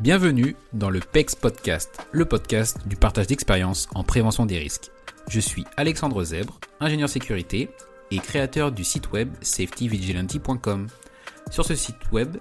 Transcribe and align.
Bienvenue 0.00 0.56
dans 0.72 0.90
le 0.90 0.98
PEX 0.98 1.36
Podcast, 1.36 2.04
le 2.10 2.24
podcast 2.24 2.78
du 2.88 2.96
partage 2.96 3.28
d'expériences 3.28 3.88
en 3.94 4.02
prévention 4.02 4.44
des 4.44 4.58
risques. 4.58 4.90
Je 5.28 5.38
suis 5.38 5.64
Alexandre 5.76 6.24
Zèbre, 6.24 6.58
ingénieur 6.80 7.08
sécurité 7.08 7.70
et 8.10 8.18
créateur 8.18 8.72
du 8.72 8.82
site 8.82 9.12
web 9.12 9.28
safetyvigilante.com. 9.40 10.88
Sur 11.52 11.64
ce 11.64 11.76
site 11.76 12.10
web, 12.10 12.38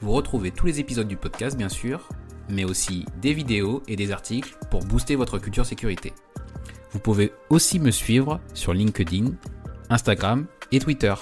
vous 0.00 0.10
retrouvez 0.10 0.50
tous 0.50 0.66
les 0.66 0.80
épisodes 0.80 1.06
du 1.06 1.16
podcast 1.16 1.56
bien 1.56 1.68
sûr, 1.68 2.08
mais 2.48 2.64
aussi 2.64 3.04
des 3.20 3.32
vidéos 3.32 3.82
et 3.88 3.96
des 3.96 4.12
articles 4.12 4.56
pour 4.70 4.84
booster 4.84 5.14
votre 5.14 5.38
culture 5.38 5.66
sécurité. 5.66 6.12
Vous 6.92 6.98
pouvez 6.98 7.32
aussi 7.48 7.78
me 7.78 7.90
suivre 7.90 8.40
sur 8.54 8.74
LinkedIn, 8.74 9.32
Instagram 9.88 10.46
et 10.72 10.78
Twitter. 10.78 11.14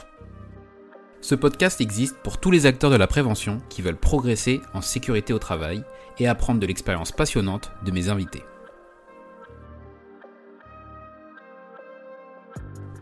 Ce 1.21 1.35
podcast 1.35 1.81
existe 1.81 2.17
pour 2.23 2.39
tous 2.39 2.51
les 2.51 2.67
acteurs 2.67 2.91
de 2.91 2.97
la 2.97 3.07
prévention 3.07 3.61
qui 3.69 3.83
veulent 3.83 3.97
progresser 3.97 4.61
en 4.75 4.81
sécurité 4.81 5.33
au 5.33 5.39
travail 5.39 5.85
et 6.19 6.27
apprendre 6.27 6.61
de 6.61 6.67
l'expérience 6.67 7.13
passionnante 7.13 7.71
de 7.85 7.91
mes 7.91 8.09
invités. 8.09 8.43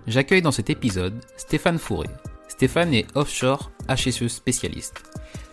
J'accueille 0.06 0.43
dans 0.43 0.53
cet 0.53 0.71
épisode 0.71 1.23
Stéphane 1.37 1.78
Fourré. 1.78 2.09
Stéphane 2.48 2.95
est 2.95 3.06
offshore 3.15 3.71
HSE 3.89 4.27
spécialiste, 4.28 5.03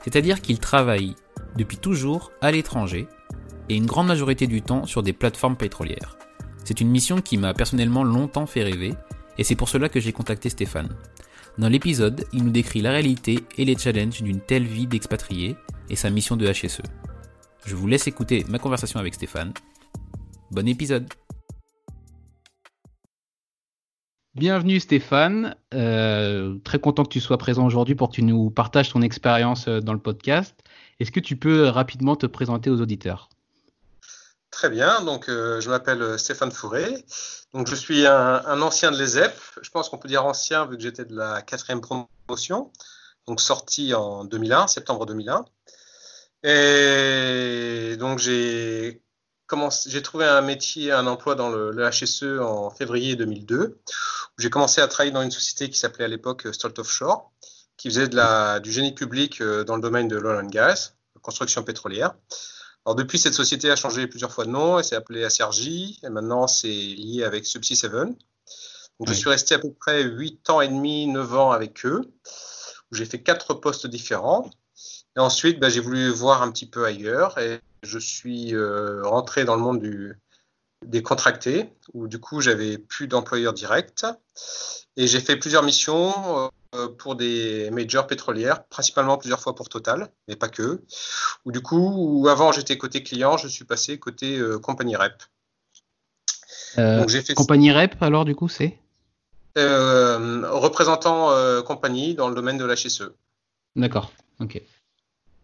c'est-à-dire 0.04 0.42
qu'il 0.42 0.60
travaille 0.60 1.16
depuis 1.56 1.78
toujours 1.78 2.32
à 2.42 2.52
l'étranger 2.52 3.08
et 3.70 3.76
une 3.76 3.86
grande 3.86 4.08
majorité 4.08 4.48
du 4.48 4.62
temps 4.62 4.86
sur 4.86 5.04
des 5.04 5.14
plateformes 5.14 5.56
pétrolières. 5.56 6.18
C'est 6.64 6.82
une 6.82 6.90
mission 6.90 7.22
qui 7.22 7.38
m'a 7.38 7.54
personnellement 7.54 8.04
longtemps 8.04 8.46
fait 8.46 8.64
rêver 8.64 8.94
et 9.38 9.44
c'est 9.44 9.56
pour 9.56 9.70
cela 9.70 9.90
que 9.90 10.00
j'ai 10.00 10.12
contacté 10.12 10.50
Stéphane. 10.50 10.90
Dans 11.58 11.70
l'épisode, 11.70 12.26
il 12.34 12.44
nous 12.44 12.52
décrit 12.52 12.82
la 12.82 12.92
réalité 12.92 13.40
et 13.58 13.66
les 13.66 13.78
challenges 13.78 14.22
d'une 14.22 14.42
telle 14.42 14.66
vie 14.66 14.88
d'expatrié 14.88 15.56
et 15.90 15.96
sa 15.96 16.10
mission 16.10 16.36
de 16.36 16.52
HSE. 16.52 16.82
Je 17.66 17.76
vous 17.76 17.88
laisse 17.88 18.08
écouter 18.08 18.46
ma 18.50 18.60
conversation 18.60 19.00
avec 19.00 19.14
Stéphane. 19.14 19.54
Bon 20.52 20.68
épisode 20.68 21.08
Bienvenue 24.36 24.82
Stéphane, 24.82 25.56
euh, 25.74 26.58
très 26.66 26.78
content 26.80 27.04
que 27.04 27.10
tu 27.10 27.22
sois 27.22 27.38
présent 27.38 27.66
aujourd'hui 27.66 27.96
pour 27.96 28.10
que 28.10 28.16
tu 28.16 28.22
nous 28.22 28.50
partages 28.50 28.92
ton 28.92 29.02
expérience 29.02 29.70
euh, 29.70 29.80
dans 29.80 29.94
le 29.94 30.00
podcast. 30.00 30.62
Est-ce 31.00 31.12
que 31.12 31.20
tu 31.20 31.36
peux 31.38 31.68
rapidement 31.68 32.16
te 32.16 32.26
présenter 32.26 32.70
aux 32.70 32.82
auditeurs? 32.82 33.30
Très 34.52 34.70
bien, 34.70 35.02
donc 35.02 35.28
euh, 35.28 35.60
je 35.60 35.70
m'appelle 35.70 36.18
Stéphane 36.18 36.52
Fourré, 36.52 37.04
donc 37.54 37.68
je 37.68 37.76
suis 37.76 38.08
un, 38.08 38.62
ancien 38.62 38.92
de 38.92 38.98
l'ESEP, 38.98 39.34
je 39.62 39.70
pense 39.70 39.90
qu'on 39.90 39.98
peut 39.98 40.08
dire 40.08 40.26
ancien 40.26 40.66
vu 40.66 40.78
que 40.78 40.84
j'étais 40.84 41.04
de 41.04 41.16
la 41.16 41.42
quatrième 41.42 41.82
promotion, 41.82 42.72
donc 43.28 43.42
sorti 43.42 43.94
en 43.94 44.24
2001, 44.24 44.68
septembre 44.68 45.06
2001. 45.06 45.46
Et 46.44 47.98
donc 47.98 48.20
j'ai 48.20 49.02
j'ai 49.88 50.02
trouvé 50.02 50.26
un 50.26 50.42
métier, 50.42 50.92
un 50.92 51.08
emploi 51.08 51.36
dans 51.36 51.50
le, 51.50 51.90
HSE 51.90 52.40
en 52.42 52.70
février 52.72 53.16
2002. 53.16 53.80
J'ai 54.38 54.50
commencé 54.50 54.82
à 54.82 54.88
travailler 54.88 55.12
dans 55.12 55.22
une 55.22 55.32
société 55.32 55.70
qui 55.70 55.78
s'appelait 55.78 56.06
à 56.06 56.08
l'époque 56.08 56.48
Stolt 56.52 56.78
Offshore, 56.80 57.32
qui 57.78 57.90
faisait 57.90 58.08
de 58.08 58.16
la, 58.16 58.60
du 58.60 58.72
génie 58.72 58.94
public 58.94 59.42
euh, 59.42 59.64
dans 59.64 59.76
le 59.76 59.82
domaine 59.82 60.08
de 60.08 60.18
l'oil 60.18 60.44
and 60.44 60.50
gas, 60.50 60.94
construction 61.22 61.64
pétrolière. 61.64 62.14
Alors 62.86 62.96
depuis, 62.96 63.18
cette 63.18 63.34
société 63.34 63.72
a 63.72 63.76
changé 63.76 64.06
plusieurs 64.06 64.32
fois 64.32 64.46
de 64.46 64.52
nom, 64.52 64.78
elle 64.78 64.86
s'est 64.86 64.96
appelée 64.96 65.24
ACRJ, 65.24 66.04
et 66.04 66.10
maintenant 66.10 66.48
c'est 66.48 66.68
lié 66.68 67.24
avec 67.24 67.46
Subsea 67.46 67.76
7. 67.76 67.92
Donc 67.92 69.08
je 69.08 69.14
suis 69.14 69.30
resté 69.30 69.56
à 69.56 69.60
peu 69.60 69.72
près 69.74 70.04
8 70.04 70.50
ans 70.52 70.62
et 70.62 70.68
demi, 70.68 71.08
9 71.08 71.36
ans 71.36 71.52
avec 71.52 71.86
eux, 71.86 72.02
où 72.92 72.96
j'ai 72.96 73.06
fait 73.06 73.22
quatre 73.24 73.56
postes 73.56 73.88
différents. 73.88 74.50
Et 75.18 75.20
ensuite, 75.20 75.60
ben, 75.60 75.70
j'ai 75.70 75.80
voulu 75.80 76.10
voir 76.10 76.44
un 76.44 76.52
petit 76.52 76.68
peu 76.68 76.86
ailleurs, 76.86 77.38
et 77.40 77.60
je 77.84 77.98
suis 77.98 78.54
euh, 78.54 79.02
rentré 79.04 79.46
dans 79.46 79.56
le 79.56 79.62
monde 79.62 79.82
du, 79.82 80.20
des 80.86 81.02
contractés, 81.02 81.74
où 81.94 82.08
du 82.08 82.20
coup 82.20 82.42
j'avais 82.42 82.78
plus 82.78 83.08
d'employeurs 83.08 83.54
directs. 83.54 84.06
Et 84.98 85.08
j'ai 85.08 85.20
fait 85.20 85.38
plusieurs 85.38 85.64
missions 85.64 86.14
euh, 86.38 86.48
pour 86.98 87.16
des 87.16 87.70
majors 87.72 88.08
pétrolières, 88.08 88.66
principalement 88.66 89.18
plusieurs 89.18 89.40
fois 89.40 89.56
pour 89.56 89.70
Total, 89.70 90.10
mais 90.28 90.36
pas 90.36 90.50
que. 90.50 90.82
Ou 91.46 91.52
du 91.52 91.62
coup, 91.62 91.94
où 91.98 92.28
avant 92.28 92.52
j'étais 92.52 92.78
côté 92.78 93.04
client, 93.04 93.38
je 93.38 93.48
suis 93.48 93.66
passé 93.66 94.00
côté 94.00 94.38
euh, 94.38 94.60
compagnie 94.60 94.96
REP. 94.96 95.14
Donc, 96.78 97.10
fait 97.10 97.34
compagnie 97.34 97.72
REP, 97.72 97.96
alors 98.02 98.26
du 98.26 98.36
coup, 98.36 98.50
c'est? 98.50 98.78
Représentant 99.56 101.32
compagnie 101.64 102.16
dans 102.16 102.28
le 102.28 102.36
domaine 102.36 102.58
de 102.58 102.66
l'HSE. 102.66 103.14
D'accord, 103.76 104.12
ok. 104.40 104.62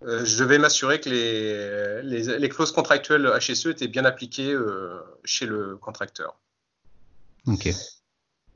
Euh, 0.03 0.25
je 0.25 0.43
vais 0.43 0.57
m'assurer 0.57 0.99
que 0.99 1.09
les, 1.09 2.49
clauses 2.49 2.71
contractuelles 2.71 3.29
HSE 3.39 3.67
étaient 3.67 3.87
bien 3.87 4.05
appliquées 4.05 4.51
euh, 4.51 4.99
chez 5.23 5.45
le 5.45 5.77
contracteur. 5.77 6.39
Ok. 7.45 7.69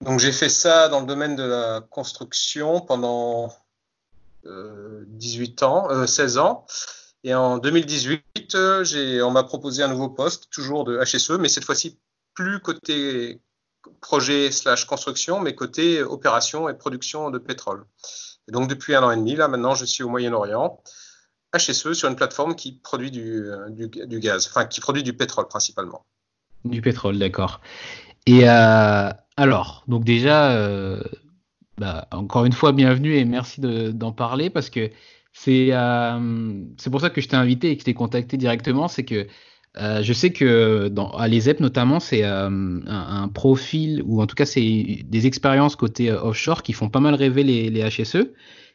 Donc 0.01 0.19
j'ai 0.19 0.31
fait 0.31 0.50
ça 0.50 0.89
dans 0.89 1.00
le 1.00 1.06
domaine 1.06 1.35
de 1.35 1.44
la 1.44 1.81
construction 1.89 2.81
pendant 2.81 3.53
18 4.45 5.63
euh, 5.63 5.66
ans, 5.66 6.07
16 6.07 6.38
ans. 6.38 6.66
Et 7.23 7.33
en 7.33 7.57
2018, 7.57 8.56
on 9.23 9.31
m'a 9.31 9.44
proposé 9.44 9.81
un 9.81 9.88
nouveau 9.88 10.09
poste, 10.09 10.50
toujours 10.51 10.83
de 10.83 11.00
HSE, 11.03 11.31
mais 11.39 11.50
cette 11.50 11.63
fois-ci 11.63 11.97
plus 12.35 12.59
côté 12.59 13.41
projet 14.01 14.51
slash 14.51 14.85
construction, 14.85 15.39
mais 15.39 15.56
côté 15.56 16.03
opération 16.03 16.69
et 16.69 16.73
production 16.75 17.31
de 17.31 17.39
pétrole. 17.39 17.85
Et 18.47 18.51
donc 18.51 18.69
depuis 18.69 18.94
un 18.94 19.03
an 19.03 19.12
et 19.12 19.16
demi, 19.16 19.35
là 19.35 19.47
maintenant, 19.47 19.73
je 19.73 19.85
suis 19.85 20.03
au 20.03 20.09
Moyen-Orient 20.09 20.79
HSE 21.57 21.94
sur 21.94 22.09
une 22.09 22.16
plateforme 22.16 22.56
qui 22.56 22.73
produit 22.73 23.12
du, 23.12 23.50
du, 23.69 24.19
gaz, 24.19 24.47
enfin 24.47 24.66
qui 24.66 24.81
produit 24.81 25.03
du 25.03 25.13
pétrole 25.13 25.47
principalement. 25.47 26.06
Du 26.63 26.81
pétrole, 26.81 27.17
d'accord. 27.17 27.62
Et 28.25 28.50
euh, 28.50 29.09
alors, 29.38 29.84
donc 29.88 30.03
déjà, 30.03 30.51
euh, 30.51 31.01
bah, 31.78 32.07
encore 32.12 32.46
une 32.46 32.53
fois, 32.53 32.72
bienvenue 32.72 33.16
et 33.16 33.25
merci 33.25 33.62
d'en 33.62 34.12
parler 34.12 34.50
parce 34.50 34.69
que 34.69 34.91
c'est 35.34 35.69
euh, 35.72 36.63
c'est 36.78 36.90
pour 36.90 37.01
ça 37.01 37.09
que 37.09 37.19
je 37.22 37.28
t'ai 37.28 37.35
invité 37.35 37.72
et 37.72 37.75
que 37.75 37.81
je 37.81 37.85
t'ai 37.85 37.94
contacté 37.94 38.38
directement. 38.38 38.88
C'est 38.88 39.03
que 39.03 39.28
je 39.78 40.13
sais 40.13 40.31
que 40.31 40.88
dans, 40.88 41.09
à 41.12 41.28
l'ESEP 41.28 41.59
notamment, 41.59 42.00
c'est 42.00 42.24
un, 42.24 43.29
profil 43.34 44.01
ou 44.06 44.22
en 44.22 44.28
tout 44.28 44.35
cas 44.35 44.45
c'est 44.45 45.03
des 45.06 45.28
expériences 45.28 45.75
côté 45.75 46.12
offshore 46.12 46.63
qui 46.63 46.74
font 46.74 46.90
pas 46.90 47.01
mal 47.01 47.16
rêver 47.16 47.44
les, 47.44 47.90
HSE. 47.90 48.31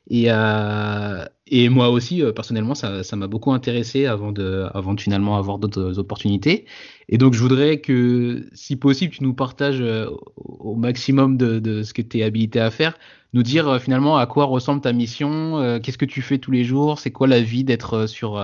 Et, 0.08 0.26
euh, 0.28 1.24
et 1.50 1.68
moi 1.68 1.90
aussi, 1.90 2.22
euh, 2.22 2.32
personnellement, 2.32 2.76
ça, 2.76 3.02
m'a 3.16 3.26
beaucoup 3.26 3.52
intéressé 3.52 4.06
avant 4.06 4.30
de, 4.30 4.68
avant 4.72 4.96
finalement 4.96 5.36
avoir 5.36 5.58
d'autres 5.58 5.98
opportunités. 5.98 6.64
Et 7.08 7.18
donc, 7.18 7.34
je 7.34 7.40
voudrais 7.40 7.80
que, 7.80 8.46
si 8.54 8.76
possible, 8.76 9.12
tu 9.12 9.24
nous 9.24 9.34
partages 9.34 9.80
euh, 9.80 10.08
au 10.36 10.76
maximum 10.76 11.36
de, 11.36 11.82
ce 11.82 11.92
que 11.92 12.02
tu 12.02 12.20
es 12.20 12.22
habilité 12.22 12.60
à 12.60 12.70
faire, 12.70 12.96
nous 13.32 13.42
dire 13.42 13.80
finalement 13.80 14.16
à 14.16 14.26
quoi 14.26 14.44
ressemble 14.44 14.80
ta 14.80 14.92
mission, 14.92 15.80
qu'est-ce 15.80 15.98
que 15.98 16.04
tu 16.04 16.20
fais 16.20 16.38
tous 16.38 16.50
les 16.50 16.64
jours, 16.64 16.98
c'est 16.98 17.12
quoi 17.12 17.28
la 17.28 17.40
vie 17.40 17.62
d'être 17.62 18.06
sur, 18.08 18.42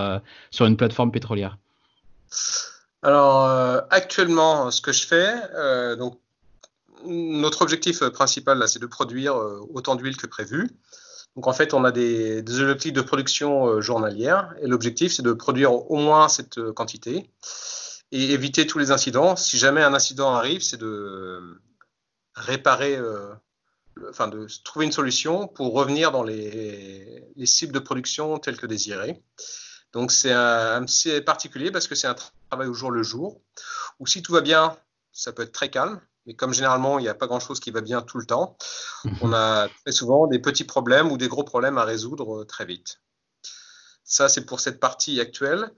sur 0.52 0.66
une 0.66 0.76
plateforme 0.76 1.10
pétrolière? 1.10 1.58
Alors, 3.02 3.48
actuellement, 3.90 4.70
ce 4.70 4.80
que 4.80 4.92
je 4.92 5.04
fais, 5.04 5.96
donc, 5.96 6.20
notre 7.04 7.62
objectif 7.62 7.98
principal, 8.10 8.58
là, 8.58 8.68
c'est 8.68 8.78
de 8.78 8.86
produire 8.86 9.34
autant 9.74 9.96
d'huile 9.96 10.16
que 10.16 10.28
prévu. 10.28 10.70
Donc 11.36 11.46
en 11.46 11.52
fait, 11.52 11.74
on 11.74 11.84
a 11.84 11.92
des, 11.92 12.38
objectifs 12.60 12.94
de 12.94 13.02
production 13.02 13.66
euh, 13.66 13.80
journalière 13.82 14.54
et 14.62 14.66
l'objectif, 14.66 15.12
c'est 15.12 15.22
de 15.22 15.34
produire 15.34 15.72
au 15.90 15.96
moins 15.96 16.28
cette 16.28 16.56
euh, 16.56 16.72
quantité 16.72 17.30
et 18.10 18.32
éviter 18.32 18.66
tous 18.66 18.78
les 18.78 18.90
incidents. 18.90 19.36
Si 19.36 19.58
jamais 19.58 19.82
un 19.82 19.92
incident 19.92 20.34
arrive, 20.34 20.62
c'est 20.62 20.78
de 20.78 21.60
réparer, 22.34 22.96
euh, 22.96 23.34
enfin 24.08 24.28
de 24.28 24.46
trouver 24.64 24.86
une 24.86 24.92
solution 24.92 25.46
pour 25.46 25.74
revenir 25.74 26.10
dans 26.10 26.22
les, 26.22 27.22
cibles 27.44 27.72
de 27.72 27.80
production 27.80 28.38
telles 28.38 28.56
que 28.56 28.66
désirées. 28.66 29.22
Donc 29.92 30.12
c'est 30.12 30.32
assez 30.32 31.20
particulier 31.20 31.70
parce 31.70 31.86
que 31.86 31.94
c'est 31.94 32.06
un 32.06 32.16
travail 32.48 32.68
au 32.68 32.74
jour 32.74 32.90
le 32.90 33.02
jour, 33.02 33.42
où 33.98 34.06
si 34.06 34.22
tout 34.22 34.32
va 34.32 34.40
bien, 34.40 34.76
ça 35.12 35.32
peut 35.32 35.42
être 35.42 35.52
très 35.52 35.68
calme. 35.68 36.00
Mais 36.26 36.34
comme 36.34 36.52
généralement, 36.52 36.98
il 36.98 37.02
n'y 37.02 37.08
a 37.08 37.14
pas 37.14 37.26
grand-chose 37.26 37.60
qui 37.60 37.70
va 37.70 37.80
bien 37.80 38.02
tout 38.02 38.18
le 38.18 38.26
temps, 38.26 38.56
on 39.20 39.32
a 39.32 39.68
très 39.84 39.92
souvent 39.92 40.26
des 40.26 40.38
petits 40.38 40.64
problèmes 40.64 41.10
ou 41.12 41.16
des 41.16 41.28
gros 41.28 41.44
problèmes 41.44 41.78
à 41.78 41.84
résoudre 41.84 42.44
très 42.44 42.64
vite. 42.64 43.00
Ça, 44.04 44.28
c'est 44.28 44.44
pour 44.44 44.60
cette 44.60 44.80
partie 44.80 45.20
actuelle. 45.20 45.72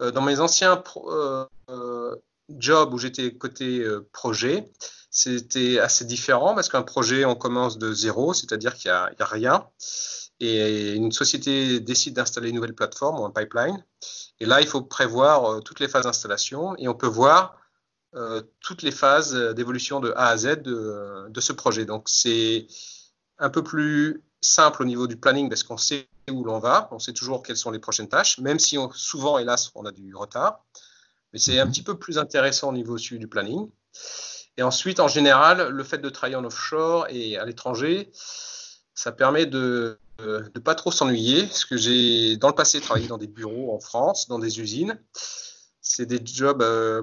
Dans 0.00 0.22
mes 0.22 0.38
anciens 0.40 0.82
jobs 2.48 2.94
où 2.94 2.98
j'étais 2.98 3.34
côté 3.34 3.84
projet, 4.12 4.70
c'était 5.10 5.78
assez 5.78 6.04
différent 6.04 6.54
parce 6.54 6.68
qu'un 6.68 6.82
projet, 6.82 7.24
on 7.24 7.34
commence 7.34 7.78
de 7.78 7.92
zéro, 7.92 8.34
c'est-à-dire 8.34 8.74
qu'il 8.74 8.90
n'y 8.90 8.96
a, 8.96 9.10
a, 9.18 9.24
rien. 9.24 9.66
Et 10.40 10.92
une 10.92 11.10
société 11.10 11.80
décide 11.80 12.14
d'installer 12.14 12.50
une 12.50 12.56
nouvelle 12.56 12.74
plateforme 12.74 13.18
ou 13.18 13.24
un 13.24 13.30
pipeline. 13.30 13.84
Et 14.40 14.46
là, 14.46 14.60
il 14.60 14.66
faut 14.66 14.82
prévoir 14.82 15.44
euh, 15.46 15.60
toutes 15.60 15.80
les 15.80 15.88
phases 15.88 16.04
d'installation 16.04 16.76
et 16.76 16.86
on 16.86 16.94
peut 16.94 17.08
voir 17.08 17.56
euh, 18.14 18.42
toutes 18.60 18.82
les 18.82 18.90
phases 18.90 19.34
d'évolution 19.54 20.00
de 20.00 20.12
A 20.16 20.28
à 20.28 20.36
Z 20.36 20.62
de, 20.62 21.28
de 21.28 21.40
ce 21.40 21.52
projet. 21.52 21.84
Donc, 21.84 22.08
c'est 22.08 22.66
un 23.38 23.50
peu 23.50 23.62
plus 23.62 24.22
simple 24.40 24.82
au 24.82 24.84
niveau 24.84 25.06
du 25.06 25.16
planning 25.16 25.48
parce 25.48 25.62
qu'on 25.62 25.76
sait 25.76 26.08
où 26.30 26.44
l'on 26.44 26.58
va, 26.58 26.88
on 26.92 26.98
sait 26.98 27.12
toujours 27.12 27.42
quelles 27.42 27.56
sont 27.56 27.70
les 27.70 27.78
prochaines 27.78 28.08
tâches, 28.08 28.38
même 28.38 28.58
si 28.58 28.78
on, 28.78 28.90
souvent, 28.92 29.38
hélas, 29.38 29.70
on 29.74 29.84
a 29.84 29.92
du 29.92 30.14
retard. 30.14 30.64
Mais 31.32 31.38
c'est 31.38 31.58
un 31.58 31.64
mhm. 31.64 31.72
petit 31.72 31.82
peu 31.82 31.98
plus 31.98 32.18
intéressant 32.18 32.70
au 32.70 32.72
niveau 32.72 32.96
du 32.96 33.28
planning. 33.28 33.68
Et 34.56 34.62
ensuite, 34.62 35.00
en 35.00 35.08
général, 35.08 35.68
le 35.68 35.84
fait 35.84 35.98
de 35.98 36.08
travailler 36.08 36.36
en 36.36 36.44
offshore 36.44 37.06
et 37.10 37.36
à 37.36 37.44
l'étranger, 37.44 38.10
ça 38.94 39.12
permet 39.12 39.46
de 39.46 39.98
ne 40.20 40.58
pas 40.58 40.74
trop 40.74 40.90
s'ennuyer, 40.90 41.46
parce 41.46 41.64
que 41.64 41.76
j'ai 41.76 42.36
dans 42.36 42.48
le 42.48 42.54
passé 42.54 42.80
travaillé 42.80 43.06
dans 43.06 43.18
des 43.18 43.28
bureaux 43.28 43.72
en 43.72 43.78
France, 43.78 44.26
dans 44.28 44.40
des 44.40 44.60
usines. 44.60 45.00
C'est 45.80 46.06
des 46.06 46.20
jobs, 46.24 46.60
euh, 46.60 47.02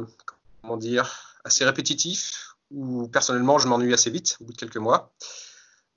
comment 0.66 0.78
dire, 0.78 1.38
assez 1.44 1.64
répétitifs, 1.66 2.56
où 2.72 3.08
personnellement 3.08 3.60
je 3.60 3.68
m'ennuie 3.68 3.94
assez 3.94 4.10
vite, 4.10 4.38
au 4.42 4.46
bout 4.46 4.54
de 4.54 4.58
quelques 4.58 4.78
mois. 4.78 5.14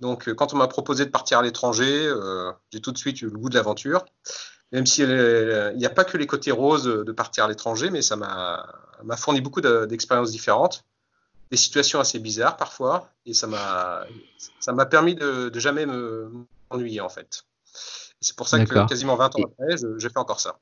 Donc, 0.00 0.28
euh, 0.28 0.34
quand 0.34 0.52
on 0.52 0.56
m'a 0.56 0.68
proposé 0.68 1.04
de 1.04 1.10
partir 1.10 1.38
à 1.38 1.42
l'étranger, 1.42 2.06
euh, 2.06 2.52
j'ai 2.72 2.80
tout 2.80 2.92
de 2.92 2.98
suite 2.98 3.20
eu 3.22 3.26
le 3.26 3.38
goût 3.38 3.48
de 3.48 3.54
l'aventure. 3.54 4.04
Même 4.70 4.86
s'il 4.86 5.08
n'y 5.76 5.86
a 5.86 5.90
pas 5.90 6.04
que 6.04 6.18
les 6.18 6.26
côtés 6.26 6.52
roses 6.52 6.84
de 6.84 7.12
partir 7.12 7.44
à 7.44 7.48
l'étranger, 7.48 7.88
mais 7.88 8.02
ça 8.02 8.16
m'a 8.16 9.16
fourni 9.16 9.40
beaucoup 9.40 9.62
d'expériences 9.62 10.30
différentes 10.30 10.84
des 11.50 11.56
situations 11.56 12.00
assez 12.00 12.18
bizarres 12.18 12.56
parfois, 12.56 13.10
et 13.24 13.32
ça 13.32 13.46
m'a 13.46 14.86
permis 14.86 15.14
de, 15.14 15.48
de 15.48 15.60
jamais 15.60 15.86
m'ennuyer 15.86 17.00
en 17.00 17.08
fait. 17.08 17.44
C'est 18.20 18.36
pour 18.36 18.48
ça 18.48 18.64
que 18.64 18.88
quasiment 18.88 19.16
20 19.16 19.36
ans 19.36 19.42
après, 19.44 19.76
je, 19.76 20.08
fais 20.08 20.18
encore 20.18 20.40
ça. 20.40 20.58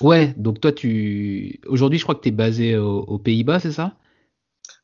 Ouais, 0.00 0.34
donc 0.36 0.60
toi, 0.60 0.72
tu 0.72 1.60
aujourd'hui, 1.66 1.98
je 1.98 2.04
crois 2.04 2.14
que 2.14 2.22
tu 2.22 2.28
es 2.28 2.32
basé 2.32 2.76
aux, 2.76 3.18
Pays-Bas, 3.18 3.60
c'est 3.60 3.72
ça? 3.72 3.94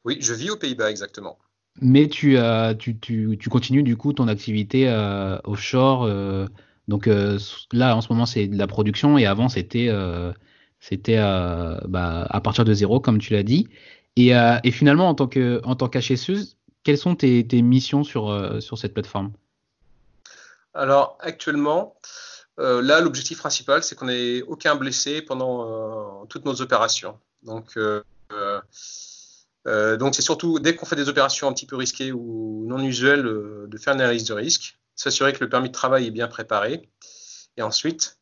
Oui, 0.05 0.19
je 0.21 0.35
vis 0.35 0.51
aux 0.51 0.57
Pays-Bas 0.57 0.91
exactement. 0.91 1.39
Mais 1.81 2.09
tu, 2.09 2.37
as, 2.37 2.75
tu, 2.75 2.99
tu, 2.99 3.37
tu, 3.39 3.49
continues 3.49 3.83
du 3.83 3.97
coup 3.97 4.13
ton 4.13 4.29
activité 4.29 4.89
euh, 4.89 5.39
offshore. 5.45 6.05
Euh, 6.05 6.47
donc 6.89 7.07
euh, 7.07 7.39
là, 7.73 7.97
en 7.97 8.01
ce 8.01 8.13
moment, 8.13 8.27
c'est 8.27 8.47
de 8.47 8.57
la 8.57 8.67
production 8.67 9.19
et 9.19 9.27
avant, 9.27 9.49
c'était 9.49 9.91
c'était 10.79 11.17
bah, 11.17 12.27
à 12.29 12.41
partir 12.41 12.65
de 12.65 12.73
zéro, 12.73 13.01
comme 13.01 13.19
tu 13.19 13.33
l'as 13.33 13.43
dit. 13.43 13.69
Et, 14.17 14.33
finalement, 14.71 15.09
en 15.09 15.15
tant 15.15 15.27
que 15.27 15.61
en 15.65 15.75
tant 15.75 15.89
qu'HSE, 15.89 16.57
quelles 16.85 16.99
sont 16.99 17.17
tes, 17.17 17.45
missions 17.63 18.05
sur, 18.05 18.63
sur 18.63 18.79
cette 18.79 18.95
plateforme? 18.95 19.33
Alors 20.73 21.19
actuellement, 21.21 21.97
euh, 22.61 22.83
là, 22.83 23.01
l'objectif 23.01 23.39
principal, 23.39 23.83
c'est 23.83 23.95
qu'on 23.95 24.07
n'ait 24.07 24.43
aucun 24.43 24.77
blessé 24.77 25.23
pendant 25.23 26.27
toutes 26.27 26.45
nos 26.45 26.61
opérations. 26.61 27.19
Donc, 27.43 27.79
donc 29.67 30.15
c'est 30.15 30.23
surtout 30.23 30.59
dès 30.59 30.77
qu'on 30.77 30.87
fait 30.87 30.97
des 30.97 31.09
opérations 31.09 31.49
un 31.49 31.53
petit 31.53 31.67
peu 31.67 31.77
risquées 31.77 32.13
ou 32.13 32.65
non 32.67 32.79
usuelles, 32.81 33.25
de 33.25 33.79
faire 33.79 33.95
une 33.95 34.01
analyse 34.01 34.25
de 34.25 34.35
risque, 34.35 34.79
s'assurer 34.95 35.33
que 35.33 35.43
le 35.43 35.49
permis 35.49 35.69
de 35.69 35.75
travail 35.75 36.07
est 36.07 36.11
bien 36.11 36.29
préparé, 36.29 36.89
et 37.57 37.63
ensuite 37.63 38.21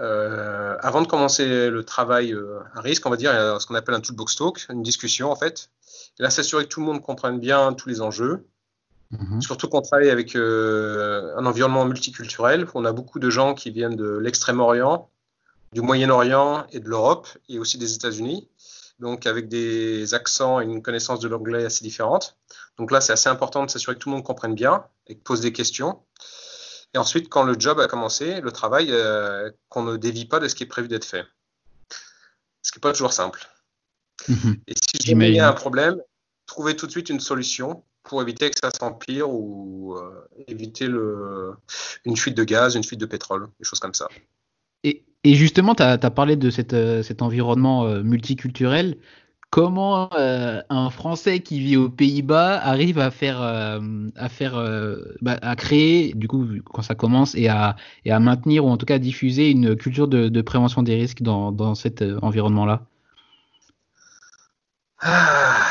euh, 0.00 0.76
avant 0.80 1.02
de 1.02 1.08
commencer 1.08 1.70
le 1.70 1.84
travail 1.84 2.32
euh, 2.32 2.60
à 2.74 2.80
risque, 2.80 3.04
on 3.06 3.10
va 3.10 3.16
dire, 3.16 3.60
ce 3.60 3.66
qu'on 3.66 3.74
appelle 3.74 3.96
un 3.96 4.00
toolbox 4.00 4.36
talk, 4.36 4.66
une 4.70 4.82
discussion 4.82 5.30
en 5.30 5.36
fait. 5.36 5.70
Et 6.18 6.22
là, 6.22 6.30
s'assurer 6.30 6.64
que 6.64 6.68
tout 6.68 6.80
le 6.80 6.86
monde 6.86 7.02
comprenne 7.02 7.40
bien 7.40 7.72
tous 7.72 7.88
les 7.88 8.00
enjeux. 8.00 8.46
Mhm. 9.10 9.40
Surtout 9.40 9.68
qu'on 9.68 9.80
travaille 9.80 10.10
avec 10.10 10.36
euh, 10.36 11.34
un 11.36 11.46
environnement 11.46 11.84
multiculturel. 11.84 12.66
On 12.74 12.84
a 12.84 12.92
beaucoup 12.92 13.18
de 13.18 13.30
gens 13.30 13.54
qui 13.54 13.70
viennent 13.70 13.96
de 13.96 14.18
l'Extrême-Orient, 14.18 15.10
du 15.72 15.80
Moyen-Orient 15.80 16.66
et 16.72 16.80
de 16.80 16.88
l'Europe, 16.88 17.28
et 17.48 17.58
aussi 17.58 17.78
des 17.78 17.94
États-Unis. 17.94 18.48
Donc 18.98 19.26
avec 19.26 19.48
des 19.48 20.12
accents 20.14 20.60
et 20.60 20.64
une 20.64 20.82
connaissance 20.82 21.20
de 21.20 21.28
l'anglais 21.28 21.64
assez 21.64 21.84
différentes. 21.84 22.36
Donc 22.78 22.90
là, 22.90 23.00
c'est 23.00 23.12
assez 23.12 23.28
important 23.28 23.64
de 23.64 23.70
s'assurer 23.70 23.94
que 23.94 24.00
tout 24.00 24.10
le 24.10 24.16
monde 24.16 24.24
comprenne 24.24 24.54
bien 24.54 24.84
et 25.06 25.14
pose 25.14 25.40
des 25.40 25.52
questions. 25.52 26.00
Et 26.94 26.98
ensuite, 26.98 27.28
quand 27.28 27.44
le 27.44 27.58
job 27.58 27.80
a 27.80 27.86
commencé, 27.86 28.40
le 28.40 28.50
travail, 28.50 28.88
euh, 28.90 29.50
qu'on 29.68 29.82
ne 29.82 29.96
dévie 29.96 30.24
pas 30.24 30.40
de 30.40 30.48
ce 30.48 30.54
qui 30.54 30.64
est 30.64 30.66
prévu 30.66 30.88
d'être 30.88 31.04
fait. 31.04 31.24
Ce 32.62 32.72
qui 32.72 32.78
n'est 32.78 32.80
pas 32.80 32.92
toujours 32.92 33.12
simple. 33.12 33.48
Mhm. 34.26 34.56
Et 34.66 34.74
si 34.74 35.12
il 35.12 35.34
y 35.34 35.40
a 35.40 35.48
un 35.48 35.52
problème, 35.52 36.00
trouver 36.46 36.76
tout 36.76 36.86
de 36.86 36.90
suite 36.90 37.08
une 37.08 37.20
solution 37.20 37.84
pour 38.08 38.22
éviter 38.22 38.50
que 38.50 38.58
ça 38.60 38.70
s'empire 38.70 39.30
ou 39.30 39.94
euh, 39.96 40.26
éviter 40.46 40.86
le, 40.86 41.54
une 42.04 42.16
fuite 42.16 42.36
de 42.36 42.44
gaz, 42.44 42.74
une 42.74 42.84
fuite 42.84 43.00
de 43.00 43.06
pétrole, 43.06 43.48
des 43.58 43.64
choses 43.64 43.80
comme 43.80 43.94
ça. 43.94 44.08
Et, 44.84 45.04
et 45.24 45.34
justement, 45.34 45.74
tu 45.74 45.82
as, 45.82 45.98
parlé 46.10 46.36
de 46.36 46.50
cette, 46.50 46.72
euh, 46.72 47.02
cet 47.02 47.22
environnement 47.22 47.86
multiculturel 48.02 48.96
comment 49.50 50.12
euh, 50.14 50.62
un 50.68 50.90
Français 50.90 51.40
qui 51.40 51.60
vit 51.60 51.76
aux 51.76 51.88
Pays-Bas 51.88 52.58
arrive 52.58 52.98
à 52.98 53.10
faire, 53.10 53.40
euh, 53.42 53.80
à 54.16 54.28
faire, 54.28 54.56
euh, 54.56 54.96
bah, 55.22 55.38
à 55.42 55.56
créer, 55.56 56.12
du 56.14 56.28
coup, 56.28 56.46
quand 56.64 56.82
ça 56.82 56.94
commence, 56.94 57.34
et 57.34 57.48
à, 57.48 57.76
et 58.04 58.12
à 58.12 58.20
maintenir 58.20 58.64
ou 58.64 58.68
en 58.68 58.76
tout 58.76 58.86
cas 58.86 58.98
diffuser 58.98 59.50
une 59.50 59.76
culture 59.76 60.08
de, 60.08 60.40
prévention 60.42 60.82
des 60.82 60.94
risques 60.94 61.22
dans, 61.22 61.52
dans 61.52 61.74
cet 61.74 62.02
environnement-là? 62.22 62.82
Ah, 65.00 65.66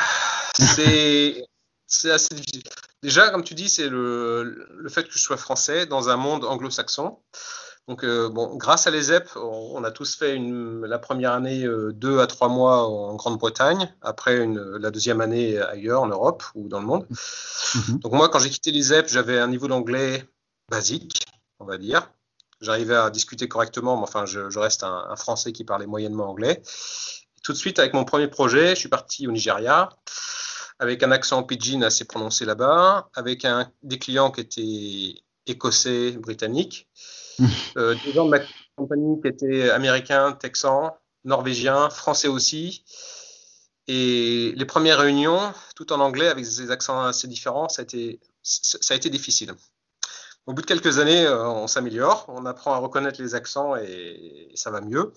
C'est 0.53 1.43
assez 2.05 2.35
difficile. 2.35 2.63
Déjà, 3.01 3.29
comme 3.29 3.43
tu 3.43 3.53
dis, 3.53 3.69
c'est 3.69 3.89
le, 3.89 4.67
le, 4.75 4.89
fait 4.89 5.03
que 5.03 5.13
je 5.13 5.19
sois 5.19 5.37
français 5.37 5.85
dans 5.85 6.09
un 6.09 6.17
monde 6.17 6.43
anglo-saxon. 6.43 7.17
Donc, 7.87 8.03
euh, 8.03 8.27
bon, 8.27 8.55
grâce 8.57 8.85
à 8.85 8.91
l'ESEP, 8.91 9.29
on, 9.37 9.81
a 9.85 9.91
tous 9.91 10.15
fait 10.15 10.35
une, 10.35 10.85
la 10.85 10.99
première 10.99 11.31
année 11.31 11.63
euh, 11.63 11.93
deux 11.93 12.19
à 12.19 12.27
trois 12.27 12.49
mois 12.49 12.85
en 12.85 13.15
Grande-Bretagne, 13.15 13.93
après 14.01 14.37
une, 14.37 14.59
la 14.59 14.91
deuxième 14.91 15.21
année 15.21 15.57
ailleurs 15.57 16.01
en 16.01 16.07
Europe 16.07 16.43
ou 16.53 16.67
dans 16.67 16.81
le 16.81 16.85
monde. 16.85 17.07
Mhm. 17.75 17.99
Donc, 17.99 18.11
moi, 18.11 18.27
quand 18.27 18.39
j'ai 18.39 18.49
quitté 18.49 18.71
l'ESEP, 18.71 19.07
j'avais 19.07 19.39
un 19.39 19.47
niveau 19.47 19.69
d'anglais 19.69 20.25
basique, 20.69 21.23
on 21.59 21.65
va 21.65 21.77
dire. 21.77 22.11
J'arrivais 22.59 22.95
à 22.95 23.09
discuter 23.09 23.47
correctement, 23.47 23.95
mais 23.95 24.03
enfin, 24.03 24.25
je, 24.25 24.49
je 24.49 24.59
reste 24.59 24.83
un, 24.83 25.05
un, 25.09 25.15
Français 25.15 25.53
qui 25.53 25.63
parlait 25.63 25.85
moyennement 25.85 26.29
anglais. 26.29 26.61
tout 27.43 27.53
de 27.53 27.57
suite, 27.57 27.79
avec 27.79 27.93
mon 27.93 28.03
premier 28.03 28.27
projet, 28.27 28.71
je 28.71 28.79
suis 28.79 28.89
parti 28.89 29.27
au 29.27 29.31
Nigeria, 29.31 29.89
avec 30.79 31.03
un 31.03 31.11
accent 31.11 31.43
pidgin 31.43 31.81
assez 31.81 32.05
prononcé 32.05 32.45
là-bas, 32.45 33.09
avec 33.15 33.45
un, 33.45 33.71
des 33.83 33.99
clients 33.99 34.31
qui 34.31 34.41
étaient 34.41 35.23
écossais, 35.47 36.11
britanniques 36.11 36.87
euh, 37.77 37.95
des 38.05 38.13
gens 38.13 38.25
de 38.25 38.31
ma 38.31 38.39
compagnie 38.75 39.21
qui 39.21 39.27
étaient 39.27 39.69
américains, 39.69 40.33
texans, 40.33 40.91
norvégiens, 41.23 41.89
français 41.89 42.27
aussi. 42.27 42.83
Et 43.87 44.53
les 44.55 44.65
premières 44.65 44.99
réunions, 44.99 45.39
tout 45.75 45.93
en 45.93 45.99
anglais, 45.99 46.27
avec 46.27 46.43
des 46.43 46.71
accents 46.71 47.03
assez 47.03 47.27
différents, 47.27 47.69
ça 47.69 47.81
a 47.81 47.83
été, 47.83 48.19
ça 48.43 48.93
a 48.93 48.97
été 48.97 49.09
difficile. 49.09 49.53
Au 50.45 50.53
bout 50.53 50.61
de 50.61 50.67
quelques 50.67 50.99
années, 50.99 51.25
euh, 51.25 51.47
on 51.47 51.67
s'améliore, 51.67 52.25
on 52.29 52.45
apprend 52.45 52.73
à 52.73 52.77
reconnaître 52.77 53.21
les 53.21 53.35
accents 53.35 53.75
et, 53.75 54.51
ça 54.55 54.71
va 54.71 54.81
mieux. 54.81 55.13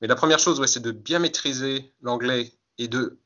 Mais 0.00 0.08
la 0.08 0.16
première 0.16 0.38
chose, 0.38 0.60
ouais, 0.60 0.66
c'est 0.66 0.80
de 0.80 0.90
bien 0.90 1.20
maîtriser 1.20 1.92
l'anglais 2.02 2.52
et 2.78 2.88
de 2.88 3.18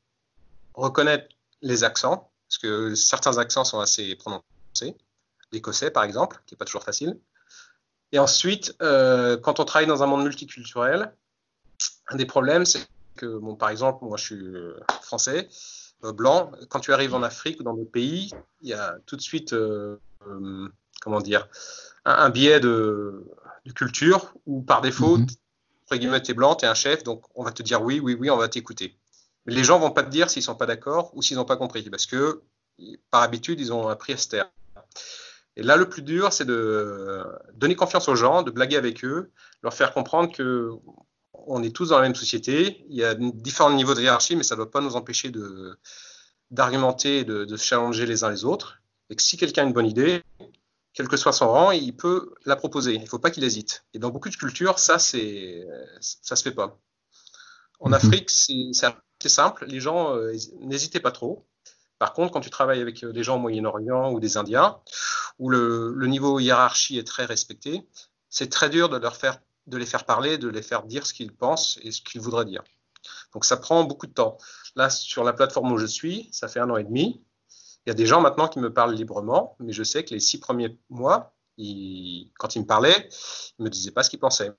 reconnaître 0.74 1.26
les 1.62 1.84
accents, 1.84 2.30
parce 2.48 2.58
que 2.58 2.94
certains 2.94 3.38
accents 3.38 3.64
sont 3.64 3.80
assez 3.80 4.14
prononcés. 4.16 4.96
L'écossais, 5.52 5.90
par 5.90 6.04
exemple, 6.04 6.40
qui 6.46 6.54
n'est 6.54 6.58
pas 6.58 6.64
toujours 6.64 6.84
facile. 6.84 7.18
Et 8.12 8.18
ensuite, 8.18 8.74
euh, 8.80 9.36
quand 9.36 9.60
on 9.60 9.64
travaille 9.64 9.86
dans 9.86 10.02
un 10.02 10.06
monde 10.06 10.24
multiculturel, 10.24 11.12
un 12.08 12.16
des 12.16 12.26
problèmes, 12.26 12.64
c'est 12.64 12.86
que, 13.16 13.38
bon, 13.38 13.54
par 13.54 13.68
exemple, 13.70 14.04
moi 14.04 14.16
je 14.16 14.24
suis 14.24 14.34
euh, 14.36 14.78
français, 15.02 15.48
euh, 16.04 16.12
blanc, 16.12 16.52
quand 16.68 16.80
tu 16.80 16.92
arrives 16.92 17.14
en 17.14 17.22
Afrique 17.22 17.60
ou 17.60 17.62
dans 17.62 17.74
d'autres 17.74 17.90
pays, 17.90 18.30
il 18.62 18.68
y 18.68 18.72
a 18.72 18.96
tout 19.06 19.16
de 19.16 19.20
suite, 19.20 19.54
comment 21.00 21.20
dire, 21.20 21.48
un, 22.04 22.30
biais 22.30 22.60
de, 22.60 23.26
culture 23.74 24.32
où 24.46 24.62
par 24.62 24.80
défaut, 24.80 25.18
mm 25.18 25.26
tu 25.90 26.30
es 26.30 26.34
blanc, 26.34 26.54
tu 26.54 26.64
es 26.64 26.68
un 26.68 26.74
chef, 26.74 27.02
donc 27.02 27.24
on 27.34 27.44
va 27.44 27.52
te 27.52 27.62
dire 27.62 27.82
oui, 27.82 28.00
oui, 28.00 28.14
oui, 28.18 28.30
on 28.30 28.36
va 28.36 28.48
t'écouter. 28.48 28.96
Les 29.48 29.64
gens 29.64 29.78
vont 29.78 29.90
pas 29.90 30.02
te 30.02 30.10
dire 30.10 30.28
s'ils 30.28 30.42
sont 30.42 30.54
pas 30.54 30.66
d'accord 30.66 31.10
ou 31.14 31.22
s'ils 31.22 31.36
n'ont 31.36 31.44
pas 31.44 31.56
compris, 31.56 31.82
parce 31.90 32.06
que 32.06 32.42
par 33.10 33.22
habitude, 33.22 33.58
ils 33.60 33.72
ont 33.72 33.88
appris 33.88 34.12
à 34.12 34.16
se 34.16 34.28
taire. 34.28 34.50
Et 35.56 35.62
là, 35.62 35.76
le 35.76 35.88
plus 35.88 36.02
dur, 36.02 36.32
c'est 36.32 36.44
de 36.44 37.24
donner 37.54 37.74
confiance 37.74 38.08
aux 38.08 38.14
gens, 38.14 38.42
de 38.42 38.50
blaguer 38.50 38.76
avec 38.76 39.04
eux, 39.04 39.30
leur 39.62 39.74
faire 39.74 39.92
comprendre 39.92 40.32
que 40.32 40.70
on 41.32 41.62
est 41.62 41.74
tous 41.74 41.88
dans 41.88 41.96
la 41.96 42.02
même 42.02 42.14
société. 42.14 42.84
Il 42.90 42.96
y 42.96 43.04
a 43.04 43.14
différents 43.14 43.70
niveaux 43.70 43.94
de 43.94 44.02
hiérarchie, 44.02 44.36
mais 44.36 44.42
ça 44.42 44.54
ne 44.54 44.58
doit 44.58 44.70
pas 44.70 44.80
nous 44.80 44.96
empêcher 44.96 45.30
de, 45.30 45.76
d'argumenter, 46.50 47.24
de, 47.24 47.44
de 47.44 47.56
challenger 47.56 48.06
les 48.06 48.24
uns 48.24 48.30
les 48.30 48.44
autres. 48.44 48.82
Et 49.10 49.16
que 49.16 49.22
si 49.22 49.36
quelqu'un 49.36 49.62
a 49.62 49.66
une 49.66 49.72
bonne 49.72 49.86
idée, 49.86 50.22
quel 50.92 51.08
que 51.08 51.16
soit 51.16 51.32
son 51.32 51.48
rang, 51.48 51.70
il 51.70 51.96
peut 51.96 52.34
la 52.44 52.56
proposer. 52.56 52.94
Il 52.94 53.02
ne 53.02 53.06
faut 53.06 53.18
pas 53.18 53.30
qu'il 53.30 53.44
hésite. 53.44 53.84
Et 53.94 53.98
dans 53.98 54.10
beaucoup 54.10 54.28
de 54.28 54.36
cultures, 54.36 54.78
ça, 54.78 54.98
c'est, 54.98 55.66
ça 56.00 56.36
se 56.36 56.42
fait 56.42 56.52
pas. 56.52 56.78
En 57.80 57.88
mhm. 57.88 57.94
Afrique, 57.94 58.30
c'est 58.30 58.86
assez 59.20 59.28
simple. 59.28 59.66
Les 59.66 59.80
gens 59.80 60.14
euh, 60.14 60.32
n'hésitaient 60.60 61.00
pas 61.00 61.10
trop. 61.10 61.46
Par 61.98 62.12
contre, 62.12 62.32
quand 62.32 62.40
tu 62.40 62.50
travailles 62.50 62.80
avec 62.80 63.02
euh, 63.02 63.12
des 63.12 63.22
gens 63.22 63.36
au 63.36 63.40
Moyen-Orient 63.40 64.12
ou 64.12 64.20
des 64.20 64.36
Indiens, 64.36 64.78
où 65.38 65.50
le, 65.50 65.92
le, 65.94 66.06
niveau 66.06 66.38
hiérarchie 66.38 66.98
est 66.98 67.06
très 67.06 67.24
respecté, 67.24 67.86
c'est 68.28 68.50
très 68.50 68.70
dur 68.70 68.88
de, 68.88 68.96
leur 68.96 69.16
faire, 69.16 69.38
de 69.66 69.76
les 69.76 69.86
faire 69.86 70.04
parler, 70.04 70.38
de 70.38 70.48
les 70.48 70.62
faire 70.62 70.84
dire 70.84 71.06
ce 71.06 71.12
qu'ils 71.12 71.32
pensent 71.32 71.78
et 71.82 71.90
ce 71.90 72.02
qu'ils 72.02 72.20
voudraient 72.20 72.44
dire. 72.44 72.62
Donc 73.32 73.44
ça 73.44 73.56
prend 73.56 73.84
beaucoup 73.84 74.06
de 74.06 74.12
temps. 74.12 74.38
Là, 74.76 74.90
sur 74.90 75.24
la 75.24 75.32
plateforme 75.32 75.72
où 75.72 75.78
je 75.78 75.86
suis, 75.86 76.28
ça 76.32 76.48
fait 76.48 76.60
un 76.60 76.70
an 76.70 76.76
et 76.76 76.84
demi. 76.84 77.22
Il 77.86 77.90
y 77.90 77.92
a 77.92 77.94
des 77.94 78.06
gens 78.06 78.20
maintenant 78.20 78.48
qui 78.48 78.58
me 78.58 78.72
parlent 78.72 78.94
librement, 78.94 79.56
mais 79.60 79.72
je 79.72 79.82
sais 79.82 80.04
que 80.04 80.12
les 80.12 80.20
six 80.20 80.38
premiers 80.38 80.78
mois, 80.90 81.34
quand 81.56 82.54
ils 82.54 82.60
me 82.60 82.66
parlaient, 82.66 83.08
ils 83.58 83.62
ne 83.62 83.64
me 83.64 83.70
disaient 83.70 83.90
pas 83.90 84.02
ce 84.02 84.10
qu'ils 84.10 84.20
pensaient. 84.20 84.52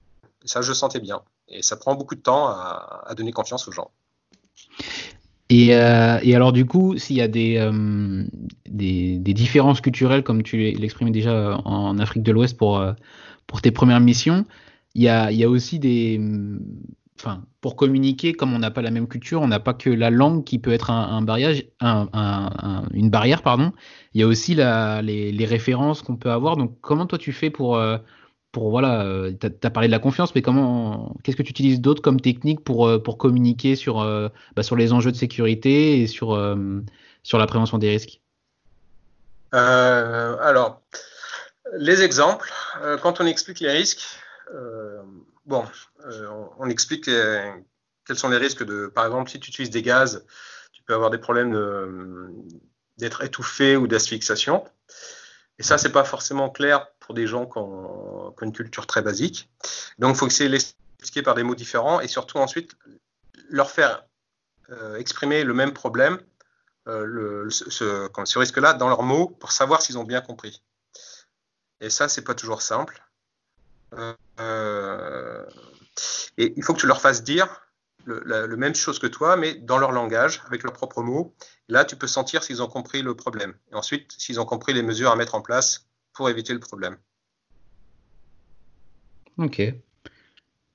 Et 0.43 0.47
ça, 0.47 0.61
je 0.61 0.73
sentais 0.73 0.99
bien. 0.99 1.23
Et 1.47 1.61
ça 1.61 1.77
prend 1.77 1.95
beaucoup 1.95 2.15
de 2.15 2.21
temps 2.21 2.47
à, 2.47 3.13
donner 3.15 3.31
confiance 3.31 3.67
aux 3.67 3.71
gens. 3.71 3.91
Euh, 5.51 6.19
et, 6.21 6.35
alors 6.35 6.53
du 6.53 6.65
coup, 6.65 6.97
s'il 6.97 7.15
y 7.15 7.21
a 7.21 7.27
des, 7.27 7.57
euh, 7.57 8.23
des, 8.67 9.33
différences 9.33 9.81
culturelles, 9.81 10.23
comme 10.23 10.43
tu 10.43 10.57
l'exprimais 10.57 11.11
déjà 11.11 11.59
en 11.65 11.97
Afrique 11.97 12.23
de 12.23 12.31
l'Ouest 12.31 12.57
pour, 12.57 12.77
euh, 12.77 12.93
pour 13.47 13.61
tes 13.61 13.71
premières 13.71 13.99
missions, 13.99 14.45
il 14.93 15.03
y 15.03 15.09
a, 15.09 15.31
y 15.31 15.43
a 15.43 15.49
aussi 15.49 15.79
des, 15.79 16.21
enfin, 17.19 17.43
pour 17.61 17.75
communiquer, 17.75 18.33
comme 18.33 18.53
on 18.53 18.59
n'a 18.59 18.71
pas 18.71 18.81
la 18.81 18.91
même 18.91 19.07
culture, 19.07 19.41
on 19.41 19.47
n'a 19.47 19.59
pas 19.59 19.73
que 19.73 19.89
la 19.89 20.11
langue 20.11 20.43
qui 20.43 20.59
peut 20.59 20.71
être 20.71 20.91
un, 20.91 21.25
un, 21.81 22.83
une 22.93 23.09
barrière, 23.09 23.41
pardon. 23.41 23.71
Il 24.13 24.21
y 24.21 24.23
a 24.23 24.27
aussi 24.27 24.53
la, 24.53 25.01
les, 25.01 25.45
références 25.45 26.01
qu'on 26.03 26.15
peut 26.15 26.31
avoir. 26.31 26.57
Donc, 26.57 26.79
comment 26.81 27.05
toi 27.07 27.17
tu 27.17 27.31
fais 27.31 27.49
pour, 27.49 27.79
pour 28.51 28.69
voilà, 28.71 29.05
euh, 29.05 29.31
tu 29.39 29.47
as, 29.47 29.69
parlé 29.69 29.87
de 29.87 29.91
la 29.91 29.99
confiance, 29.99 30.33
mais 30.33 30.41
comment, 30.41 31.15
qu'est-ce 31.23 31.37
que 31.37 31.43
tu 31.43 31.51
utilises 31.51 31.81
d'autre 31.81 32.01
comme 32.01 32.19
technique 32.19 32.63
pour, 32.63 32.87
euh, 32.87 32.99
communiquer 32.99 33.75
sur, 33.75 33.97
bah, 34.55 34.63
sur 34.63 34.75
les 34.75 34.93
enjeux 34.93 35.11
de 35.11 35.17
sécurité 35.17 36.01
et 36.01 36.07
sur, 36.07 36.35
la 36.35 37.47
prévention 37.47 37.77
des 37.77 37.89
risques? 37.89 38.21
Alors, 39.51 40.81
les 41.77 42.01
exemples, 42.01 42.51
quand 43.01 43.21
on 43.21 43.25
explique 43.25 43.59
les 43.59 43.71
risques, 43.71 44.05
euh, 44.53 45.01
on, 46.59 46.69
explique 46.69 47.05
quels 47.05 48.15
sont 48.15 48.29
les 48.29 48.37
risques 48.37 48.63
de, 48.63 48.87
par 48.87 49.05
exemple, 49.05 49.29
si 49.29 49.39
tu 49.39 49.49
utilises 49.49 49.69
des 49.69 49.83
gaz, 49.83 50.25
tu 50.71 50.81
peux 50.83 50.93
avoir 50.93 51.09
des 51.09 51.17
problèmes 51.17 51.53
d'être 52.97 53.23
étouffé 53.23 53.75
ou 53.75 53.87
d'asphyxiation. 53.87 54.63
Et 55.59 55.63
ça, 55.63 55.77
c'est 55.77 55.91
pas 55.91 56.03
forcément 56.03 56.49
clair 56.49 56.87
pour 57.09 57.15
des 57.15 57.25
gens 57.25 57.47
qui 57.47 57.57
ont, 57.57 58.35
une 58.43 58.53
culture 58.53 58.85
très 58.85 59.01
basique. 59.01 59.49
Donc, 59.97 60.15
il 60.15 60.19
faut 60.19 60.27
essayer 60.27 60.47
de 60.47 60.53
l'expliquer 60.53 61.23
par 61.23 61.33
des 61.33 61.41
mots 61.41 61.55
différents 61.55 61.99
et 62.01 62.07
surtout 62.07 62.37
ensuite 62.37 62.77
leur 63.49 63.71
faire 63.71 64.05
euh, 64.69 64.95
exprimer 64.97 65.43
le 65.43 65.55
même 65.55 65.73
problème, 65.73 66.19
euh, 66.87 67.49
ce, 67.49 68.37
risque-là, 68.37 68.73
dans 68.73 68.89
leurs 68.89 69.01
mots 69.01 69.27
pour 69.27 69.51
savoir 69.51 69.81
s'ils 69.81 69.97
ont 69.97 70.03
bien 70.03 70.21
compris. 70.21 70.61
Et 71.81 71.89
ça, 71.89 72.07
c'est 72.09 72.21
pas 72.21 72.35
toujours 72.35 72.61
simple. 72.61 73.03
Euh, 74.39 75.45
et 76.37 76.53
il 76.55 76.63
faut 76.63 76.75
que 76.75 76.79
tu 76.79 76.85
leur 76.85 77.01
fasses 77.01 77.23
dire 77.23 77.71
le, 78.05 78.55
même 78.55 78.75
chose 78.75 78.99
que 78.99 79.07
toi, 79.07 79.35
mais 79.35 79.55
dans 79.55 79.79
leur 79.79 79.93
langage, 79.93 80.43
avec 80.45 80.61
leurs 80.61 80.73
propres 80.73 81.01
mots. 81.01 81.33
Là, 81.69 81.85
tu 81.85 81.95
peux 81.95 82.05
sentir 82.05 82.43
s'ils 82.43 82.61
ont 82.61 82.67
compris 82.67 83.01
le 83.01 83.15
problème. 83.15 83.55
Et 83.71 83.75
ensuite, 83.75 84.11
s'ils 84.15 84.39
ont 84.39 84.45
compris 84.45 84.73
les 84.73 84.83
mesures 84.83 85.09
à 85.09 85.15
mettre 85.15 85.33
en 85.33 85.41
place 85.41 85.88
pour 86.19 86.29
éviter 86.29 86.51
le 86.51 86.59
problème. 86.59 86.97
Ok. 89.37 89.61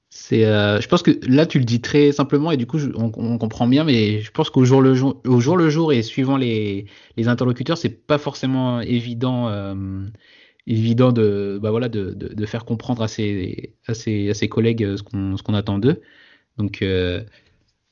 C'est, 0.09 0.47
euh, 0.47 0.81
je 0.81 0.89
pense 0.89 1.03
que 1.03 1.11
là, 1.29 1.45
tu 1.45 1.59
le 1.59 1.67
dis 1.67 1.83
très 1.83 2.13
simplement 2.13 2.51
et 2.51 2.57
du 2.57 2.67
coup, 2.67 2.79
on, 2.95 3.11
comprend 3.37 3.67
bien, 3.67 3.85
mais 3.85 4.23
je 4.23 4.31
pense 4.31 4.49
qu'au 4.49 4.65
jour 4.65 4.81
le 4.81 4.95
jour, 4.95 5.21
au 5.27 5.41
jour 5.41 5.59
le 5.59 5.69
jour 5.69 5.93
et 5.93 6.03
suivant 6.03 6.39
les, 6.39 6.87
les 7.19 7.29
interlocuteurs, 7.29 7.77
c'est 7.77 8.07
pas 8.07 8.17
forcément 8.17 8.81
évident. 8.81 9.49
Euh, 9.49 10.07
évident 10.67 11.13
de, 11.13 11.59
bah 11.61 11.71
voilà, 11.71 11.91
de, 11.91 12.15
de, 12.15 12.47
faire 12.47 12.65
comprendre 12.65 13.03
à 13.03 13.09
ses, 13.09 13.75
à 13.87 13.93
ses, 13.93 14.31
à 14.31 14.35
ses 14.35 14.49
collègues 14.49 14.83
euh, 14.83 14.97
ce 14.97 15.03
qu'on, 15.03 15.37
ce 15.37 15.43
qu'on 15.43 15.53
attend 15.53 15.79
d'eux. 15.79 16.01
Donc, 16.57 16.81
euh, 16.81 17.23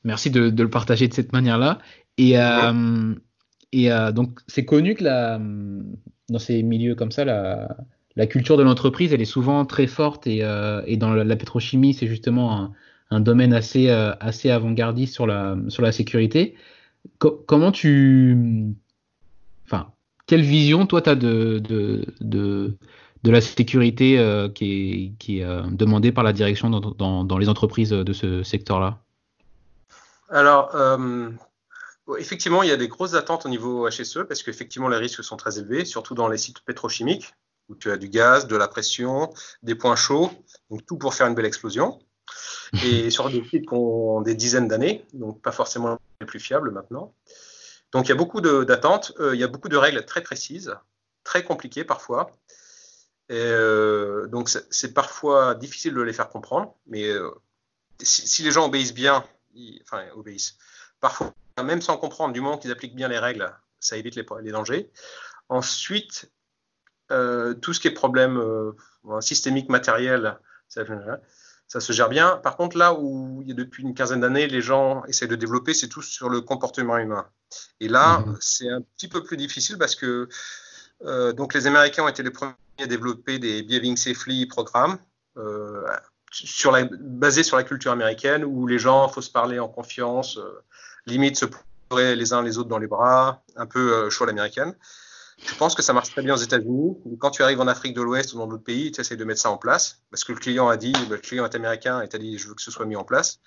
merci 0.03 0.31
de, 0.31 0.49
de, 0.49 0.63
le 0.63 0.71
partager 0.71 1.07
de 1.07 1.13
cette 1.13 1.33
manière-là. 1.33 1.77
Et, 2.17 2.33
et 3.73 3.89
donc, 4.15 4.39
c'est 4.47 4.65
connu 4.65 4.95
que 4.95 5.03
la, 5.03 5.39
dans 6.29 6.39
ces 6.39 6.63
milieux 6.63 6.95
comme 6.95 7.11
ça, 7.11 7.25
la, 7.25 7.77
la 8.15 8.27
culture 8.27 8.57
de 8.57 8.63
l'entreprise, 8.63 9.13
elle 9.13 9.21
est 9.21 9.25
souvent 9.25 9.65
très 9.65 9.87
forte. 9.87 10.27
Et, 10.27 10.39
et 10.85 10.97
dans 10.97 11.13
la, 11.13 11.35
pétrochimie, 11.35 11.93
c'est 11.93 12.07
justement 12.07 12.73
un, 13.11 13.19
domaine 13.19 13.53
assez, 13.53 13.89
assez 13.89 14.49
avant-gardiste 14.49 15.13
sur 15.13 15.27
la, 15.27 15.57
sur 15.67 15.83
la 15.83 15.91
sécurité. 15.91 16.55
comment 17.19 17.71
tu. 17.71 18.73
Enfin, 19.65 19.93
quelle 20.25 20.41
vision, 20.41 20.85
toi, 20.85 21.01
tu 21.01 21.09
as 21.09 21.15
de, 21.15 21.59
de, 21.59 22.05
de, 22.21 22.77
de, 23.23 23.31
la 23.31 23.41
sécurité 23.41 24.17
euh, 24.19 24.49
qui 24.49 24.65
est, 24.71 25.13
qui 25.19 25.39
est 25.39 25.43
euh, 25.43 25.63
demandée 25.71 26.11
par 26.11 26.23
la 26.23 26.33
direction 26.33 26.69
dans, 26.69 26.79
dans, 26.79 27.23
dans, 27.23 27.37
les 27.37 27.49
entreprises 27.49 27.89
de 27.89 28.13
ce 28.13 28.43
secteur-là? 28.43 28.99
Alors, 30.29 30.73
euh, 30.75 31.29
effectivement, 32.17 32.63
il 32.63 32.69
y 32.69 32.71
a 32.71 32.77
des 32.77 32.87
grosses 32.87 33.13
attentes 33.13 33.45
au 33.45 33.49
niveau 33.49 33.89
HSE 33.89 34.19
parce 34.27 34.43
qu'effectivement, 34.43 34.89
les 34.89 34.97
risques 34.97 35.23
sont 35.23 35.37
très 35.37 35.59
élevés, 35.59 35.85
surtout 35.85 36.15
dans 36.15 36.27
les 36.27 36.37
sites 36.37 36.61
pétrochimiques 36.61 37.33
où 37.69 37.75
tu 37.75 37.91
as 37.91 37.97
du 37.97 38.09
gaz, 38.09 38.47
de 38.47 38.55
la 38.55 38.67
pression, 38.67 39.33
des 39.61 39.75
points 39.75 39.95
chauds, 39.95 40.31
donc 40.69 40.85
tout 40.85 40.97
pour 40.97 41.13
faire 41.13 41.27
une 41.27 41.35
belle 41.35 41.45
explosion. 41.45 41.99
Et 42.83 43.09
sur 43.09 43.29
des 43.29 43.43
sites 43.43 43.67
qui 43.67 43.73
ont 43.73 44.21
des 44.21 44.35
dizaines 44.35 44.67
d'années, 44.67 45.05
donc 45.13 45.41
pas 45.41 45.51
forcément 45.51 45.97
les 46.19 46.27
plus 46.27 46.39
fiables 46.39 46.71
maintenant. 46.71 47.13
Donc 47.91 48.05
il 48.05 48.09
y 48.09 48.11
a 48.11 48.15
beaucoup 48.15 48.41
d'attentes, 48.41 49.13
euh, 49.19 49.35
il 49.35 49.39
y 49.39 49.43
a 49.43 49.47
beaucoup 49.47 49.69
de 49.69 49.77
règles 49.77 50.03
très 50.05 50.21
précises, 50.21 50.75
très 51.23 51.43
compliquées 51.43 51.83
parfois. 51.83 52.31
Et, 53.29 53.35
euh, 53.37 54.27
donc 54.27 54.49
c'est 54.49 54.93
parfois 54.93 55.55
difficile 55.55 55.93
de 55.93 56.01
les 56.01 56.13
faire 56.13 56.29
comprendre, 56.29 56.75
mais 56.87 57.07
euh, 57.07 57.31
si, 58.01 58.43
les 58.43 58.51
gens 58.51 58.65
obéissent 58.65 58.93
bien, 58.93 59.23
enfin 59.83 60.03
obéissent, 60.15 60.57
parfois 60.99 61.33
même 61.61 61.81
sans 61.81 61.97
comprendre, 61.97 62.33
du 62.33 62.41
moment 62.41 62.57
qu'ils 62.57 62.71
appliquent 62.71 62.95
bien 62.95 63.07
les 63.07 63.19
règles, 63.19 63.53
ça 63.79 63.97
évite 63.97 64.15
les, 64.15 64.25
les 64.41 64.51
dangers. 64.51 64.91
Ensuite, 65.49 66.31
tout 67.09 67.73
ce 67.73 67.79
qui 67.79 67.87
est 67.87 67.91
problème 67.91 68.41
systémique 69.19 69.69
matériel, 69.69 70.39
ça, 70.67 70.83
ça 71.67 71.79
se 71.79 71.93
gère 71.93 72.09
bien. 72.09 72.37
Par 72.37 72.55
contre, 72.55 72.77
là 72.77 72.93
où 72.93 73.41
il 73.41 73.49
y 73.49 73.51
a 73.51 73.55
depuis 73.55 73.83
une 73.83 73.93
quinzaine 73.93 74.21
d'années, 74.21 74.47
les 74.47 74.61
gens 74.61 75.03
essaient 75.05 75.27
de 75.27 75.35
développer, 75.35 75.73
c'est 75.73 75.89
tout 75.89 76.01
sur 76.01 76.29
le 76.29 76.41
comportement 76.41 76.97
humain. 76.97 77.27
Et 77.79 77.87
là, 77.87 78.19
mhm. 78.19 78.37
c'est 78.39 78.69
un 78.69 78.81
petit 78.81 79.07
peu 79.07 79.23
plus 79.23 79.37
difficile 79.37 79.77
parce 79.77 79.95
que 79.95 80.27
euh, 81.03 81.33
donc 81.33 81.53
les 81.53 81.67
Américains 81.67 82.03
ont 82.03 82.07
été 82.07 82.23
les 82.23 82.31
premiers 82.31 82.53
à 82.79 82.85
développer 82.85 83.39
des 83.39 83.63
Behaving 83.63 83.97
Safely 83.97 84.45
programmes 84.45 84.97
euh, 85.37 85.83
sur 86.31 86.71
la, 86.71 86.85
basés 86.85 87.43
sur 87.43 87.57
la 87.57 87.63
culture 87.63 87.91
américaine 87.91 88.43
où 88.43 88.67
les 88.67 88.79
gens, 88.79 89.07
faut 89.09 89.21
se 89.21 89.31
parler 89.31 89.59
en 89.59 89.67
confiance, 89.67 90.37
euh, 90.37 90.63
limite 91.05 91.37
se 91.37 91.45
pleurer 91.89 92.15
les 92.15 92.33
uns 92.33 92.41
les 92.41 92.57
autres 92.57 92.69
dans 92.69 92.77
les 92.77 92.87
bras, 92.87 93.43
un 93.55 93.65
peu 93.65 93.93
euh, 93.93 94.09
chaud 94.09 94.23
à 94.23 94.27
l'américaine. 94.27 94.75
Je 95.45 95.55
pense 95.55 95.75
que 95.75 95.81
ça 95.81 95.93
marche 95.93 96.11
très 96.11 96.21
bien 96.21 96.33
aux 96.33 96.37
États-Unis. 96.37 96.95
Quand 97.19 97.31
tu 97.31 97.43
arrives 97.43 97.59
en 97.59 97.67
Afrique 97.67 97.95
de 97.95 98.01
l'Ouest 98.01 98.33
ou 98.33 98.37
dans 98.37 98.47
d'autres 98.47 98.63
pays, 98.63 98.91
tu 98.91 99.01
essaies 99.01 99.15
de 99.15 99.25
mettre 99.25 99.41
ça 99.41 99.49
en 99.49 99.57
place 99.57 100.01
parce 100.09 100.23
que 100.23 100.31
le 100.31 100.39
client 100.39 100.69
a 100.69 100.77
dit, 100.77 100.93
le 101.09 101.17
client 101.17 101.45
est 101.45 101.55
américain 101.55 102.01
et 102.01 102.07
t'a 102.07 102.17
dit, 102.17 102.37
je 102.37 102.47
veux 102.47 102.53
que 102.53 102.61
ce 102.61 102.71
soit 102.71 102.85
mis 102.85 102.95
en 102.95 103.03
place. 103.03 103.39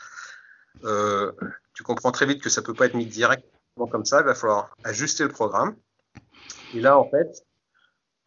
Euh, 0.84 1.32
tu 1.74 1.82
comprends 1.82 2.12
très 2.12 2.26
vite 2.26 2.42
que 2.42 2.50
ça 2.50 2.60
peut 2.60 2.74
pas 2.74 2.86
être 2.86 2.94
mis 2.94 3.06
directement 3.06 3.86
comme 3.90 4.04
ça. 4.04 4.20
Il 4.20 4.26
va 4.26 4.34
falloir 4.34 4.76
ajuster 4.84 5.22
le 5.22 5.30
programme. 5.30 5.76
Et 6.74 6.80
là, 6.80 6.98
en 6.98 7.08
fait, 7.08 7.44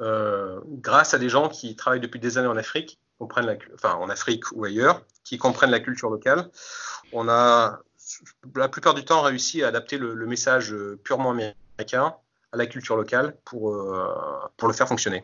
euh, 0.01 0.59
grâce 0.65 1.13
à 1.13 1.19
des 1.19 1.29
gens 1.29 1.49
qui 1.49 1.75
travaillent 1.75 1.99
depuis 1.99 2.19
des 2.19 2.37
années 2.37 2.47
en 2.47 2.57
Afrique, 2.57 2.99
comprennent 3.19 3.45
la, 3.45 3.57
enfin 3.75 3.95
en 3.95 4.09
Afrique 4.09 4.51
ou 4.53 4.63
ailleurs, 4.63 5.03
qui 5.23 5.37
comprennent 5.37 5.71
la 5.71 5.81
culture 5.81 6.09
locale, 6.09 6.49
on 7.11 7.27
a 7.27 7.81
la 8.55 8.69
plupart 8.69 8.93
du 8.93 9.03
temps 9.03 9.21
réussi 9.21 9.63
à 9.63 9.67
adapter 9.67 9.97
le, 9.97 10.13
le 10.13 10.25
message 10.25 10.75
purement 11.03 11.31
américain 11.31 12.15
à 12.51 12.57
la 12.57 12.65
culture 12.65 12.95
locale 12.95 13.35
pour, 13.45 13.75
euh, 13.75 14.07
pour 14.57 14.67
le 14.67 14.73
faire 14.73 14.87
fonctionner. 14.87 15.23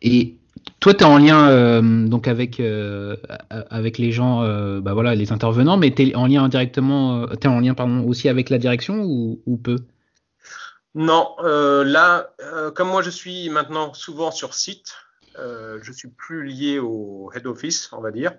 Et 0.00 0.36
toi, 0.80 0.94
tu 0.94 1.04
es 1.04 1.06
en 1.06 1.18
lien 1.18 1.48
euh, 1.48 2.06
donc 2.08 2.26
avec, 2.26 2.58
euh, 2.58 3.16
avec 3.50 3.98
les 3.98 4.10
gens, 4.10 4.42
bah 4.80 4.94
voilà, 4.94 5.14
les 5.14 5.32
intervenants, 5.32 5.76
mais 5.76 5.94
tu 5.94 6.08
es 6.08 6.14
en 6.14 6.26
lien 6.26 6.44
indirectement, 6.44 7.28
es 7.30 7.46
en 7.46 7.60
lien 7.60 7.74
pardon, 7.74 8.04
aussi 8.06 8.28
avec 8.28 8.50
la 8.50 8.58
direction 8.58 9.02
ou, 9.04 9.40
ou 9.46 9.56
peu? 9.56 9.76
Non, 10.94 11.36
là, 11.40 12.34
comme 12.74 12.88
moi 12.88 13.02
je 13.02 13.10
suis 13.10 13.48
maintenant 13.48 13.94
souvent 13.94 14.30
sur 14.30 14.54
site, 14.54 14.94
je 15.36 15.92
suis 15.92 16.08
plus 16.08 16.44
lié 16.44 16.80
au 16.80 17.30
head 17.34 17.46
office, 17.46 17.90
on 17.92 18.00
va 18.00 18.10
dire. 18.10 18.32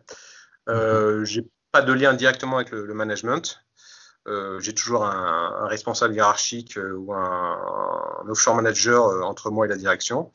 Euh, 0.70 1.26
J'ai 1.26 1.46
pas 1.74 1.82
de 1.82 1.92
lien 1.92 2.14
directement 2.14 2.58
avec 2.58 2.72
le, 2.72 2.94
management. 2.94 3.60
j'ai 4.60 4.74
toujours 4.74 5.06
un, 5.06 5.68
responsable 5.68 6.14
hiérarchique 6.14 6.78
ou 6.78 7.14
un, 7.14 8.26
offshore 8.30 8.56
manager 8.56 9.26
entre 9.26 9.50
moi 9.50 9.66
et 9.66 9.70
la 9.70 9.76
direction. 9.76 10.32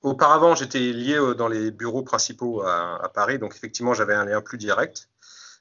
Auparavant, 0.00 0.56
j'étais 0.56 0.80
lié 0.80 1.20
dans 1.36 1.46
les 1.46 1.70
bureaux 1.70 2.02
principaux 2.02 2.62
à, 2.62 3.08
Paris, 3.14 3.38
donc 3.38 3.54
effectivement, 3.54 3.94
j'avais 3.94 4.14
un 4.14 4.24
lien 4.24 4.40
plus 4.40 4.58
direct. 4.58 5.08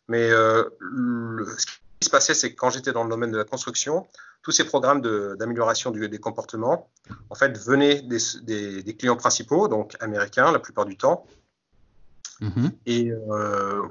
Mais 0.07 0.29
ce 0.29 1.65
qui 1.99 2.05
se 2.05 2.09
passait, 2.09 2.33
c'est 2.33 2.53
que 2.53 2.57
quand 2.57 2.69
j'étais 2.69 2.93
dans 2.93 3.03
le 3.03 3.09
domaine 3.09 3.31
de 3.31 3.37
la 3.37 3.43
construction, 3.43 4.07
tous 4.41 4.51
ces 4.51 4.63
programmes 4.63 5.01
d'amélioration 5.37 5.91
des 5.91 6.19
comportements, 6.19 6.89
en 7.29 7.35
fait, 7.35 7.57
venaient 7.57 8.01
des, 8.01 8.95
clients 8.97 9.15
principaux, 9.15 9.67
donc 9.67 9.95
américains 9.99 10.51
la 10.51 10.59
plupart 10.59 10.85
du 10.85 10.97
temps. 10.97 11.25
Mm-hmm. 12.41 12.71
Et 12.85 13.11
euh, 13.11 13.83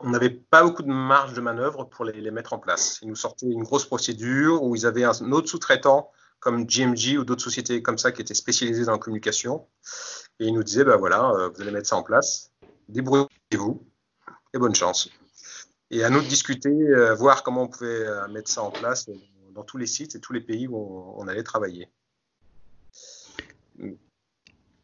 on 0.00 0.10
n'avait 0.10 0.30
pas 0.30 0.62
beaucoup 0.62 0.82
de 0.82 0.88
marge 0.88 1.34
de 1.34 1.40
manœuvre 1.40 1.84
pour 1.84 2.04
les, 2.04 2.30
mettre 2.30 2.52
en 2.52 2.58
place. 2.58 2.98
Ils 3.02 3.08
nous 3.08 3.16
sortaient 3.16 3.46
une 3.46 3.62
grosse 3.62 3.84
procédure 3.84 4.62
où 4.62 4.74
ils 4.74 4.86
avaient 4.86 5.04
un 5.04 5.32
autre 5.32 5.48
sous-traitant 5.48 6.10
comme 6.40 6.66
GMG 6.66 7.18
ou 7.18 7.24
d'autres 7.24 7.42
sociétés 7.42 7.82
comme 7.82 7.98
ça 7.98 8.12
qui 8.12 8.22
étaient 8.22 8.34
spécialisées 8.34 8.84
dans 8.84 8.92
la 8.92 8.98
communication. 8.98 9.66
Et 10.40 10.46
ils 10.46 10.54
nous 10.54 10.62
disaient, 10.62 10.84
ben 10.84 10.96
voilà, 10.96 11.30
euh, 11.30 11.48
vous 11.48 11.60
allez 11.60 11.72
mettre 11.72 11.88
ça 11.88 11.96
en 11.96 12.02
place, 12.02 12.52
débrouillez-vous 12.88 13.82
et 14.54 14.58
bonne 14.58 14.74
chance. 14.74 15.10
Et 15.90 16.04
à 16.04 16.10
nous 16.10 16.20
de 16.20 16.26
discuter, 16.26 16.70
euh, 16.70 17.14
voir 17.14 17.42
comment 17.42 17.62
on 17.62 17.68
pouvait 17.68 18.06
mettre 18.28 18.50
ça 18.50 18.62
en 18.62 18.70
place 18.70 19.08
dans 19.58 19.64
tous 19.64 19.78
les 19.78 19.86
sites 19.86 20.14
et 20.14 20.20
tous 20.20 20.32
les 20.32 20.40
pays 20.40 20.68
où 20.68 20.76
on, 21.16 21.26
allait 21.26 21.42
travailler. 21.42 21.88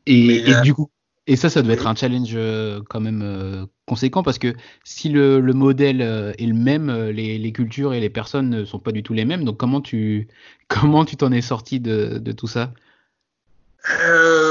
Et, 0.06 0.52
euh, 0.52 0.60
du 0.60 0.74
coup, 0.74 0.90
et 1.26 1.36
ça, 1.36 1.48
ça 1.48 1.62
doit 1.62 1.74
être 1.74 1.86
un 1.86 1.94
challenge 1.94 2.32
euh, 2.34 2.80
quand 2.88 3.00
même 3.00 3.22
euh, 3.22 3.66
conséquent 3.86 4.22
parce 4.22 4.38
que 4.38 4.54
si 4.84 5.08
le, 5.08 5.40
modèle 5.40 6.00
est 6.00 6.46
le 6.46 6.54
même, 6.54 6.90
les, 7.08 7.52
cultures 7.52 7.94
et 7.94 8.00
les 8.00 8.10
personnes 8.10 8.50
ne 8.50 8.64
sont 8.64 8.78
pas 8.78 8.92
du 8.92 9.02
tout 9.02 9.14
les 9.14 9.24
mêmes. 9.24 9.44
Donc 9.44 9.56
comment 9.56 9.80
tu 9.80 10.28
comment 10.68 11.04
tu 11.04 11.16
t'en 11.16 11.32
es 11.32 11.40
sorti 11.42 11.80
de, 11.80 12.32
tout 12.32 12.48
ça? 12.48 12.72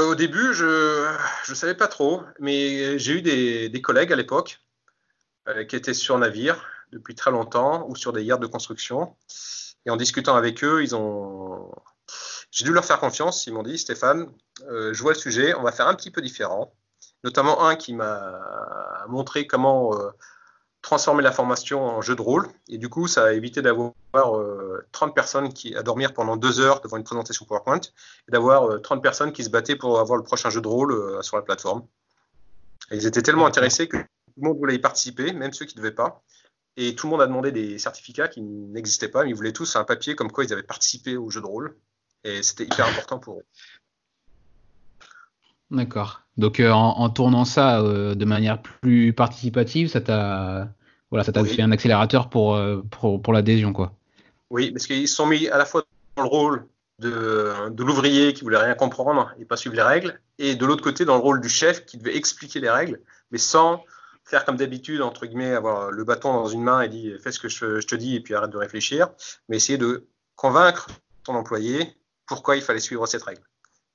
Au 0.08 0.14
début, 0.14 0.54
je 0.54 1.10
ne 1.48 1.54
savais 1.54 1.74
pas 1.74 1.88
trop, 1.88 2.22
mais 2.38 2.98
j'ai 2.98 3.14
eu 3.14 3.22
des, 3.22 3.68
des, 3.68 3.82
collègues 3.82 4.12
à 4.12 4.16
l'époque 4.16 4.60
qui 5.68 5.76
étaient 5.76 5.94
sur 5.94 6.16
navire 6.18 6.64
depuis 6.92 7.16
très 7.16 7.32
longtemps 7.32 7.84
ou 7.88 7.96
sur 7.96 8.12
des 8.12 8.22
yards 8.22 8.38
de 8.38 8.46
construction 8.46 9.14
et 9.86 9.90
en 9.90 9.96
discutant 9.96 10.36
avec 10.36 10.64
eux, 10.64 10.82
ils 10.82 10.94
ont. 10.94 11.70
J'ai 12.54 12.64
dû 12.64 12.72
leur 12.72 12.84
faire 12.84 13.00
confiance. 13.00 13.46
Ils 13.48 13.52
m'ont 13.52 13.64
dit 13.64 13.76
Stéphane, 13.76 14.28
euh, 14.68 14.94
je 14.94 15.02
vois 15.02 15.12
le 15.12 15.18
sujet, 15.18 15.54
on 15.54 15.62
va 15.62 15.72
faire 15.72 15.88
un 15.88 15.94
petit 15.94 16.12
peu 16.12 16.22
différent. 16.22 16.72
Notamment 17.24 17.66
un 17.66 17.74
qui 17.74 17.92
m'a 17.92 19.04
montré 19.08 19.48
comment 19.48 19.92
euh, 19.98 20.10
transformer 20.80 21.22
la 21.24 21.32
formation 21.32 21.84
en 21.84 22.00
jeu 22.00 22.14
de 22.14 22.22
rôle. 22.22 22.48
Et 22.68 22.78
du 22.78 22.88
coup, 22.88 23.08
ça 23.08 23.24
a 23.24 23.32
évité 23.32 23.60
d'avoir 23.60 23.92
30 24.12 25.10
euh, 25.10 25.12
personnes 25.12 25.52
qui, 25.52 25.74
à 25.74 25.82
dormir 25.82 26.14
pendant 26.14 26.36
deux 26.36 26.60
heures 26.60 26.80
devant 26.80 26.96
une 26.96 27.02
présentation 27.02 27.44
PowerPoint 27.44 27.80
et 28.28 28.30
d'avoir 28.30 28.80
30 28.80 29.02
personnes 29.02 29.32
qui 29.32 29.42
se 29.42 29.50
battaient 29.50 29.74
pour 29.74 29.98
avoir 29.98 30.16
le 30.16 30.22
prochain 30.22 30.48
jeu 30.48 30.60
de 30.60 30.68
rôle 30.68 31.24
sur 31.24 31.36
la 31.36 31.42
plateforme. 31.42 31.84
Et 32.92 32.96
ils 32.96 33.06
étaient 33.06 33.22
tellement 33.22 33.46
intéressés 33.46 33.88
que 33.88 33.96
tout 33.96 34.04
le 34.36 34.48
monde 34.48 34.58
voulait 34.58 34.76
y 34.76 34.78
participer, 34.78 35.32
même 35.32 35.52
ceux 35.52 35.64
qui 35.64 35.76
ne 35.76 35.82
devaient 35.82 35.94
pas. 35.94 36.22
Et 36.76 36.94
tout 36.94 37.08
le 37.08 37.12
monde 37.12 37.22
a 37.22 37.26
demandé 37.26 37.50
des 37.50 37.78
certificats 37.80 38.28
qui 38.28 38.42
n'existaient 38.42 39.08
pas, 39.08 39.24
mais 39.24 39.30
ils 39.30 39.36
voulaient 39.36 39.52
tous 39.52 39.74
un 39.74 39.82
papier 39.82 40.14
comme 40.14 40.30
quoi 40.30 40.44
ils 40.44 40.52
avaient 40.52 40.62
participé 40.62 41.16
au 41.16 41.30
jeu 41.30 41.40
de 41.40 41.46
rôle. 41.46 41.76
Et 42.24 42.42
c'était 42.42 42.64
hyper 42.64 42.86
important 42.86 43.18
pour 43.18 43.38
eux. 43.38 43.44
D'accord. 45.70 46.22
Donc 46.36 46.60
euh, 46.60 46.70
en, 46.70 47.08
tournant 47.10 47.44
ça 47.44 47.80
euh, 47.80 48.14
de 48.14 48.24
manière 48.24 48.60
plus 48.60 49.12
participative, 49.12 49.88
ça 49.88 50.00
t'a 50.00 50.68
voilà, 51.10 51.22
ça 51.22 51.32
t'a 51.32 51.44
fait 51.44 51.62
un 51.62 51.70
accélérateur 51.70 52.28
pour, 52.28 52.56
euh, 52.56 52.82
pour, 52.90 53.22
pour 53.22 53.32
l'adhésion, 53.32 53.72
quoi. 53.72 53.92
Oui, 54.50 54.72
parce 54.72 54.86
qu'ils 54.86 55.06
se 55.06 55.14
sont 55.14 55.26
mis 55.26 55.46
à 55.48 55.58
la 55.58 55.64
fois 55.64 55.84
dans 56.16 56.24
le 56.24 56.28
rôle 56.28 56.66
de, 56.98 57.70
de 57.70 57.84
l'ouvrier 57.84 58.32
qui 58.32 58.42
voulait 58.42 58.58
rien 58.58 58.74
comprendre 58.74 59.32
et 59.38 59.44
pas 59.44 59.56
suivre 59.56 59.76
les 59.76 59.82
règles, 59.82 60.20
et 60.38 60.56
de 60.56 60.66
l'autre 60.66 60.82
côté 60.82 61.04
dans 61.04 61.14
le 61.14 61.20
rôle 61.20 61.40
du 61.40 61.48
chef 61.48 61.84
qui 61.86 61.98
devait 61.98 62.16
expliquer 62.16 62.58
les 62.58 62.70
règles, 62.70 63.00
mais 63.30 63.38
sans 63.38 63.84
faire 64.24 64.44
comme 64.44 64.56
d'habitude, 64.56 65.02
entre 65.02 65.26
guillemets, 65.26 65.52
avoir 65.52 65.90
le 65.90 66.04
bâton 66.04 66.32
dans 66.32 66.48
une 66.48 66.62
main 66.62 66.80
et 66.80 66.88
dire 66.88 67.18
fais 67.22 67.30
ce 67.30 67.38
que 67.38 67.48
je, 67.48 67.86
te 67.86 67.94
dis 67.94 68.16
et 68.16 68.20
puis 68.20 68.34
arrête 68.34 68.50
de 68.50 68.56
réfléchir, 68.56 69.10
mais 69.48 69.56
essayer 69.56 69.78
de 69.78 70.08
convaincre 70.34 70.88
ton 71.22 71.34
employé 71.34 71.96
pourquoi 72.26 72.56
il 72.56 72.62
fallait 72.62 72.80
suivre 72.80 73.06
cette 73.06 73.22
règle. 73.22 73.42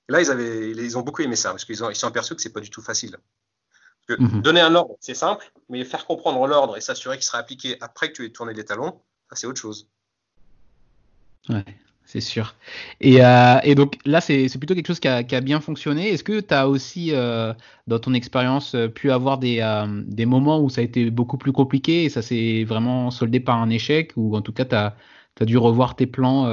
là, 0.07 0.21
ils, 0.21 0.31
avaient, 0.31 0.71
ils 0.71 0.97
ont 0.97 1.01
beaucoup 1.01 1.21
aimé 1.21 1.35
ça 1.35 1.51
parce 1.51 1.65
qu'ils 1.65 1.79
ils 1.89 1.95
sont 1.95 2.07
aperçus 2.07 2.35
que 2.35 2.41
c'est 2.41 2.53
pas 2.53 2.61
du 2.61 2.69
tout 2.69 2.81
facile. 2.81 3.17
Mhm. 4.09 4.41
Donner 4.41 4.61
un 4.61 4.73
ordre, 4.73 4.95
c'est 4.99 5.13
simple, 5.13 5.51
mais 5.69 5.83
faire 5.85 6.07
comprendre 6.07 6.45
l'ordre 6.47 6.77
et 6.77 6.81
s'assurer 6.81 7.17
qu'il 7.17 7.25
sera 7.25 7.37
appliqué 7.37 7.77
après 7.79 8.09
que 8.09 8.13
tu 8.13 8.25
aies 8.25 8.31
tourné 8.31 8.53
les 8.53 8.65
talons, 8.65 8.99
c'est 9.33 9.45
autre 9.45 9.61
chose. 9.61 9.87
Ouais 11.47 11.63
c'est 12.09 12.21
sûr. 12.21 12.55
Et, 13.01 13.23
euh, 13.23 13.59
et, 13.63 13.75
donc 13.75 13.99
là, 14.03 14.19
c'est 14.19 14.49
plutôt 14.57 14.73
quelque 14.73 14.87
chose 14.87 14.99
qui 14.99 15.07
a, 15.07 15.23
qui 15.23 15.35
a 15.35 15.41
bien 15.41 15.59
fonctionné. 15.61 16.09
Est-ce 16.09 16.23
que 16.23 16.39
tu 16.39 16.53
as 16.55 16.67
aussi, 16.67 17.11
euh, 17.13 17.53
dans 17.85 17.99
ton 17.99 18.15
expérience, 18.15 18.73
euh, 18.73 18.87
pu 18.87 19.11
avoir 19.11 19.37
des, 19.37 19.61
des, 20.07 20.25
moments 20.25 20.59
où 20.59 20.71
ça 20.71 20.81
a 20.81 20.83
été 20.83 21.11
beaucoup 21.11 21.37
plus 21.37 21.51
compliqué 21.51 22.05
et 22.05 22.09
ça 22.09 22.23
s'est 22.23 22.63
vraiment 22.63 23.11
soldé 23.11 23.39
par 23.39 23.61
un 23.61 23.69
échec 23.69 24.13
ou 24.15 24.35
en 24.35 24.41
tout 24.41 24.51
cas, 24.51 24.65
tu 24.65 24.73
as, 24.73 24.95
as, 25.39 25.45
dû 25.45 25.55
revoir 25.57 25.95
tes 25.95 26.07
plans 26.07 26.47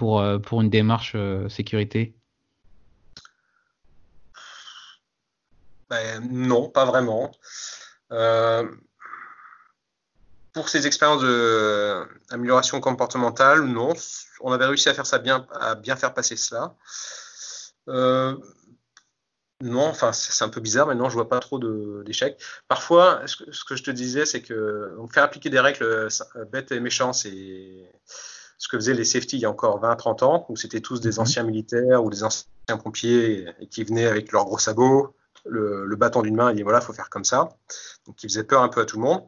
pour, 0.00 0.24
pour 0.42 0.62
une 0.62 0.70
démarche 0.70 1.14
sécurité? 1.50 2.14
Ben, 5.90 6.26
Non, 6.30 6.70
pas 6.70 6.86
vraiment 6.86 7.30
pour 10.52 10.68
ces 10.68 10.86
expériences 10.86 11.22
d'amélioration 12.30 12.80
comportementale, 12.80 13.64
non. 13.64 13.92
On 14.40 14.52
avait 14.52 14.66
réussi 14.66 14.88
à 14.88 14.94
faire 14.94 15.06
ça 15.06 15.18
bien, 15.18 15.46
à 15.52 15.74
bien 15.74 15.96
faire 15.96 16.14
passer 16.14 16.36
cela. 16.36 16.74
Euh, 17.88 18.36
non, 19.62 19.86
enfin, 19.86 20.12
c'est 20.12 20.44
un 20.44 20.48
peu 20.48 20.60
bizarre, 20.60 20.86
mais 20.86 20.94
non, 20.94 21.08
je 21.08 21.14
vois 21.14 21.28
pas 21.28 21.38
trop 21.38 21.58
d'échecs. 22.02 22.42
Parfois, 22.66 23.22
ce 23.26 23.64
que, 23.64 23.76
je 23.76 23.82
te 23.82 23.90
disais, 23.90 24.24
c'est 24.24 24.42
que 24.42 24.96
faire 25.12 25.24
appliquer 25.24 25.50
des 25.50 25.60
règles 25.60 25.82
euh, 25.84 26.08
bêtes 26.50 26.72
et 26.72 26.80
méchantes, 26.80 27.14
c'est 27.14 27.90
ce 28.60 28.68
que 28.68 28.76
faisaient 28.76 28.94
les 28.94 29.06
safety 29.06 29.38
il 29.38 29.40
y 29.40 29.46
a 29.46 29.50
encore 29.50 29.80
20-30 29.80 30.22
ans, 30.22 30.46
où 30.50 30.56
c'était 30.56 30.82
tous 30.82 31.00
des 31.00 31.12
mhm. 31.12 31.20
anciens 31.20 31.42
militaires 31.42 32.04
ou 32.04 32.10
des 32.10 32.22
anciens 32.22 32.46
pompiers 32.82 33.48
et 33.58 33.66
qui 33.66 33.82
venaient 33.84 34.06
avec 34.06 34.32
leurs 34.32 34.44
gros 34.44 34.58
sabots, 34.58 35.14
le, 35.46 35.96
bâton 35.96 36.20
d'une 36.20 36.36
main, 36.36 36.50
et 36.50 36.52
disaient 36.52 36.62
voilà, 36.62 36.80
il 36.80 36.84
faut 36.84 36.92
faire 36.92 37.08
comme 37.08 37.24
ça. 37.24 37.48
Donc, 38.06 38.22
ils 38.22 38.28
faisaient 38.28 38.44
peur 38.44 38.62
un 38.62 38.68
peu 38.68 38.82
à 38.82 38.84
tout 38.84 38.96
le 38.96 39.02
monde. 39.02 39.22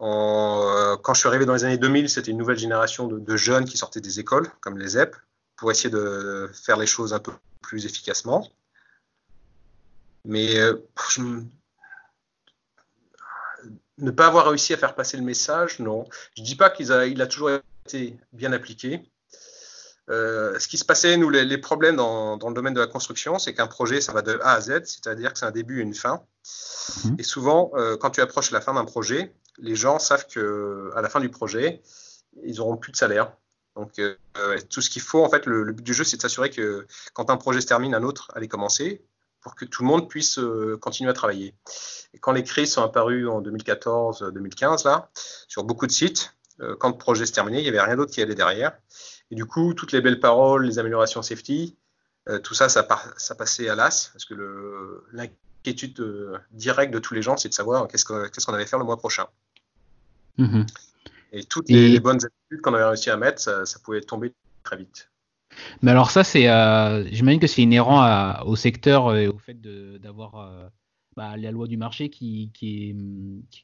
Euh, 0.00 0.96
quand 1.02 1.12
je 1.12 1.20
suis 1.20 1.28
arrivé 1.28 1.44
dans 1.44 1.52
les 1.52 1.64
années 1.64 1.76
2000, 1.76 2.08
c'était 2.08 2.30
une 2.30 2.38
nouvelle 2.38 2.56
génération 2.56 3.06
de, 3.06 3.36
jeunes 3.36 3.66
qui 3.66 3.76
sortaient 3.76 4.00
des 4.00 4.18
écoles, 4.20 4.48
comme 4.62 4.78
les 4.78 4.96
EP, 4.96 5.14
pour 5.56 5.70
essayer 5.70 5.90
de 5.90 6.50
faire 6.54 6.78
les 6.78 6.86
choses 6.86 7.12
un 7.12 7.18
peu 7.18 7.32
plus 7.60 7.84
efficacement. 7.84 8.48
Mais 10.24 10.58
euh, 10.58 10.82
ne 13.98 14.10
pas 14.10 14.28
avoir 14.28 14.46
réussi 14.46 14.72
à 14.72 14.78
faire 14.78 14.94
passer 14.94 15.18
le 15.18 15.24
message, 15.24 15.78
non. 15.78 16.06
Je 16.34 16.40
ne 16.40 16.46
dis 16.46 16.56
pas 16.56 16.70
qu'il 16.70 16.90
a, 16.90 17.04
il 17.04 17.20
a 17.20 17.26
toujours 17.26 17.50
été 17.90 18.18
bien 18.32 18.52
appliqué. 18.52 19.02
Euh, 20.08 20.58
ce 20.58 20.66
qui 20.66 20.76
se 20.76 20.84
passait, 20.84 21.16
nous, 21.16 21.30
les, 21.30 21.58
problèmes 21.58 21.96
dans, 21.96 22.36
dans, 22.36 22.48
le 22.48 22.54
domaine 22.54 22.74
de 22.74 22.80
la 22.80 22.86
construction, 22.86 23.38
c'est 23.38 23.54
qu'un 23.54 23.68
projet, 23.68 24.00
ça 24.00 24.12
va 24.12 24.22
de 24.22 24.38
A 24.42 24.54
à 24.54 24.60
Z, 24.60 24.82
c'est-à-dire 24.84 25.32
que 25.32 25.38
c'est 25.38 25.46
un 25.46 25.52
début 25.52 25.80
et 25.80 25.82
une 25.82 25.94
fin. 25.94 26.24
Mhm. 27.04 27.16
Et 27.18 27.22
souvent, 27.22 27.70
quand 28.00 28.10
tu 28.10 28.20
approches 28.20 28.50
la 28.50 28.60
fin 28.60 28.74
d'un 28.74 28.84
projet, 28.84 29.32
les 29.58 29.76
gens 29.76 29.98
savent 29.98 30.26
que 30.26 30.90
à 30.96 31.02
la 31.02 31.08
fin 31.08 31.20
du 31.20 31.28
projet, 31.28 31.80
ils 32.42 32.60
auront 32.60 32.76
plus 32.76 32.92
de 32.92 32.96
salaire. 32.96 33.32
Donc 33.76 33.98
euh, 33.98 34.16
tout 34.68 34.80
ce 34.80 34.90
qu'il 34.90 35.02
faut, 35.02 35.24
en 35.24 35.30
fait, 35.30 35.46
le, 35.46 35.72
but 35.72 35.82
du 35.82 35.94
jeu, 35.94 36.04
c'est 36.04 36.16
de 36.16 36.22
s'assurer 36.22 36.50
que 36.50 36.86
quand 37.14 37.30
un 37.30 37.36
projet 37.36 37.60
se 37.60 37.66
termine, 37.66 37.94
un 37.94 38.02
autre 38.02 38.30
allait 38.34 38.48
commencer 38.48 39.04
pour 39.40 39.54
que 39.54 39.64
tout 39.64 39.82
le 39.82 39.88
monde 39.88 40.08
puisse 40.08 40.38
euh, 40.38 40.76
continuer 40.80 41.10
à 41.10 41.14
travailler. 41.14 41.54
Et 42.12 42.18
quand 42.18 42.32
les 42.32 42.42
crises 42.42 42.72
sont 42.72 42.82
apparues 42.82 43.28
en 43.28 43.40
2014-2015, 43.40 44.84
là, 44.84 45.10
sur 45.48 45.64
beaucoup 45.64 45.86
de 45.86 45.92
sites, 45.92 46.34
euh, 46.34 46.39
quand 46.78 46.90
le 46.90 46.98
projet 46.98 47.26
se 47.26 47.32
terminait, 47.32 47.60
il 47.60 47.62
n'y 47.62 47.68
avait 47.68 47.80
rien 47.80 47.96
d'autre 47.96 48.12
qui 48.12 48.22
allait 48.22 48.34
derrière. 48.34 48.72
Et 49.30 49.34
du 49.34 49.44
coup, 49.44 49.74
toutes 49.74 49.92
les 49.92 50.00
belles 50.00 50.20
paroles, 50.20 50.66
les 50.66 50.78
améliorations 50.78 51.22
safety, 51.22 51.76
tout 52.42 52.54
ça, 52.54 52.68
ça, 52.68 52.86
ça, 53.16 53.34
passait 53.34 53.68
à 53.68 53.74
l'as, 53.74 54.10
parce 54.12 54.24
que 54.24 55.02
l'inquiétude 55.12 56.02
directe 56.50 56.92
de 56.92 56.98
tous 56.98 57.14
les 57.14 57.22
gens, 57.22 57.36
c'est 57.36 57.48
de 57.48 57.54
savoir 57.54 57.88
qu'est-ce 57.88 58.04
qu'on 58.04 58.52
allait 58.52 58.66
faire 58.66 58.78
le 58.78 58.84
mois 58.84 58.98
prochain. 58.98 59.26
Mhm. 60.38 60.66
Et 61.32 61.44
toutes 61.44 61.68
les, 61.68 62.00
bonnes 62.00 62.18
habitudes 62.24 62.60
qu'on 62.62 62.74
avait 62.74 62.84
réussi 62.84 63.10
à 63.10 63.16
mettre, 63.16 63.40
ça, 63.40 63.78
pouvait 63.84 64.00
tomber 64.00 64.34
très 64.64 64.76
vite. 64.76 65.10
Mais 65.82 65.90
alors 65.90 66.10
ça, 66.10 66.24
c'est, 66.24 66.48
euh, 66.48 67.04
j'imagine 67.10 67.40
que 67.40 67.46
c'est 67.46 67.62
inhérent 67.62 68.42
au 68.44 68.56
secteur 68.56 69.16
et 69.16 69.28
au 69.28 69.38
fait 69.38 69.60
d'avoir 70.00 70.36
euh, 70.36 70.68
bah, 71.20 71.36
la 71.36 71.50
loi 71.50 71.66
du 71.66 71.76
marché 71.76 72.08
qui, 72.08 72.50
qui, 72.54 72.90
est, 72.90 72.96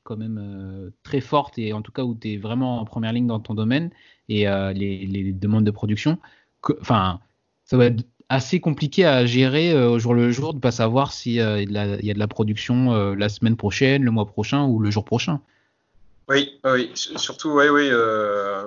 quand 0.05 0.16
même 0.16 0.38
euh, 0.38 0.90
très 1.03 1.21
forte 1.21 1.59
et 1.59 1.73
en 1.73 1.81
tout 1.81 1.92
cas 1.92 2.03
où 2.03 2.14
tu 2.14 2.35
es 2.35 2.37
vraiment 2.37 2.81
en 2.81 2.85
première 2.85 3.12
ligne 3.12 3.27
dans 3.27 3.40
ton 3.40 3.55
domaine 3.55 3.90
et 4.29 4.45
les, 4.75 5.33
demandes 5.33 5.64
de 5.64 5.71
production. 5.71 6.19
Enfin, 6.81 7.21
ça 7.64 7.77
va 7.77 7.87
être 7.87 8.05
assez 8.29 8.61
compliqué 8.61 9.05
à 9.05 9.25
gérer 9.25 9.73
au 9.75 9.99
jour 9.99 10.12
le 10.12 10.33
jour 10.33 10.53
de 10.53 10.59
pas 10.59 10.73
savoir 10.73 11.12
s'il 11.12 11.33
y, 11.33 11.37
y, 11.37 11.40
a 11.40 12.14
de 12.14 12.19
la 12.19 12.29
production 12.29 13.14
la 13.14 13.29
semaine 13.29 13.57
prochaine, 13.57 14.03
le 14.03 14.11
mois 14.11 14.27
prochain 14.27 14.66
ou 14.66 14.79
le 14.81 14.90
jour 14.90 15.05
prochain. 15.05 15.40
Oui, 16.29 16.59
oui, 16.64 16.90
surtout, 16.95 17.51
oui, 17.51 17.69
oui. 17.69 17.88
Euh, 17.90 18.66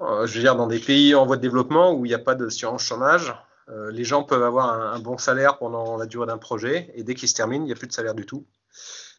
euh, 0.00 0.26
je 0.26 0.34
veux 0.34 0.40
dire, 0.40 0.54
dans 0.56 0.68
des 0.68 0.78
pays 0.78 1.14
en 1.14 1.26
voie 1.26 1.36
de 1.36 1.42
développement 1.42 1.92
où 1.92 2.04
il 2.04 2.08
n'y 2.08 2.14
a 2.14 2.18
pas 2.18 2.34
de 2.34 2.48
chômage, 2.78 3.34
euh, 3.68 3.90
les 3.90 4.04
gens 4.04 4.22
peuvent 4.22 4.42
avoir 4.42 4.92
un, 4.94 4.98
bon 4.98 5.18
salaire 5.18 5.58
pendant 5.58 5.96
la 5.96 6.06
durée 6.06 6.26
d'un 6.26 6.38
projet 6.38 6.92
et 6.94 7.02
dès 7.02 7.14
qu'il 7.14 7.28
se 7.28 7.34
termine, 7.34 7.62
il 7.62 7.66
n'y 7.66 7.72
a 7.72 7.76
plus 7.76 7.86
de 7.88 7.92
salaire 7.92 8.14
du 8.14 8.26
tout. 8.26 8.46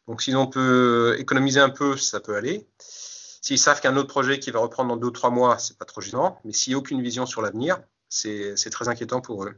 Donc, 0.08 0.22
si 0.22 0.36
on 0.36 0.48
peut 0.48 1.16
économiser 1.18 1.60
un 1.60 1.70
peu, 1.70 1.98
ça 1.98 2.20
peut 2.20 2.36
aller. 2.36 2.68
S'ils 2.78 3.58
savent 3.58 3.82
qu'un 3.82 3.96
autre 3.98 4.10
projet 4.10 4.40
qui 4.40 4.52
va 4.52 4.60
reprendre 4.60 4.90
dans 4.90 4.98
deux 4.98 5.08
ou 5.08 5.12
trois 5.12 5.32
mois, 5.32 5.58
c'est 5.58 5.78
pas 5.78 5.86
trop 5.86 6.02
gênant. 6.02 6.40
Mais 6.46 6.52
s'il 6.52 6.72
n'y 6.72 6.76
a 6.76 6.78
aucune 6.78 7.02
vision 7.02 7.26
sur 7.26 7.42
l'avenir, 7.42 7.80
c'est 8.10 8.70
très 8.72 8.88
inquiétant 8.88 9.22
pour 9.22 9.44
eux. 9.46 9.56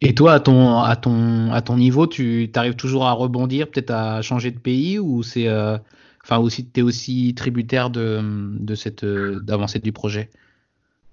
Et 0.00 0.14
toi, 0.14 0.34
à 0.34 0.40
ton, 0.40 0.78
à 0.78 0.92
à 0.92 1.62
ton 1.62 1.76
niveau, 1.76 2.06
tu 2.06 2.50
arrives 2.54 2.76
toujours 2.76 3.06
à 3.06 3.12
rebondir, 3.12 3.70
peut-être 3.70 3.90
à 3.90 4.22
changer 4.22 4.50
de 4.50 4.58
pays 4.58 4.98
ou 4.98 5.22
c'est, 5.22 5.46
euh, 5.46 5.76
enfin 6.24 6.42
tu 6.48 6.80
es 6.80 6.82
aussi 6.82 7.34
tributaire 7.34 7.90
de, 7.90 8.20
de 8.58 8.74
cette 8.74 9.04
euh, 9.04 9.40
d'avancée 9.40 9.78
du 9.78 9.92
projet? 9.92 10.30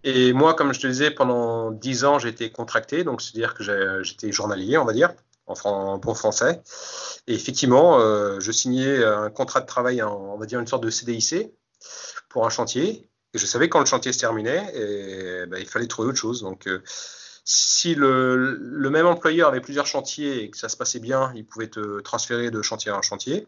Et 0.07 0.31
moi, 0.31 0.53
comme 0.53 0.73
je 0.73 0.79
te 0.79 0.87
disais, 0.87 1.11
pendant 1.11 1.71
dix 1.71 2.05
ans, 2.05 2.17
j'étais 2.17 2.49
contracté, 2.49 3.03
donc 3.03 3.21
c'est-à-dire 3.21 3.53
que 3.53 4.01
j'étais 4.03 4.31
journalier, 4.31 4.77
on 4.77 4.85
va 4.85 4.93
dire, 4.93 5.13
en, 5.47 5.97
bon 5.97 6.13
français. 6.13 6.61
Et 7.27 7.33
effectivement, 7.33 7.99
euh, 7.99 8.39
je 8.39 8.51
signais 8.53 9.03
un 9.03 9.29
contrat 9.29 9.59
de 9.59 9.65
travail, 9.65 10.01
on 10.01 10.37
va 10.37 10.45
dire 10.45 10.61
une 10.61 10.67
sorte 10.67 10.83
de 10.83 10.89
CDIC 10.89 11.51
pour 12.29 12.45
un 12.45 12.49
chantier. 12.49 13.09
Et 13.33 13.37
je 13.37 13.45
savais 13.45 13.67
quand 13.67 13.81
le 13.81 13.85
chantier 13.85 14.13
se 14.13 14.19
terminait, 14.19 15.45
ben, 15.47 15.59
il 15.59 15.67
fallait 15.67 15.87
trouver 15.87 16.07
autre 16.07 16.17
chose. 16.17 16.41
Donc 16.41 16.69
si 17.49 17.95
le, 17.95 18.89
même 18.89 19.05
employeur 19.05 19.47
avait 19.47 19.61
plusieurs 19.61 19.87
chantiers 19.87 20.43
et 20.43 20.49
que 20.49 20.57
ça 20.57 20.67
se 20.67 20.75
passait 20.75 20.99
bien, 20.99 21.31
il 21.33 21.45
pouvait 21.45 21.69
te 21.69 22.01
transférer 22.01 22.51
de 22.51 22.61
chantier 22.61 22.91
à 22.91 22.95
un 22.97 23.01
chantier. 23.01 23.47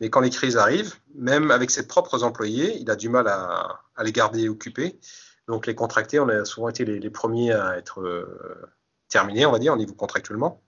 Mais 0.00 0.10
quand 0.10 0.20
les 0.20 0.30
crises 0.30 0.56
arrivent, 0.56 0.94
même 1.16 1.50
avec 1.50 1.72
ses 1.72 1.88
propres 1.88 2.22
employés, 2.22 2.78
il 2.78 2.88
a 2.88 2.94
du 2.94 3.08
mal 3.08 3.26
à, 3.26 3.80
les 4.04 4.12
garder 4.12 4.48
occupés. 4.48 5.00
Donc 5.48 5.66
les 5.66 5.74
contractés, 5.74 6.20
on 6.20 6.28
a 6.28 6.44
souvent 6.44 6.68
été 6.68 6.84
les, 6.84 7.10
premiers 7.10 7.52
à 7.52 7.76
être 7.76 8.00
euh, 8.00 8.70
terminés, 9.08 9.46
on 9.46 9.52
va 9.52 9.58
dire, 9.58 9.72
au 9.72 9.76
niveau 9.76 9.94
contractuellement. 9.94 10.62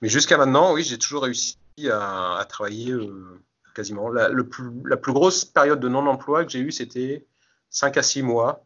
Mais 0.00 0.08
jusqu'à 0.08 0.38
maintenant, 0.38 0.72
oui, 0.72 0.82
j'ai 0.82 0.98
toujours 0.98 1.24
réussi 1.24 1.58
à, 1.90 2.44
travailler 2.48 2.92
euh, 2.92 3.42
quasiment. 3.74 4.08
La, 4.08 4.30
plus 4.44 5.12
grosse 5.12 5.44
période 5.44 5.80
de 5.80 5.88
non-emploi 5.88 6.44
que 6.44 6.50
j'ai 6.50 6.60
eue, 6.60 6.72
c'était 6.72 7.26
5 7.70 7.96
à 7.96 8.02
6 8.02 8.22
mois 8.22 8.64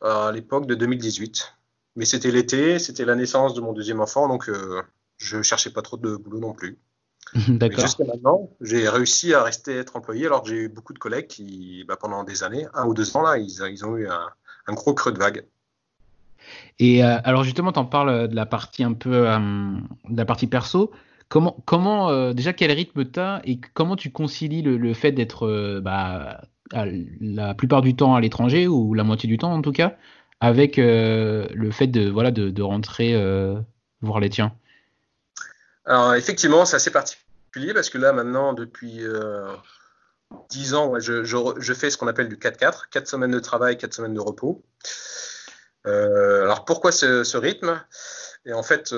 à 0.00 0.30
l'époque 0.32 0.66
de 0.66 0.74
2018. 0.74 1.54
Mais 1.96 2.04
c'était 2.04 2.30
l'été, 2.30 2.78
c'était 2.78 3.04
la 3.04 3.14
naissance 3.14 3.54
de 3.54 3.60
mon 3.60 3.72
deuxième 3.72 4.00
enfant, 4.00 4.28
donc 4.28 4.48
euh, 4.48 4.82
je 5.18 5.42
cherchais 5.42 5.70
pas 5.70 5.82
trop 5.82 5.96
de 5.96 6.16
boulot 6.16 6.38
non 6.38 6.54
plus. 6.54 6.78
D'accord. 7.48 7.80
Jusqu'à 7.80 8.04
maintenant, 8.04 8.50
j'ai 8.60 8.88
réussi 8.88 9.34
à 9.34 9.42
rester 9.42 9.76
être 9.76 9.96
employé 9.96 10.26
alors 10.26 10.42
que 10.42 10.48
j'ai 10.48 10.56
eu 10.56 10.68
beaucoup 10.68 10.92
de 10.92 10.98
collègues 10.98 11.28
qui, 11.28 11.84
bah, 11.86 11.96
pendant 12.00 12.24
des 12.24 12.42
années, 12.42 12.66
un 12.74 12.86
ou 12.86 12.94
deux 12.94 13.16
ans, 13.16 13.22
là, 13.22 13.38
ils, 13.38 13.60
ils 13.70 13.84
ont 13.84 13.96
eu 13.96 14.08
un, 14.08 14.74
gros 14.74 14.94
creux 14.94 15.12
de 15.12 15.18
vague. 15.18 15.44
Et 16.78 17.04
euh, 17.04 17.18
alors 17.24 17.44
justement, 17.44 17.72
tu 17.72 17.78
en 17.78 17.84
parles 17.84 18.28
de 18.28 18.34
la 18.34 18.46
partie 18.46 18.84
un 18.84 18.92
peu 18.92 19.28
euh, 19.28 19.38
de 20.08 20.16
la 20.16 20.24
partie 20.24 20.46
perso. 20.46 20.90
Comment, 21.28 21.56
comment 21.64 22.08
euh, 22.08 22.32
déjà 22.32 22.52
quel 22.52 22.72
rythme 22.72 23.04
tu 23.04 23.20
as 23.20 23.40
et 23.44 23.60
comment 23.74 23.96
tu 23.96 24.10
concilies 24.10 24.62
le, 24.62 24.76
le 24.76 24.94
fait 24.94 25.12
d'être 25.12 25.80
bah, 25.80 26.40
la 26.72 27.54
plupart 27.54 27.82
du 27.82 27.94
temps 27.94 28.14
à 28.14 28.20
l'étranger 28.20 28.66
ou 28.66 28.94
la 28.94 29.04
moitié 29.04 29.28
du 29.28 29.38
temps 29.38 29.52
en 29.52 29.62
tout 29.62 29.72
cas 29.72 29.96
avec 30.40 30.78
euh, 30.78 31.46
le 31.54 31.70
fait 31.70 31.86
de, 31.86 32.08
voilà, 32.08 32.30
de, 32.30 32.62
rentrer 32.62 33.14
euh, 33.14 33.60
voir 34.00 34.20
les 34.20 34.30
tiens? 34.30 34.52
Alors 35.90 36.14
effectivement, 36.14 36.64
c'est 36.64 36.76
assez 36.76 36.90
particulier 36.90 37.74
parce 37.74 37.90
que 37.90 37.98
là 37.98 38.12
maintenant, 38.12 38.52
depuis 38.52 39.04
euh, 39.04 39.54
10 40.50 40.74
ans, 40.74 40.98
je, 41.00 41.24
je, 41.24 41.74
fais 41.74 41.90
ce 41.90 41.96
qu'on 41.96 42.08
appelle 42.08 42.28
du 42.28 42.36
4-4, 42.36 42.88
4 42.90 43.06
semaines 43.06 43.32
de 43.32 43.40
travail, 43.40 43.76
4 43.76 43.92
semaines 43.92 44.14
de 44.14 44.20
repos. 44.20 44.62
Euh, 45.86 46.42
alors 46.42 46.64
pourquoi 46.64 46.92
ce, 46.92 47.24
ce 47.24 47.36
rythme? 47.36 47.82
Et 48.46 48.52
en 48.52 48.62
fait, 48.62 48.94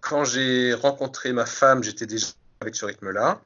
quand 0.00 0.24
j'ai 0.24 0.74
rencontré 0.74 1.32
ma 1.32 1.46
femme, 1.46 1.82
j'étais 1.82 2.06
déjà 2.06 2.28
avec 2.60 2.74
ce 2.74 2.84
rythme-là. 2.84 3.40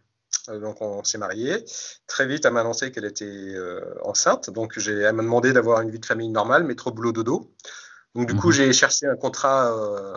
Euh, 0.48 0.58
donc 0.58 0.80
on 0.80 1.02
s'est 1.04 1.18
marié. 1.18 1.64
Très 2.06 2.26
vite, 2.26 2.44
elle 2.44 2.52
m'a 2.52 2.60
annoncé 2.60 2.90
qu'elle 2.90 3.04
était 3.04 3.24
euh, 3.24 3.80
enceinte. 4.02 4.50
Donc 4.50 4.74
elle 4.76 5.12
m'a 5.12 5.22
demandé 5.22 5.52
d'avoir 5.52 5.80
une 5.80 5.90
vie 5.90 6.00
de 6.00 6.06
famille 6.06 6.28
normale, 6.28 6.64
mais 6.64 6.74
trop 6.74 6.90
boulot 6.90 7.12
dodo. 7.12 7.52
Donc 8.14 8.28
du 8.28 8.37
coup, 8.37 8.48
mhm. 8.48 8.54
j'ai 8.54 8.72
cherché 8.72 9.06
un 9.06 9.16
contrat 9.16 9.76
euh, 9.76 10.16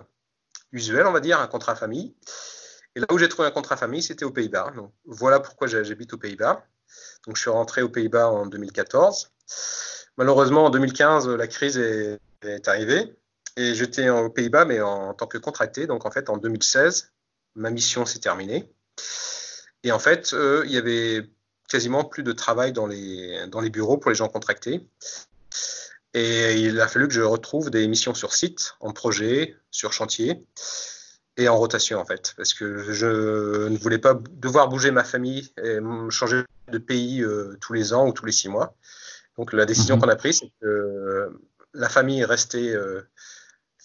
usuel, 0.71 1.05
on 1.05 1.11
va 1.11 1.19
dire, 1.19 1.39
un 1.39 1.47
contrat 1.47 1.75
famille. 1.75 2.15
Et 2.95 2.99
là 2.99 3.05
où 3.11 3.17
j'ai 3.17 3.29
trouvé 3.29 3.47
un 3.47 3.51
contrat 3.51 3.77
famille, 3.77 4.01
c'était 4.01 4.25
aux 4.25 4.31
Pays-Bas. 4.31 4.73
Donc 4.75 4.91
voilà 5.05 5.39
pourquoi 5.39 5.67
j'habite 5.67 6.13
aux 6.13 6.17
Pays-Bas. 6.17 6.65
Donc 7.25 7.35
je 7.35 7.41
suis 7.41 7.49
rentré 7.49 7.81
aux 7.81 7.89
Pays-Bas 7.89 8.29
en 8.29 8.47
2014. 8.47 9.31
Malheureusement, 10.17 10.65
en 10.65 10.69
2015, 10.69 11.27
la 11.29 11.47
crise 11.47 11.77
est, 11.77 12.67
arrivée. 12.67 13.15
Et 13.55 13.75
j'étais 13.75 14.09
aux 14.09 14.29
Pays-Bas, 14.29 14.65
mais 14.65 14.81
en, 14.81 15.13
tant 15.13 15.27
que 15.27 15.37
contracté. 15.37 15.87
Donc 15.87 16.05
en 16.05 16.11
fait, 16.11 16.29
en 16.29 16.37
2016, 16.37 17.11
ma 17.55 17.69
mission 17.69 18.05
s'est 18.05 18.19
terminée. 18.19 18.71
Et 19.83 19.91
en 19.91 19.99
fait, 19.99 20.33
euh, 20.33 20.63
il 20.65 20.71
y 20.71 20.77
avait 20.77 21.29
quasiment 21.69 22.03
plus 22.03 22.23
de 22.23 22.31
travail 22.31 22.71
dans 22.71 22.87
les 22.87 23.69
bureaux 23.69 23.97
pour 23.97 24.09
les 24.09 24.15
gens 24.15 24.27
contractés. 24.27 24.87
Et 26.17 26.61
il 26.61 26.81
a 26.81 26.87
fallu 26.87 27.07
que 27.07 27.13
je 27.13 27.21
retrouve 27.21 27.69
des 27.69 27.87
missions 27.87 28.15
sur 28.15 28.33
site, 28.33 28.73
en 28.79 28.91
projet, 28.91 29.55
sur 29.69 29.93
chantier 29.93 30.47
et 31.39 31.47
en 31.47 31.55
rotation 31.55 31.99
en 31.99 32.05
fait, 32.05 32.33
parce 32.35 32.55
que 32.55 32.91
je 32.91 33.67
ne 33.67 33.77
voulais 33.77 33.99
pas 33.99 34.15
devoir 34.31 34.67
bouger 34.67 34.89
ma 34.89 35.03
famille 35.03 35.53
et 35.63 35.77
changer 36.09 36.41
de 36.71 36.79
pays 36.79 37.21
euh, 37.21 37.55
tous 37.61 37.73
les 37.73 37.93
ans 37.93 38.07
ou 38.07 38.13
tous 38.13 38.25
les 38.25 38.31
six 38.31 38.49
mois. 38.49 38.75
Donc 39.37 39.53
la 39.53 39.67
décision 39.67 39.97
mhm. 39.97 40.01
qu'on 40.01 40.09
a 40.09 40.15
prise, 40.15 40.39
c'est 40.39 40.51
que 40.59 41.39
la 41.75 41.87
famille 41.87 42.25
restait 42.25 42.71
euh, 42.71 43.07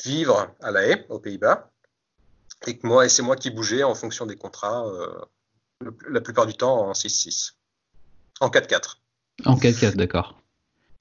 vivre 0.02 0.54
à 0.62 0.70
La 0.70 0.86
Haye, 0.86 1.04
aux 1.10 1.18
Pays-Bas, 1.18 1.70
et 2.66 2.78
que 2.78 2.86
moi, 2.86 3.04
et 3.04 3.10
c'est 3.10 3.22
moi 3.22 3.36
qui 3.36 3.50
bougeais 3.50 3.82
en 3.82 3.94
fonction 3.94 4.24
des 4.24 4.36
contrats 4.36 4.86
la 6.08 6.22
plupart 6.22 6.46
du 6.46 6.54
temps 6.54 6.88
en 6.88 6.92
6-6. 6.92 7.56
En 8.40 8.48
4-4. 8.48 8.96
En 9.44 9.56
4-4, 9.56 9.96
d'accord. 9.96 10.41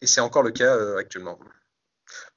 Et 0.02 0.08
c'est 0.08 0.22
encore 0.22 0.44
le 0.44 0.52
cas 0.52 0.76
euh, 0.76 0.98
actuellement. 0.98 1.40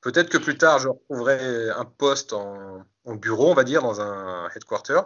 Peut-être 0.00 0.29
que 0.29 0.38
plus 0.38 0.57
tard, 0.57 0.79
je 0.79 0.88
retrouverai 0.88 1.70
un 1.70 1.85
poste 1.85 2.33
en, 2.33 2.85
bureau, 3.07 3.50
on 3.50 3.55
va 3.55 3.64
dire, 3.64 3.83
dans 3.83 4.00
un 4.00 4.48
headquarter. 4.55 5.00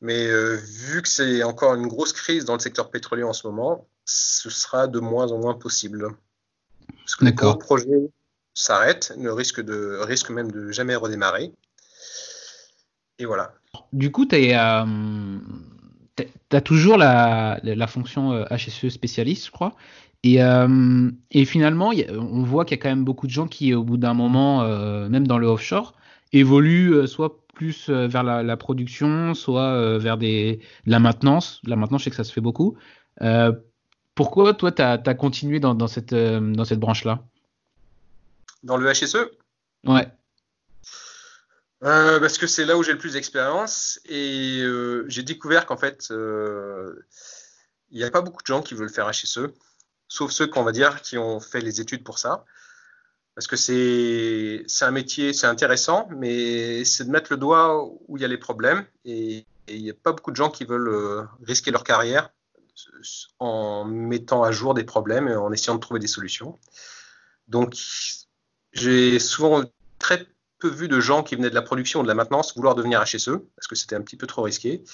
Mais 0.00 0.26
euh, 0.26 0.56
vu 0.56 1.02
que 1.02 1.08
c'est 1.08 1.42
encore 1.42 1.74
une 1.74 1.86
grosse 1.86 2.12
crise 2.12 2.44
dans 2.44 2.54
le 2.54 2.60
secteur 2.60 2.90
pétrolier 2.90 3.22
en 3.22 3.32
ce 3.32 3.46
moment, 3.46 3.88
ce 4.04 4.50
sera 4.50 4.86
de 4.86 5.00
moins 5.00 5.32
en 5.32 5.38
moins 5.38 5.54
possible. 5.54 6.10
Parce 6.98 7.16
que 7.16 7.24
le 7.24 7.58
projet 7.58 8.10
s'arrête, 8.54 9.12
ne 9.16 9.30
risque, 9.30 9.60
de, 9.60 9.98
risque 10.02 10.30
même 10.30 10.50
de 10.50 10.70
jamais 10.70 10.96
redémarrer. 10.96 11.52
Et 13.18 13.26
voilà. 13.26 13.54
Du 13.92 14.10
coup, 14.10 14.26
tu 14.26 14.36
tu 16.16 16.56
as 16.56 16.60
toujours 16.60 16.96
la, 16.96 17.86
fonction 17.86 18.44
HSE 18.44 18.84
euh, 18.84 18.90
spécialiste, 18.90 19.46
je 19.46 19.50
crois. 19.50 19.74
Et, 20.22 20.42
euh, 20.42 21.10
finalement, 21.46 21.92
on 22.10 22.42
voit 22.42 22.64
qu'il 22.64 22.76
y 22.76 22.80
a 22.80 22.82
quand 22.82 22.90
même 22.90 23.04
beaucoup 23.04 23.26
de 23.26 23.32
gens 23.32 23.48
qui, 23.48 23.74
au 23.74 23.82
bout 23.82 23.96
d'un 23.96 24.14
moment, 24.14 24.62
euh, 24.62 25.08
même 25.08 25.26
dans 25.26 25.38
le 25.38 25.46
offshore, 25.46 25.94
évoluent 26.32 27.06
soit 27.06 27.38
plus 27.54 27.90
vers 27.90 28.22
la, 28.22 28.56
production, 28.56 29.34
soit 29.34 29.98
vers 29.98 30.16
des, 30.16 30.60
la 30.86 30.98
maintenance. 30.98 31.60
La 31.64 31.76
maintenance, 31.76 32.02
je 32.02 32.04
sais 32.04 32.10
que 32.10 32.16
ça 32.16 32.24
se 32.24 32.32
fait 32.32 32.40
beaucoup. 32.40 32.76
pourquoi, 34.14 34.54
toi, 34.54 34.72
tu 34.72 34.82
as, 34.82 35.14
continué 35.14 35.60
dans, 35.60 35.86
cette, 35.86 36.14
dans 36.14 36.64
cette 36.64 36.80
branche-là? 36.80 37.24
Dans 38.62 38.76
le 38.76 38.90
HSE 38.92 39.16
Ouais. 39.86 40.06
Euh, 41.82 42.20
parce 42.20 42.36
que 42.36 42.46
c'est 42.46 42.66
là 42.66 42.76
où 42.76 42.82
j'ai 42.82 42.92
le 42.92 42.98
plus 42.98 43.14
d'expérience 43.14 44.00
et 44.04 44.60
euh, 44.60 45.04
j'ai 45.08 45.22
découvert 45.22 45.64
qu'en 45.64 45.78
fait, 45.78 46.08
euh, 46.10 47.06
il 47.90 47.96
n'y 47.96 48.04
a 48.04 48.10
pas 48.10 48.20
beaucoup 48.20 48.42
de 48.42 48.46
gens 48.46 48.60
qui 48.60 48.74
veulent 48.74 48.90
faire 48.90 49.10
HSE, 49.10 49.48
sauf 50.10 50.32
ceux 50.32 50.46
qu'on 50.46 50.64
va 50.64 50.72
dire 50.72 51.00
qui 51.00 51.16
ont 51.16 51.40
fait 51.40 51.60
les 51.60 51.80
études 51.80 52.04
pour 52.04 52.18
ça. 52.18 52.44
Parce 53.34 53.46
que 53.46 53.56
c'est 53.56 54.84
un 54.84 54.90
métier, 54.90 55.32
c'est 55.32 55.46
intéressant, 55.46 56.08
mais 56.10 56.84
c'est 56.84 57.04
de 57.04 57.10
mettre 57.10 57.32
le 57.32 57.38
doigt 57.38 57.82
où 58.08 58.18
il 58.18 58.20
y 58.20 58.24
a 58.24 58.28
les 58.28 58.36
problèmes 58.36 58.84
et 59.06 59.46
il 59.68 59.82
n'y 59.82 59.90
a 59.90 59.94
pas 59.94 60.12
beaucoup 60.12 60.32
de 60.32 60.36
gens 60.36 60.50
qui 60.50 60.64
veulent 60.64 61.26
risquer 61.42 61.70
leur 61.70 61.84
carrière 61.84 62.30
en 63.38 63.84
mettant 63.84 64.42
à 64.42 64.50
jour 64.50 64.74
des 64.74 64.84
problèmes 64.84 65.28
et 65.28 65.36
en 65.36 65.52
essayant 65.52 65.76
de 65.76 65.80
trouver 65.80 66.00
des 66.00 66.08
solutions. 66.08 66.58
Donc, 67.48 67.74
j'ai 68.72 69.18
souvent 69.18 69.64
très 69.98 70.26
peu 70.60 70.68
vu 70.68 70.88
de 70.88 71.00
gens 71.00 71.22
qui 71.22 71.34
venaient 71.36 71.50
de 71.50 71.54
la 71.54 71.62
production 71.62 72.00
ou 72.00 72.02
de 72.02 72.08
la 72.08 72.14
maintenance 72.14 72.54
vouloir 72.54 72.74
devenir 72.74 73.02
HSE, 73.02 73.30
parce 73.56 73.66
que 73.68 73.74
c'était 73.74 73.96
un 73.96 74.02
petit 74.02 74.16
peu 74.16 74.26
trop 74.26 74.42
risqué. 74.42 74.84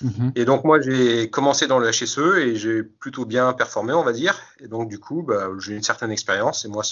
Mhm. 0.00 0.32
Et 0.34 0.44
donc 0.44 0.64
moi, 0.64 0.80
j'ai 0.80 1.30
commencé 1.30 1.66
dans 1.66 1.78
le 1.78 1.90
HSE 1.90 2.38
et 2.38 2.56
j'ai 2.56 2.82
plutôt 2.82 3.26
bien 3.26 3.52
performé, 3.52 3.92
on 3.92 4.02
va 4.02 4.12
dire. 4.12 4.40
Et 4.58 4.68
donc 4.68 4.88
du 4.88 4.98
coup, 4.98 5.22
bah, 5.22 5.48
j'ai 5.58 5.74
une 5.74 5.82
certaine 5.82 6.10
expérience 6.10 6.64
et 6.64 6.68
moi, 6.68 6.82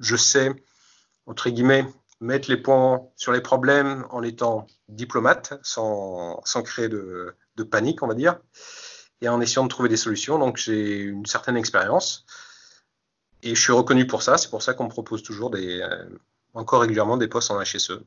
je 0.00 0.16
sais, 0.16 0.52
entre 1.26 1.50
guillemets, 1.50 1.86
mettre 2.20 2.50
les 2.50 2.56
points 2.56 3.02
sur 3.16 3.32
les 3.32 3.40
problèmes 3.40 4.04
en 4.10 4.22
étant 4.22 4.66
diplomate, 4.88 5.58
sans, 5.62 6.40
sans 6.44 6.62
créer 6.62 6.88
de, 6.88 7.34
de 7.56 7.62
panique, 7.62 8.02
on 8.02 8.08
va 8.08 8.14
dire, 8.14 8.40
et 9.20 9.28
en 9.28 9.40
essayant 9.40 9.64
de 9.64 9.68
trouver 9.68 9.88
des 9.88 9.96
solutions. 9.96 10.38
Donc 10.38 10.56
j'ai 10.56 10.96
une 10.96 11.26
certaine 11.26 11.56
expérience 11.56 12.26
et 13.42 13.54
je 13.54 13.60
suis 13.60 13.72
reconnu 13.72 14.06
pour 14.06 14.22
ça. 14.22 14.36
C'est 14.36 14.50
pour 14.50 14.62
ça 14.62 14.74
qu'on 14.74 14.84
me 14.84 14.90
propose 14.90 15.22
toujours 15.22 15.50
des, 15.50 15.80
encore 16.54 16.80
régulièrement 16.80 17.16
des 17.16 17.28
postes 17.28 17.50
en 17.50 17.62
HSE. 17.62 18.00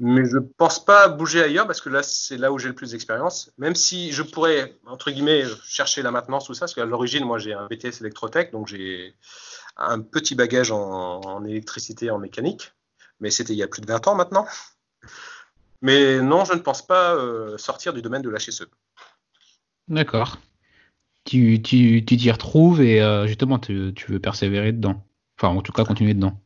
Mais 0.00 0.24
je 0.28 0.36
ne 0.36 0.40
pense 0.40 0.84
pas 0.84 1.08
bouger 1.08 1.42
ailleurs 1.42 1.66
parce 1.66 1.80
que 1.80 1.88
là, 1.88 2.02
c'est 2.02 2.36
là 2.36 2.50
où 2.52 2.58
j'ai 2.58 2.68
le 2.68 2.74
plus 2.74 2.90
d'expérience. 2.90 3.52
Même 3.58 3.74
si 3.74 4.10
je 4.12 4.22
pourrais, 4.22 4.76
entre 4.86 5.10
guillemets, 5.10 5.44
chercher 5.64 6.02
la 6.02 6.10
maintenance, 6.10 6.46
tout 6.46 6.54
ça, 6.54 6.60
parce 6.60 6.74
qu'à 6.74 6.84
l'origine, 6.84 7.24
moi, 7.24 7.38
j'ai 7.38 7.52
un 7.52 7.66
BTS 7.66 8.00
électrotech, 8.00 8.50
donc 8.50 8.66
j'ai 8.66 9.14
un 9.76 10.00
petit 10.00 10.34
bagage 10.34 10.72
en, 10.72 11.44
électricité, 11.44 12.10
en 12.10 12.18
mécanique. 12.18 12.72
Mais 13.20 13.30
c'était 13.30 13.52
il 13.52 13.58
y 13.58 13.62
a 13.62 13.68
plus 13.68 13.82
de 13.82 13.86
20 13.86 14.08
ans 14.08 14.14
maintenant. 14.16 14.46
Mais 15.82 16.20
non, 16.20 16.44
je 16.44 16.54
ne 16.54 16.58
pense 16.58 16.84
pas 16.84 17.14
euh, 17.14 17.56
sortir 17.56 17.92
du 17.92 18.02
domaine 18.02 18.22
de 18.22 18.30
l'HSE. 18.30 18.66
D'accord. 19.88 20.38
Tu 21.24 21.62
t'y 21.62 22.04
tu, 22.04 22.30
retrouves 22.32 22.82
et 22.82 23.00
euh, 23.00 23.28
justement, 23.28 23.60
tu, 23.60 23.92
tu 23.94 24.10
veux 24.10 24.18
persévérer 24.18 24.72
dedans. 24.72 25.04
Enfin, 25.42 25.56
en 25.56 25.60
tout 25.60 25.72
cas, 25.72 25.84
continuer 25.84 26.14
dedans. 26.14 26.38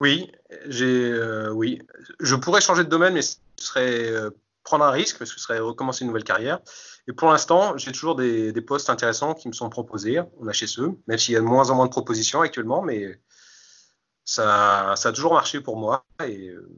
Oui, 0.00 0.30
j'ai, 0.68 1.10
euh, 1.10 1.50
oui. 1.50 1.82
Je 2.20 2.36
pourrais 2.36 2.60
changer 2.60 2.84
de 2.84 2.88
domaine, 2.88 3.14
mais 3.14 3.22
ce 3.22 3.36
serait 3.56 4.10
euh, 4.12 4.30
prendre 4.62 4.84
un 4.84 4.92
risque, 4.92 5.18
parce 5.18 5.32
que 5.32 5.40
ce 5.40 5.44
serait 5.44 5.58
recommencer 5.58 6.02
une 6.02 6.08
nouvelle 6.08 6.22
carrière. 6.22 6.60
Et 7.08 7.12
pour 7.12 7.28
l'instant, 7.28 7.76
j'ai 7.76 7.90
toujours 7.90 8.14
des, 8.14 8.52
postes 8.60 8.90
intéressants 8.90 9.34
qui 9.34 9.48
me 9.48 9.52
sont 9.54 9.68
proposés 9.70 10.20
on 10.38 10.46
a 10.46 10.52
chez 10.52 10.66
eux, 10.78 10.96
même 11.08 11.18
s'il 11.18 11.34
y 11.34 11.36
a 11.36 11.40
de 11.40 11.44
moins 11.44 11.70
en 11.70 11.74
moins 11.74 11.86
de 11.86 11.90
propositions 11.90 12.42
actuellement, 12.42 12.80
mais 12.80 13.18
ça, 14.24 14.94
ça 14.94 15.08
a 15.08 15.12
toujours 15.12 15.32
marché 15.32 15.60
pour 15.60 15.76
moi 15.76 16.04
et 16.24 16.50
euh, 16.50 16.68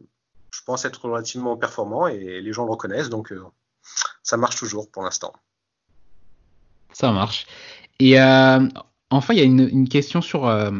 je 0.50 0.60
pense 0.64 0.84
être 0.84 1.04
relativement 1.04 1.56
performant 1.56 2.06
et 2.06 2.40
les 2.40 2.52
gens 2.52 2.64
le 2.64 2.70
reconnaissent, 2.70 3.10
donc 3.10 3.34
ça 4.22 4.36
marche 4.36 4.56
toujours 4.56 4.90
pour 4.90 5.02
l'instant. 5.02 5.32
Ça 6.92 7.10
marche. 7.12 7.46
Et 7.98 8.18
Enfin, 9.12 9.34
il 9.34 9.38
y 9.38 9.42
a 9.42 9.44
une, 9.44 9.88
question 9.88 10.20
sur, 10.20 10.46
euh, 10.46 10.70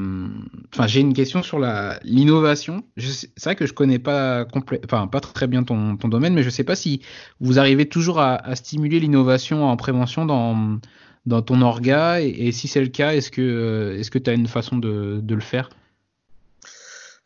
enfin, 0.73 0.87
j'ai 0.87 1.01
une 1.01 1.14
question 1.14 1.43
sur 1.43 1.59
l'innovation. 2.05 2.85
C'est 2.97 3.43
vrai 3.43 3.57
que 3.57 3.66
je 3.66 3.73
connais 3.73 3.99
pas 3.99 4.47
enfin, 4.85 5.09
pas 5.09 5.19
très 5.19 5.49
bien 5.49 5.64
ton, 5.64 5.95
domaine, 5.95 6.35
mais 6.35 6.45
je 6.45 6.51
sais 6.51 6.62
pas 6.62 6.77
si 6.77 7.03
vous 7.40 7.59
arrivez 7.59 7.88
toujours 7.88 8.21
à, 8.21 8.55
stimuler 8.55 9.01
l'innovation 9.01 9.69
en 9.69 9.77
prévention 9.77 10.27
dans, 10.27 10.79
dans 11.27 11.43
ton 11.43 11.61
orga, 11.61 12.21
et, 12.21 12.53
si 12.53 12.69
c'est 12.69 12.81
le 12.81 12.87
cas, 12.87 13.14
est-ce 13.14 13.33
que, 13.33 13.97
est-ce 13.99 14.12
que 14.12 14.19
tu 14.19 14.31
as 14.31 14.35
une 14.35 14.47
façon 14.47 14.79
de, 14.79 15.21
le 15.29 15.40
faire? 15.40 15.69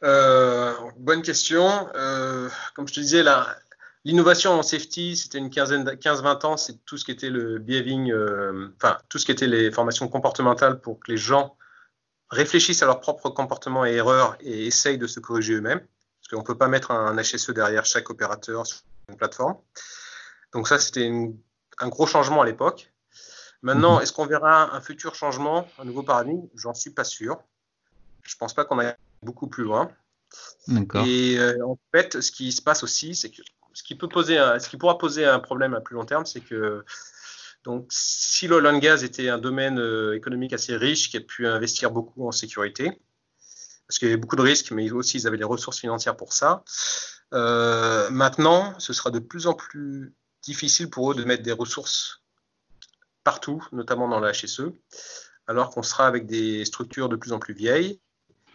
Euh, 0.02 0.72
Bonne 0.98 1.20
question. 1.20 1.68
Euh, 1.94 2.48
comme 2.74 2.88
je 2.88 2.94
te 2.94 3.00
disais, 3.00 3.22
là, 3.22 3.46
L'innovation 4.04 4.52
en 4.52 4.62
safety, 4.62 5.16
c'était 5.16 5.38
une 5.38 5.48
quinzaine, 5.48 5.84
15-20 5.84 6.46
ans, 6.46 6.56
c'est 6.58 6.84
tout 6.84 6.98
ce 6.98 7.06
qui 7.06 7.10
était 7.10 7.30
le 7.30 7.58
behaving, 7.58 8.12
euh, 8.12 8.68
enfin, 8.76 8.98
tout 9.08 9.18
ce 9.18 9.24
qui 9.24 9.32
était 9.32 9.46
les 9.46 9.70
formations 9.70 10.08
comportementales 10.08 10.80
pour 10.80 11.00
que 11.00 11.10
les 11.10 11.16
gens 11.16 11.56
réfléchissent 12.28 12.82
à 12.82 12.86
leur 12.86 13.00
propre 13.00 13.30
comportement 13.30 13.86
et 13.86 13.92
erreurs 13.92 14.36
et 14.40 14.66
essayent 14.66 14.98
de 14.98 15.06
se 15.06 15.20
corriger 15.20 15.54
eux-mêmes. 15.54 15.80
Parce 15.80 16.28
qu'on 16.30 16.40
ne 16.40 16.46
peut 16.46 16.58
pas 16.58 16.68
mettre 16.68 16.90
un 16.90 17.16
HSE 17.16 17.50
derrière 17.50 17.86
chaque 17.86 18.10
opérateur 18.10 18.66
sur 18.66 18.82
une 19.08 19.16
plateforme. 19.16 19.56
Donc 20.52 20.68
ça, 20.68 20.78
c'était 20.78 21.10
un 21.78 21.88
gros 21.88 22.06
changement 22.06 22.42
à 22.42 22.46
l'époque. 22.46 22.92
Maintenant, 23.62 23.96
mhm. 23.96 24.02
est-ce 24.02 24.12
qu'on 24.12 24.26
verra 24.26 24.74
un 24.74 24.80
futur 24.82 25.14
changement, 25.14 25.66
un 25.78 25.84
nouveau 25.84 26.02
paradigme? 26.02 26.46
J'en 26.54 26.74
suis 26.74 26.90
pas 26.90 27.04
sûr. 27.04 27.42
Je 28.22 28.34
ne 28.34 28.38
pense 28.38 28.52
pas 28.52 28.64
qu'on 28.66 28.78
aille 28.78 28.94
beaucoup 29.22 29.48
plus 29.48 29.64
loin. 29.64 29.90
Et 31.06 31.38
euh, 31.38 31.66
en 31.66 31.78
fait, 31.92 32.20
ce 32.20 32.32
qui 32.32 32.52
se 32.52 32.60
passe 32.60 32.82
aussi, 32.82 33.14
c'est 33.14 33.30
que 33.30 33.42
ce 33.74 33.82
qui 33.82 33.94
peut 33.94 34.08
poser, 34.08 34.36
ce 34.58 34.68
qui 34.68 34.76
pourra 34.76 34.96
poser 34.96 35.26
un 35.26 35.40
problème 35.40 35.74
à 35.74 35.80
plus 35.80 35.94
long 35.94 36.04
terme, 36.04 36.24
c'est 36.24 36.40
que 36.40 36.84
donc 37.64 37.86
si 37.90 38.46
l'oil 38.46 38.66
and 38.66 38.78
gas 38.78 39.02
était 39.02 39.28
un 39.28 39.38
domaine 39.38 39.78
euh, 39.78 40.14
économique 40.14 40.52
assez 40.52 40.76
riche 40.76 41.10
qui 41.10 41.16
a 41.16 41.20
pu 41.20 41.46
investir 41.46 41.90
beaucoup 41.90 42.26
en 42.26 42.32
sécurité, 42.32 43.00
parce 43.88 43.98
qu'il 43.98 44.08
y 44.08 44.10
avait 44.10 44.20
beaucoup 44.20 44.36
de 44.36 44.42
risques, 44.42 44.70
mais 44.70 44.90
aussi 44.90 45.18
ils 45.18 45.26
avaient 45.26 45.38
les 45.38 45.44
ressources 45.44 45.80
financières 45.80 46.16
pour 46.16 46.32
ça. 46.32 46.62
Euh, 47.32 48.08
maintenant, 48.10 48.78
ce 48.78 48.92
sera 48.92 49.10
de 49.10 49.18
plus 49.18 49.46
en 49.46 49.54
plus 49.54 50.14
difficile 50.42 50.90
pour 50.90 51.10
eux 51.10 51.14
de 51.14 51.24
mettre 51.24 51.42
des 51.42 51.52
ressources 51.52 52.22
partout, 53.24 53.66
notamment 53.72 54.08
dans 54.08 54.20
la 54.20 54.32
HSE, 54.32 54.72
alors 55.46 55.70
qu'on 55.70 55.82
sera 55.82 56.06
avec 56.06 56.26
des 56.26 56.64
structures 56.66 57.08
de 57.08 57.16
plus 57.16 57.32
en 57.32 57.38
plus 57.38 57.54
vieilles, 57.54 57.98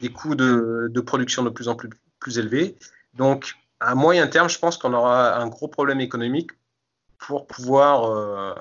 des 0.02 0.12
coûts 0.12 0.36
de, 0.36 1.02
production 1.02 1.44
de 1.44 1.50
plus 1.50 1.68
en 1.68 1.76
plus, 1.76 1.90
plus 2.20 2.38
élevés. 2.38 2.78
Donc, 3.16 3.56
à 3.80 3.96
moyen 3.96 4.28
terme, 4.28 4.50
je 4.50 4.60
pense 4.60 4.78
qu'on 4.78 4.94
aura 4.94 5.38
un 5.38 5.48
gros 5.48 5.68
problème 5.68 6.02
économique 6.02 6.52
pour 7.18 7.48
pouvoir 7.48 8.06
euh, 8.06 8.54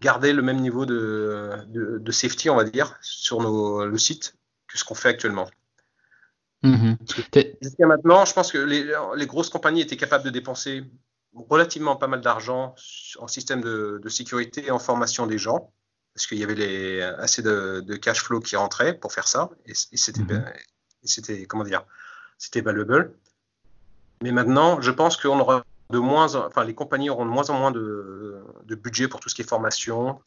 garder 0.00 0.32
le 0.32 0.42
même 0.42 0.60
niveau 0.60 0.86
de, 0.86 1.60
de, 1.68 2.12
safety, 2.12 2.50
on 2.50 2.56
va 2.56 2.64
dire, 2.64 2.96
sur 3.00 3.40
nos, 3.40 3.86
le 3.86 3.98
site 3.98 4.36
que 4.66 4.78
ce 4.78 4.84
qu'on 4.84 4.94
fait 4.94 5.08
actuellement. 5.08 5.48
Mm-hmm. 6.62 7.56
Jusqu'à 7.62 7.86
maintenant, 7.86 8.24
je 8.24 8.32
pense 8.32 8.52
que 8.52 8.58
les, 8.58 8.92
les, 9.16 9.26
grosses 9.26 9.48
compagnies 9.48 9.80
étaient 9.80 9.96
capables 9.96 10.24
de 10.24 10.30
dépenser 10.30 10.84
relativement 11.32 11.96
pas 11.96 12.06
mal 12.06 12.20
d'argent 12.20 12.74
en 13.18 13.28
système 13.28 13.62
de, 13.62 14.00
de, 14.02 14.08
sécurité 14.08 14.66
et 14.66 14.70
en 14.70 14.78
formation 14.78 15.26
des 15.26 15.38
gens, 15.38 15.72
parce 16.14 16.26
qu'il 16.26 16.38
y 16.38 16.44
avait 16.44 16.54
les, 16.54 17.02
assez 17.02 17.40
de, 17.42 17.80
de, 17.80 17.96
cash 17.96 18.22
flow 18.22 18.40
qui 18.40 18.56
rentrait 18.56 18.94
pour 18.94 19.12
faire 19.12 19.26
ça, 19.26 19.50
et, 19.64 19.74
c'était, 19.74 20.20
mm-hmm. 20.20 20.52
c'était 21.04 21.46
comment 21.46 21.64
dire, 21.64 21.84
c'était 22.36 22.60
valuable. 22.60 23.14
Mais 24.22 24.32
maintenant, 24.32 24.80
je 24.80 24.90
pense 24.90 25.16
qu'on 25.16 25.40
aura 25.40 25.64
de 25.90 25.98
moins, 25.98 26.34
enfin, 26.34 26.64
les 26.64 26.74
compagnies 26.74 27.10
auront 27.10 27.24
de 27.24 27.30
moins 27.30 27.48
en 27.50 27.58
moins 27.58 27.70
de, 27.70 28.42
budget 28.68 29.08
pour 29.08 29.20
tout 29.20 29.28
ce 29.28 29.34
qui 29.34 29.42
est 29.42 29.48
formation, 29.48 30.20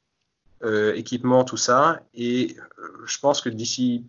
euh, 0.63 0.93
équipement, 0.95 1.43
tout 1.43 1.57
ça. 1.57 2.01
Et 2.13 2.55
euh, 2.79 2.87
je 3.05 3.17
pense 3.19 3.41
que 3.41 3.49
d'ici 3.49 4.05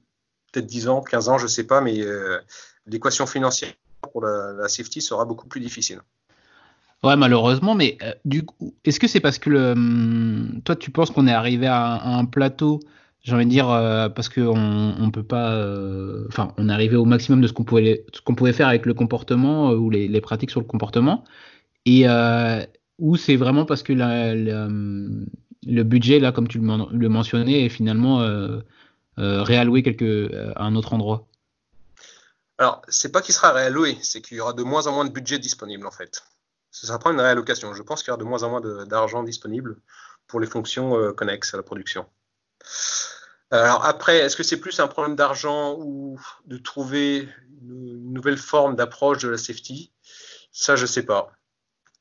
peut-être 0.52 0.66
10 0.66 0.88
ans, 0.88 1.00
15 1.00 1.28
ans, 1.28 1.38
je 1.38 1.44
ne 1.44 1.48
sais 1.48 1.64
pas, 1.64 1.80
mais 1.80 2.00
euh, 2.00 2.38
l'équation 2.86 3.26
financière 3.26 3.72
pour 4.12 4.22
la, 4.22 4.68
safety 4.68 5.00
sera 5.00 5.24
beaucoup 5.24 5.46
plus 5.46 5.60
difficile. 5.60 6.00
Ouais, 7.02 7.16
malheureusement, 7.16 7.74
mais 7.74 7.98
du 8.24 8.44
coup, 8.46 8.74
est-ce 8.84 8.98
que 8.98 9.06
c'est 9.06 9.20
parce 9.20 9.38
que 9.38 9.72
hum, 9.72 10.60
toi, 10.64 10.76
tu 10.76 10.90
penses 10.90 11.10
qu'on 11.10 11.26
est 11.26 11.32
arrivé 11.32 11.66
à 11.66 12.02
un 12.02 12.24
plateau 12.24 12.80
j'ai 13.24 13.32
envie 13.34 13.46
de 13.46 13.50
dire 13.50 13.70
euh, 13.70 14.10
parce 14.10 14.28
qu'on 14.28 14.94
on 14.98 15.10
peut 15.10 15.22
pas 15.22 15.54
euh, 15.54 16.26
enfin 16.28 16.52
on 16.58 16.68
est 16.68 16.72
arrivé 16.72 16.96
au 16.96 17.06
maximum 17.06 17.40
de 17.40 17.46
ce 17.46 17.54
qu'on 17.54 17.64
pouvait 17.64 18.04
ce 18.12 18.52
faire 18.52 18.68
avec 18.68 18.84
le 18.84 18.92
comportement 18.92 19.70
euh, 19.70 19.76
ou 19.76 19.88
les, 19.88 20.20
pratiques 20.20 20.50
sur 20.50 20.60
le 20.60 20.66
comportement. 20.66 21.24
Et 21.86 22.06
ou 22.98 23.16
c'est 23.16 23.36
vraiment 23.36 23.64
parce 23.64 23.82
que 23.82 23.92
le 23.92 25.82
budget 25.82 26.20
là 26.20 26.32
comme 26.32 26.48
tu 26.48 26.58
le, 26.58 27.08
mentionnais 27.08 27.64
est 27.64 27.68
finalement 27.70 28.22
réalloué 29.16 29.82
quelque 29.82 30.52
à 30.54 30.64
un 30.64 30.76
autre 30.76 30.92
endroit. 30.92 31.26
Alors 32.58 32.82
c'est 32.88 33.10
pas 33.10 33.22
qu'il 33.22 33.34
sera 33.34 33.52
réalloué 33.52 33.96
c'est 34.02 34.20
qu'il 34.20 34.36
y 34.36 34.40
aura 34.40 34.52
de 34.52 34.62
moins 34.62 34.86
en 34.86 34.92
moins 34.92 35.04
de 35.06 35.12
budget 35.12 35.38
disponible 35.38 35.86
en 35.86 35.90
fait. 35.90 36.24
Ça 36.70 36.86
sera 36.88 36.98
pas 36.98 37.10
une 37.10 37.20
réallocation. 37.20 37.72
Je 37.72 37.82
pense 37.82 38.02
qu'il 38.02 38.08
y 38.08 38.12
aura 38.12 38.22
de 38.22 38.28
moins 38.28 38.42
en 38.42 38.50
moins 38.50 38.84
d'argent 38.84 39.22
disponible 39.22 39.76
pour 40.26 40.40
les 40.40 40.46
fonctions 40.46 41.12
connexes 41.14 41.54
à 41.54 41.56
la 41.56 41.62
production 41.62 42.06
alors 43.50 43.84
après, 43.84 44.18
est-ce 44.18 44.36
que 44.36 44.42
c'est 44.42 44.56
plus 44.56 44.80
un 44.80 44.88
problème 44.88 45.16
d'argent 45.16 45.76
ou 45.78 46.18
de 46.46 46.56
trouver 46.56 47.28
une 47.62 48.12
nouvelle 48.12 48.38
forme 48.38 48.74
d'approche 48.74 49.18
de 49.22 49.28
la 49.28 49.38
safety? 49.38 49.92
Ça, 50.50 50.76
je 50.76 50.82
ne 50.82 50.86
sais 50.86 51.02
pas. 51.02 51.32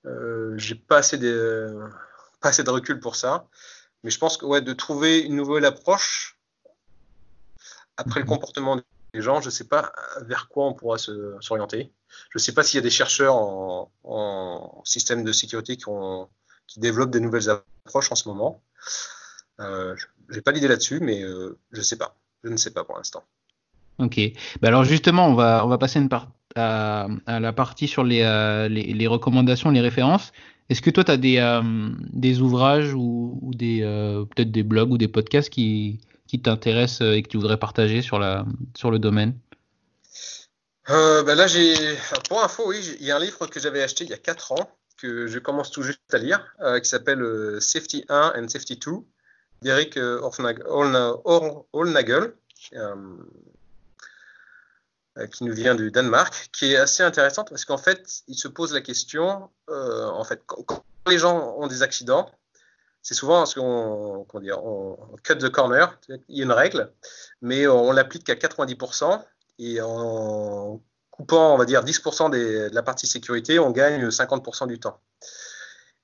Euh, 0.06 0.54
j'ai 0.58 0.76
pas 0.76 0.98
assez 0.98 1.18
de 1.18 1.80
pas 2.42 2.50
assez 2.50 2.64
de 2.64 2.70
recul 2.70 3.00
pour 3.00 3.16
ça, 3.16 3.48
mais 4.04 4.10
je 4.10 4.20
pense 4.20 4.38
que 4.38 4.46
ouais, 4.46 4.62
de 4.62 4.74
trouver 4.74 5.20
une 5.20 5.36
nouvelle 5.36 5.66
approche 5.66 6.38
après 7.98 8.20
le 8.20 8.26
mhm. 8.26 8.32
comportement 8.32 8.76
des 9.14 9.22
gens, 9.22 9.40
je 9.40 9.46
ne 9.46 9.52
sais 9.52 9.66
pas 9.66 9.94
vers 10.22 10.50
quoi 10.50 10.66
on 10.66 10.74
pourra 10.74 10.98
s'orienter. 10.98 11.94
Je 12.32 12.38
ne 12.38 12.40
sais 12.40 12.52
pas 12.52 12.64
s'il 12.64 12.78
y 12.78 12.80
a 12.80 12.84
des 12.84 12.90
chercheurs 12.90 13.36
en, 13.36 14.82
système 14.86 15.24
de 15.24 15.32
sécurité 15.32 15.78
qui, 15.78 15.88
ont, 15.88 16.30
qui 16.68 16.80
développent 16.80 17.12
des 17.12 17.20
nouvelles 17.20 17.50
approches 17.50 18.12
en 18.12 18.16
ce 18.16 18.28
moment. 18.28 18.62
Euh, 19.60 19.96
j'ai 20.34 20.42
pas 20.42 20.52
d'idée 20.52 20.68
là-dessus, 20.68 21.00
mais 21.00 21.24
euh, 21.24 21.58
je 21.72 21.82
sais 21.82 21.98
pas. 21.98 22.16
Je 22.44 22.50
ne 22.50 22.58
sais 22.58 22.72
pas 22.72 22.84
pour 22.84 22.98
l'instant. 22.98 23.24
Ok. 24.00 24.20
Bah 24.62 24.70
alors 24.70 24.84
justement, 24.84 25.28
on 25.28 25.36
va, 25.36 25.64
on 25.66 25.70
va 25.70 25.78
passer 25.78 26.00
une 26.00 26.10
à, 26.56 27.08
la 27.28 27.54
partie 27.54 27.88
sur 27.88 28.04
les, 28.04 28.22
euh, 28.22 28.68
les, 28.68 29.08
recommandations, 29.08 29.70
les 29.70 29.82
références. 29.82 30.34
Est-ce 30.70 30.82
que 30.82 30.90
toi, 30.90 31.04
tu 31.04 31.12
as 31.12 31.18
des, 31.18 31.38
euh, 31.38 31.62
des 32.12 32.42
ouvrages 32.42 32.94
ou, 32.94 33.40
ou 33.42 33.54
des 33.54 33.82
peut-être 34.36 34.52
des 34.52 34.64
blogs 34.64 34.92
ou 34.92 34.98
des 34.98 35.08
podcasts 35.08 35.50
qui, 35.50 36.00
qui 36.28 36.42
t'intéressent 36.42 37.02
et 37.02 37.22
que 37.22 37.28
tu 37.28 37.38
voudrais 37.38 37.58
partager 37.58 38.02
sur, 38.02 38.20
la, 38.20 38.46
sur 38.76 38.92
le 38.92 39.00
domaine? 39.00 39.36
Bah 40.88 41.36
là, 41.36 41.48
j'ai 41.48 41.76
pour 42.28 42.44
info, 42.44 42.64
oui, 42.68 42.98
il 43.00 43.06
y 43.06 43.12
a 43.12 43.16
un 43.16 43.20
livre 43.20 43.48
que 43.48 43.60
j'avais 43.60 43.82
acheté 43.82 44.04
il 44.04 44.10
y 44.10 44.14
a 44.14 44.18
4 44.18 44.52
ans 44.54 44.70
que 44.98 45.28
je 45.28 45.40
commence 45.40 45.72
tout 45.72 45.84
juste 45.84 46.02
à 46.12 46.18
lire, 46.18 46.46
qui 46.82 46.90
s'appelle 46.90 47.24
Safety 47.60 48.06
1 48.10 48.34
and 48.38 48.48
Safety 48.50 48.78
2 48.78 48.92
d'Eric 49.64 49.98
Olnagel. 51.74 52.34
Euh, 52.74 52.96
euh, 55.20 55.28
qui 55.28 55.44
nous 55.44 55.54
vient 55.54 55.76
du 55.76 55.92
Danemark, 55.92 56.50
qui 56.52 56.74
est 56.74 56.76
assez 56.76 57.04
intéressante 57.04 57.50
parce 57.50 57.66
qu'en 57.66 57.78
fait, 57.78 58.24
il 58.28 58.36
se 58.36 58.48
pose 58.48 58.74
la 58.74 58.82
question, 58.82 59.48
euh, 59.70 60.08
en 60.08 60.24
fait, 60.24 60.42
quand, 60.48 60.84
les 61.08 61.20
gens 61.20 61.56
ont 61.60 61.68
des 61.68 61.84
accidents, 61.84 62.32
c'est 63.04 63.14
souvent 63.14 63.46
ce 63.46 63.60
qu'on 63.60 64.26
on, 64.34 64.98
on 65.14 65.16
cut 65.22 65.38
the 65.38 65.50
corner, 65.50 66.00
il 66.10 66.38
y 66.38 66.42
a 66.42 66.46
une 66.46 66.52
règle, 66.52 66.92
mais 67.42 67.68
on 67.68 67.92
l'applique 67.92 68.24
qu'à 68.24 68.34
90%, 68.34 69.24
et 69.60 69.80
en 69.82 70.82
coupant, 71.12 71.54
on 71.54 71.58
va 71.58 71.66
dire, 71.66 71.84
10% 71.84 72.32
de 72.32 72.72
la 72.74 72.82
partie 72.82 73.06
sécurité, 73.06 73.60
on 73.60 73.70
gagne 73.70 74.08
50% 74.08 74.68
du 74.68 74.80
temps. 74.80 75.00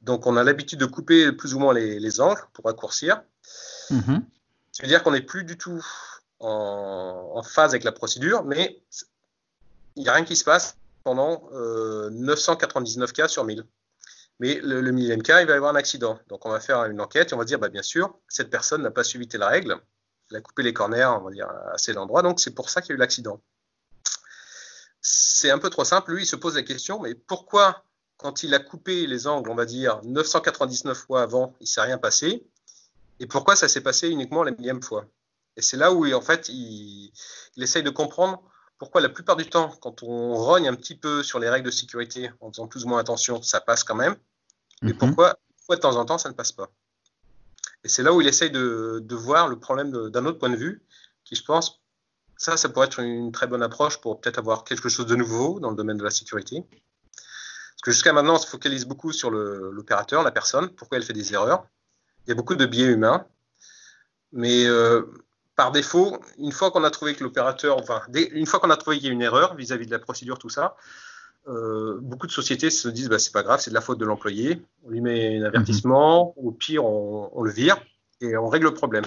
Donc 0.02 0.28
on 0.28 0.38
a 0.38 0.44
l'habitude 0.44 0.80
de 0.80 0.86
couper 0.86 1.32
plus 1.32 1.56
ou 1.56 1.60
moins 1.60 1.74
les, 1.74 2.22
angles 2.22 2.42
pour 2.54 2.66
raccourcir. 2.66 3.24
Mm-hmm. 3.92 4.22
Ça 4.72 4.84
veut 4.84 4.88
dire 4.88 5.04
qu'on 5.04 5.12
n'est 5.12 5.22
plus 5.22 5.44
du 5.44 5.58
tout 5.58 5.86
en, 6.40 7.42
phase 7.44 7.72
avec 7.72 7.84
la 7.84 7.92
procédure, 7.92 8.44
mais 8.44 8.82
il 9.96 10.04
n'y 10.04 10.10
a 10.10 10.14
rien 10.14 10.26
qui 10.26 10.36
se 10.36 10.44
passe 10.44 10.78
pendant 11.04 11.50
999 12.12 13.10
euh, 13.10 13.14
cas 13.14 13.28
sur 13.28 13.44
1000. 13.44 13.66
Mais 14.40 14.60
le, 14.64 14.92
millième 14.92 15.22
cas, 15.22 15.42
il 15.42 15.48
va 15.48 15.54
y 15.54 15.58
avoir 15.58 15.74
un 15.74 15.76
accident. 15.76 16.18
Donc 16.30 16.46
on 16.46 16.50
va 16.50 16.62
faire 16.62 16.86
une 16.86 17.02
enquête 17.02 17.32
et 17.32 17.36
on 17.36 17.38
va 17.38 17.44
dire, 17.44 17.60
bah, 17.60 17.68
bien 17.68 17.82
sûr, 17.82 18.18
cette 18.30 18.50
personne 18.50 18.82
n'a 18.82 18.92
pas 18.92 19.04
suivi 19.04 19.28
telle 19.28 19.44
règle. 19.44 19.78
Elle 20.32 20.38
a 20.38 20.42
coupé 20.42 20.64
les 20.64 20.74
corners, 20.74 21.12
on 21.20 21.24
va 21.24 21.32
dire, 21.32 21.50
à 21.50 21.78
cet 21.78 21.98
endroit. 21.98 22.22
Donc 22.22 22.40
c'est 22.40 22.56
pour 22.56 22.70
ça 22.70 22.82
qu'il 22.82 22.92
y 22.92 22.94
a 22.94 22.96
eu 22.96 23.00
l'accident. 23.00 23.42
C'est 25.02 25.50
un 25.50 25.60
peu 25.60 25.70
trop 25.70 25.84
simple. 25.84 26.14
Lui, 26.14 26.24
il 26.24 26.26
se 26.26 26.36
pose 26.36 26.56
la 26.56 26.64
question, 26.64 27.02
mais 27.02 27.16
pourquoi, 27.16 27.84
quand 28.18 28.44
il 28.44 28.54
a 28.54 28.60
coupé 28.60 29.08
les 29.08 29.28
angles, 29.28 29.50
on 29.50 29.56
va 29.56 29.66
dire, 29.66 30.00
999 30.04 30.98
fois 30.98 31.22
avant, 31.22 31.56
il 31.60 31.64
ne 31.64 31.68
s'est 31.68 31.82
rien 31.82 31.98
passé? 31.98 32.48
Et 33.20 33.28
pourquoi 33.28 33.56
ça 33.56 33.68
s'est 33.68 33.82
passé 33.82 34.10
uniquement 34.10 34.44
la 34.44 34.52
millième 34.52 34.82
fois? 34.82 35.06
Et 35.58 35.62
c'est 35.62 35.78
là 35.78 35.92
où, 35.92 36.12
en 36.14 36.22
fait, 36.22 36.50
il, 36.50 37.12
il 37.56 37.64
essaye 37.64 37.84
de 37.84 37.90
comprendre 37.90 38.42
pourquoi 38.80 39.02
la 39.02 39.10
plupart 39.10 39.36
du 39.36 39.48
temps, 39.48 39.76
quand 39.82 40.04
on 40.04 40.36
rogne 40.36 40.68
un 40.68 40.76
petit 40.76 40.96
peu 40.96 41.22
sur 41.22 41.38
les 41.38 41.50
règles 41.50 41.66
de 41.66 41.72
sécurité 41.72 42.32
en 42.40 42.50
faisant 42.52 42.68
plus 42.68 42.86
ou 42.86 42.88
moins 42.88 43.00
attention, 43.00 43.42
ça 43.42 43.60
passe 43.60 43.84
quand 43.84 43.96
même. 43.96 44.16
Mais 44.82 44.94
mhm. 44.94 44.98
pourquoi, 44.98 45.36
de 45.70 45.76
temps 45.76 45.98
en 45.98 46.06
temps, 46.06 46.18
ça 46.18 46.30
ne 46.30 46.34
passe 46.34 46.54
pas? 46.54 46.70
Et 47.84 47.90
c'est 47.90 48.04
là 48.04 48.14
où 48.14 48.22
il 48.22 48.28
essaye 48.28 48.52
de, 48.52 49.06
voir 49.12 49.50
le 49.50 49.60
problème 49.60 49.92
d'un 50.10 50.26
autre 50.26 50.40
point 50.40 50.50
de 50.50 50.56
vue, 50.56 50.82
qui 51.26 51.36
je 51.36 51.44
pense, 51.44 51.82
ça, 52.38 52.56
ça 52.56 52.70
pourrait 52.70 52.88
être 52.88 53.00
une 53.00 53.32
très 53.34 53.48
bonne 53.48 53.62
approche 53.62 54.00
pour 54.00 54.20
peut-être 54.20 54.40
avoir 54.40 54.64
quelque 54.64 54.88
chose 54.88 55.06
de 55.06 55.16
nouveau 55.16 55.60
dans 55.60 55.70
le 55.70 55.76
domaine 55.76 55.98
de 55.98 56.04
la 56.04 56.10
sécurité. 56.10 56.64
Parce 56.72 57.82
que 57.84 57.92
jusqu'à 57.92 58.14
maintenant, 58.14 58.36
on 58.36 58.40
se 58.40 58.48
focalise 58.48 58.86
beaucoup 58.86 59.12
sur 59.12 59.30
l'opérateur, 59.30 60.24
la 60.24 60.32
personne, 60.32 60.70
pourquoi 60.70 60.98
elle 60.98 61.04
fait 61.04 61.14
des 61.14 61.34
erreurs. 61.34 61.66
Il 62.30 62.34
y 62.34 62.34
a 62.34 62.36
beaucoup 62.36 62.56
de 62.56 62.68
biais 62.68 62.86
humains. 62.86 63.26
Mais 64.34 64.68
euh, 64.68 65.02
par 65.56 65.72
défaut, 65.72 66.20
une 66.38 66.52
fois 66.52 66.70
qu'on 66.70 66.84
a 66.84 66.92
trouvé 66.92 67.16
que 67.16 67.24
l'opérateur, 67.24 67.80
enfin, 67.80 68.02
une 68.14 68.46
fois 68.46 68.60
qu'on 68.60 68.70
a 68.70 68.78
trouvé 68.78 68.98
qu'il 68.98 69.08
y 69.08 69.10
a 69.10 69.14
une 69.14 69.24
erreur 69.24 69.56
vis-à-vis 69.56 69.88
de 69.88 69.92
la 69.92 69.98
procédure, 69.98 70.38
tout 70.38 70.50
ça, 70.50 70.76
euh, 71.48 71.98
beaucoup 72.02 72.28
de 72.28 72.32
sociétés 72.32 72.70
se 72.70 72.88
disent 72.88 73.10
bah, 73.10 73.18
c'est 73.18 73.34
pas 73.34 73.42
grave, 73.42 73.60
c'est 73.60 73.72
de 73.72 73.76
la 73.76 73.82
faute 73.82 73.98
de 73.98 74.06
l'employé, 74.06 74.62
on 74.84 74.92
lui 74.92 75.02
met 75.02 75.40
un 75.40 75.44
avertissement, 75.44 76.36
mhm. 76.38 76.46
au 76.46 76.52
pire, 76.52 76.86
on, 76.86 77.42
le 77.42 77.50
vire 77.52 77.82
et 78.22 78.38
on 78.38 78.48
règle 78.48 78.68
le 78.68 78.76
problème. 78.76 79.06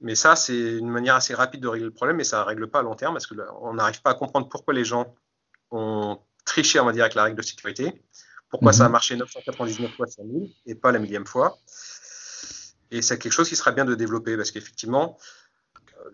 Mais 0.00 0.16
ça, 0.16 0.34
c'est 0.34 0.58
une 0.58 0.90
manière 0.90 1.14
assez 1.14 1.34
rapide 1.34 1.60
de 1.60 1.68
régler 1.68 1.86
le 1.86 1.94
problème, 1.94 2.16
mais 2.16 2.24
ça 2.24 2.40
ne 2.40 2.44
règle 2.44 2.66
pas 2.66 2.80
à 2.80 2.82
long 2.82 2.96
terme 2.96 3.14
parce 3.14 3.28
qu'on 3.28 3.74
n'arrive 3.74 4.02
pas 4.02 4.10
à 4.10 4.14
comprendre 4.14 4.48
pourquoi 4.48 4.74
les 4.74 4.84
gens 4.84 5.14
ont 5.70 6.18
triché, 6.44 6.80
on 6.80 6.84
va 6.84 6.92
dire, 6.92 7.04
avec 7.04 7.14
la 7.14 7.22
règle 7.22 7.36
de 7.36 7.42
sécurité, 7.42 8.02
pourquoi 8.50 8.72
ça 8.72 8.86
a 8.86 8.88
mhm. 8.88 8.92
marché 8.92 9.16
999 9.16 9.92
fois 9.94 10.08
sur 10.08 10.24
1000 10.24 10.50
et 10.66 10.74
pas 10.74 10.90
la 10.90 10.98
millième 10.98 11.26
fois. 11.26 11.56
Et 12.90 13.02
c'est 13.02 13.18
quelque 13.18 13.32
chose 13.32 13.48
qui 13.48 13.56
sera 13.56 13.72
bien 13.72 13.84
de 13.84 13.94
développer 13.94 14.36
parce 14.36 14.50
qu'effectivement, 14.50 15.18
euh, 15.98 16.10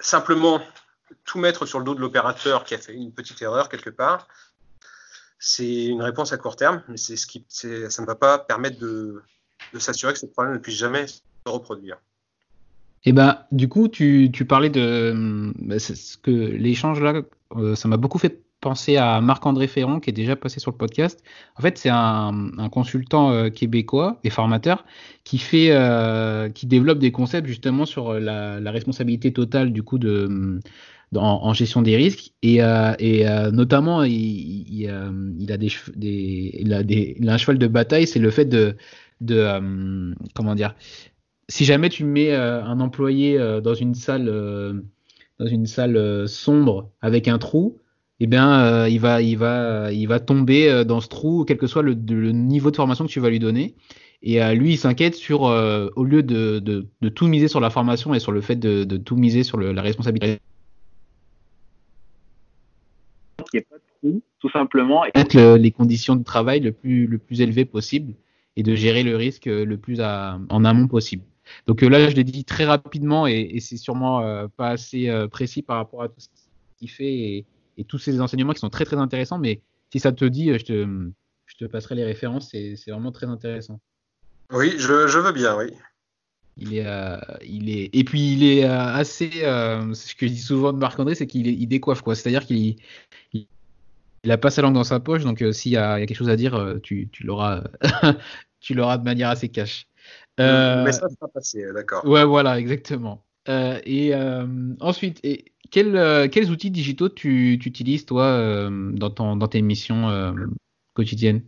simplement 0.00 0.60
tout 1.24 1.38
mettre 1.38 1.66
sur 1.66 1.78
le 1.78 1.84
dos 1.84 1.94
de 1.94 2.00
l'opérateur 2.00 2.64
qui 2.64 2.74
a 2.74 2.78
fait 2.78 2.94
une 2.94 3.12
petite 3.12 3.40
erreur 3.42 3.68
quelque 3.68 3.90
part, 3.90 4.28
c'est 5.38 5.86
une 5.86 6.02
réponse 6.02 6.32
à 6.32 6.38
court 6.38 6.56
terme, 6.56 6.82
mais 6.88 6.96
ça 6.96 7.16
ne 7.16 8.06
va 8.06 8.14
pas 8.14 8.38
permettre 8.38 8.78
de, 8.78 9.22
s'assurer 9.78 10.12
que 10.12 10.18
ce 10.18 10.26
problème 10.26 10.54
ne 10.54 10.58
puisse 10.58 10.76
jamais 10.76 11.06
se 11.06 11.20
reproduire. 11.46 11.96
Et 13.06 13.10
eh 13.10 13.12
ben, 13.12 13.44
du 13.52 13.68
coup, 13.68 13.88
tu, 13.88 14.30
parlais 14.48 14.70
de 14.70 15.52
bah, 15.58 15.78
ce 15.78 16.16
que 16.16 16.30
l'échange 16.30 17.02
là, 17.02 17.20
euh, 17.56 17.74
ça 17.74 17.86
m'a 17.88 17.98
beaucoup 17.98 18.18
fait 18.18 18.43
penser 18.64 18.96
à 18.96 19.20
Marc-André 19.20 19.66
Ferron 19.66 20.00
qui 20.00 20.08
est 20.08 20.14
déjà 20.14 20.36
passé 20.36 20.58
sur 20.58 20.70
le 20.70 20.78
podcast. 20.78 21.22
En 21.56 21.62
fait, 21.62 21.76
c'est 21.76 21.90
un, 21.90 22.32
consultant 22.72 23.30
euh, 23.30 23.50
québécois 23.50 24.18
et 24.24 24.30
formateur 24.30 24.86
qui 25.22 25.36
fait, 25.36 25.70
euh, 25.70 26.48
qui 26.48 26.66
développe 26.66 26.98
des 26.98 27.12
concepts 27.12 27.46
justement 27.46 27.84
sur 27.84 28.14
la, 28.14 28.70
responsabilité 28.70 29.32
totale 29.32 29.70
du 29.70 29.82
coup 29.82 29.98
de 29.98 30.60
en, 31.14 31.52
gestion 31.52 31.82
des 31.82 31.94
risques 31.96 32.32
et, 32.42 32.62
euh, 32.62 33.50
notamment 33.52 34.02
il, 34.02 34.88
a 35.50 35.56
des, 35.58 35.70
il 35.94 36.72
a 36.72 36.82
des 36.82 37.16
il 37.20 37.28
a 37.28 37.34
un 37.34 37.36
cheval 37.36 37.58
de 37.58 37.66
bataille, 37.66 38.06
c'est 38.06 38.18
le 38.18 38.30
fait 38.30 38.46
de 38.46 38.76
de 39.20 39.36
comment 40.34 40.54
dire 40.54 40.74
si 41.48 41.66
jamais 41.66 41.90
tu 41.90 42.04
mets 42.04 42.34
un 42.34 42.80
employé 42.80 43.38
dans 43.62 43.74
une 43.74 43.94
salle 43.94 44.26
dans 45.38 45.46
une 45.46 45.66
salle 45.66 46.26
sombre 46.26 46.90
avec 47.02 47.28
un 47.28 47.38
trou, 47.38 47.78
eh 48.20 48.26
bien, 48.26 48.60
euh, 48.60 48.88
il, 48.88 49.00
va, 49.00 49.22
il, 49.22 49.36
va, 49.36 49.92
il 49.92 50.06
va 50.06 50.20
tomber 50.20 50.70
euh, 50.70 50.84
dans 50.84 51.00
ce 51.00 51.08
trou, 51.08 51.44
quel 51.44 51.58
que 51.58 51.66
soit 51.66 51.82
le, 51.82 51.94
niveau 51.94 52.70
de 52.70 52.76
formation 52.76 53.06
que 53.06 53.10
tu 53.10 53.20
vas 53.20 53.30
lui 53.30 53.40
donner. 53.40 53.74
Et 54.22 54.42
euh, 54.42 54.54
lui, 54.54 54.72
il 54.72 54.76
s'inquiète 54.78 55.14
sur, 55.14 55.42
au 55.42 56.04
lieu 56.04 56.22
de, 56.22 56.58
de, 56.60 57.08
tout 57.08 57.26
miser 57.26 57.48
sur 57.48 57.60
la 57.60 57.70
formation 57.70 58.14
et 58.14 58.20
sur 58.20 58.32
le 58.32 58.40
fait 58.40 58.56
de, 58.56 58.96
tout 58.96 59.16
miser 59.16 59.42
sur 59.42 59.58
la 59.58 59.82
responsabilité. 59.82 60.38
Il 63.52 63.58
n'y 63.58 63.60
a 63.60 63.62
pas 63.68 63.76
de 63.76 63.82
trou, 64.00 64.22
tout 64.40 64.50
simplement. 64.50 65.04
Et 65.04 65.10
mettre 65.14 65.56
les 65.56 65.70
conditions 65.70 66.16
de 66.16 66.24
travail 66.24 66.60
le 66.60 66.72
plus, 66.72 67.06
le 67.06 67.18
plus 67.18 67.40
élevé 67.42 67.64
possible 67.64 68.14
et 68.56 68.62
de 68.62 68.74
gérer 68.74 69.02
le 69.02 69.16
risque 69.16 69.46
le 69.46 69.76
plus 69.76 70.00
en 70.00 70.64
amont 70.64 70.86
possible. 70.86 71.24
Donc 71.66 71.82
là, 71.82 72.08
je 72.08 72.14
l'ai 72.14 72.24
dit 72.24 72.44
très 72.44 72.64
rapidement 72.64 73.26
et, 73.26 73.50
et 73.52 73.60
c'est 73.60 73.76
sûrement 73.76 74.48
pas 74.56 74.68
assez 74.68 75.12
précis 75.30 75.60
par 75.60 75.76
rapport 75.76 76.02
à 76.02 76.08
tout 76.08 76.20
ce 76.20 76.28
qu'il 76.78 76.88
fait. 76.88 77.12
Et, 77.12 77.44
et 77.78 77.84
tous 77.84 77.98
ces 77.98 78.20
enseignements 78.20 78.52
qui 78.52 78.60
sont 78.60 78.70
très 78.70 78.84
très 78.84 78.96
intéressants. 78.96 79.38
Mais 79.38 79.62
si 79.92 80.00
ça 80.00 80.12
te 80.12 80.24
dit, 80.24 80.52
je 80.58 80.64
te, 80.64 81.10
je 81.46 81.56
te 81.56 81.64
passerai 81.64 81.94
les 81.94 82.04
références. 82.04 82.50
C'est 82.50 82.90
vraiment 82.90 83.12
très 83.12 83.26
intéressant. 83.26 83.80
Oui, 84.52 84.74
je, 84.78 85.06
je 85.06 85.18
veux 85.18 85.32
bien, 85.32 85.56
oui. 85.56 85.72
Il 86.56 86.74
est, 86.74 86.86
euh, 86.86 87.18
il 87.44 87.68
est, 87.68 87.90
et 87.92 88.04
puis 88.04 88.32
il 88.32 88.44
est 88.44 88.64
euh, 88.64 88.78
assez. 88.78 89.30
Euh, 89.42 89.92
ce 89.92 90.14
que 90.14 90.26
je 90.28 90.32
dis 90.32 90.38
souvent 90.38 90.72
de 90.72 90.78
Marc 90.78 90.98
André, 91.00 91.16
c'est 91.16 91.26
qu'il 91.26 91.48
il 91.48 91.66
décoiffe 91.66 92.02
quoi. 92.02 92.14
C'est-à-dire 92.14 92.46
qu'il 92.46 92.76
il, 93.32 94.30
a 94.30 94.38
pas 94.38 94.50
sa 94.50 94.62
langue 94.62 94.74
dans 94.74 94.84
sa 94.84 95.00
poche, 95.00 95.24
donc 95.24 95.44
s'il 95.52 95.72
y, 95.72 95.74
y, 95.74 95.78
a 95.78 95.98
quelque 96.06 96.14
chose 96.14 96.30
à 96.30 96.36
dire, 96.36 96.76
tu, 96.82 97.08
tu 97.10 97.24
l'auras, 97.24 97.64
tu 98.60 98.74
l'auras 98.74 98.98
de 98.98 99.04
manière 99.04 99.30
assez 99.30 99.48
cash. 99.48 99.88
Mais 100.38 100.92
ça 100.92 101.08
sera 101.08 101.28
passé, 101.28 101.64
d'accord. 101.74 102.04
Ouais, 102.06 102.24
voilà, 102.24 102.58
exactement. 102.58 103.23
Et 103.46 104.14
ensuite, 104.80 105.20
et, 105.22 105.54
euh, 105.76 106.28
quels 106.28 106.50
outils 106.50 106.70
digitaux 106.70 107.08
tu, 107.08 107.54
utilises, 107.54 108.06
toi, 108.06 108.24
euh, 108.24 108.90
dans, 108.92 109.10
ton, 109.10 109.36
dans 109.36 109.48
tes 109.48 109.62
missions 109.62 110.08
euh, 110.08 110.32
quotidiennes? 110.94 111.42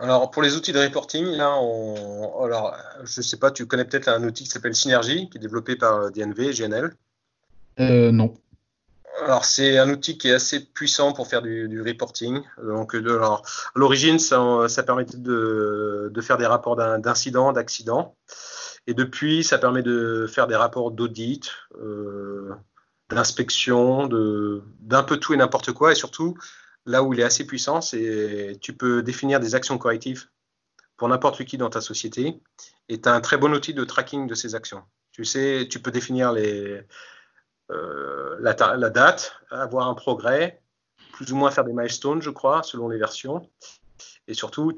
Alors 0.00 0.30
pour 0.30 0.42
les 0.42 0.54
outils 0.54 0.72
de 0.72 0.78
reporting, 0.78 1.24
là, 1.24 1.58
on, 1.60 2.44
alors 2.44 2.76
je 3.02 3.20
sais 3.20 3.36
pas, 3.36 3.50
tu 3.50 3.66
connais 3.66 3.84
peut-être 3.84 4.08
un 4.08 4.22
outil 4.22 4.44
qui 4.44 4.50
s'appelle 4.50 4.74
Synergy, 4.74 5.28
qui 5.28 5.38
est 5.38 5.40
développé 5.40 5.74
par 5.74 6.12
DNV, 6.12 6.52
GNL. 6.52 6.94
non. 8.12 8.34
Alors 9.24 9.44
c'est 9.44 9.76
un 9.78 9.90
outil 9.90 10.16
qui 10.16 10.28
est 10.28 10.34
assez 10.34 10.60
puissant 10.60 11.12
pour 11.12 11.26
faire 11.26 11.42
du, 11.42 11.82
reporting. 11.82 12.40
Donc 12.62 12.94
de, 12.94 13.10
alors, 13.10 13.42
à 13.74 13.78
l'origine, 13.78 14.20
ça, 14.20 14.68
ça 14.68 14.84
permettait 14.84 15.16
de, 15.16 16.12
de, 16.14 16.20
faire 16.20 16.36
des 16.36 16.46
rapports 16.46 16.76
d'incidents, 16.76 17.52
d'accidents. 17.52 18.14
Et 18.88 18.94
depuis, 18.94 19.44
ça 19.44 19.58
permet 19.58 19.82
de 19.82 20.26
faire 20.26 20.46
des 20.46 20.56
rapports 20.56 20.90
d'audit, 20.90 21.50
euh, 21.78 22.54
d'inspection, 23.10 24.08
d'un 24.80 25.02
peu 25.02 25.18
tout 25.18 25.34
et 25.34 25.36
n'importe 25.36 25.72
quoi. 25.72 25.92
Et 25.92 25.94
surtout, 25.94 26.38
là 26.86 27.02
où 27.02 27.12
il 27.12 27.20
est 27.20 27.24
assez 27.24 27.46
puissant, 27.46 27.82
c'est 27.82 28.56
tu 28.62 28.72
peux 28.72 29.02
définir 29.02 29.40
des 29.40 29.54
actions 29.54 29.76
correctives 29.76 30.30
pour 30.96 31.06
n'importe 31.10 31.44
qui 31.44 31.58
dans 31.58 31.68
ta 31.68 31.82
société. 31.82 32.40
Et 32.88 32.98
tu 32.98 33.06
as 33.10 33.12
un 33.12 33.20
très 33.20 33.36
bon 33.36 33.52
outil 33.52 33.74
de 33.74 33.84
tracking 33.84 34.26
de 34.26 34.34
ces 34.34 34.54
actions. 34.54 34.82
Tu 35.12 35.26
sais, 35.26 35.68
tu 35.70 35.80
peux 35.80 35.90
définir 35.90 36.32
euh, 36.34 36.80
la, 38.40 38.54
date, 38.54 39.34
avoir 39.50 39.88
un 39.88 39.94
progrès, 39.94 40.62
plus 41.12 41.30
ou 41.30 41.36
moins 41.36 41.50
faire 41.50 41.64
des 41.64 41.74
milestones, 41.74 42.22
je 42.22 42.30
crois, 42.30 42.62
selon 42.62 42.88
les 42.88 42.96
versions. 42.96 43.50
Et 44.28 44.32
surtout, 44.32 44.74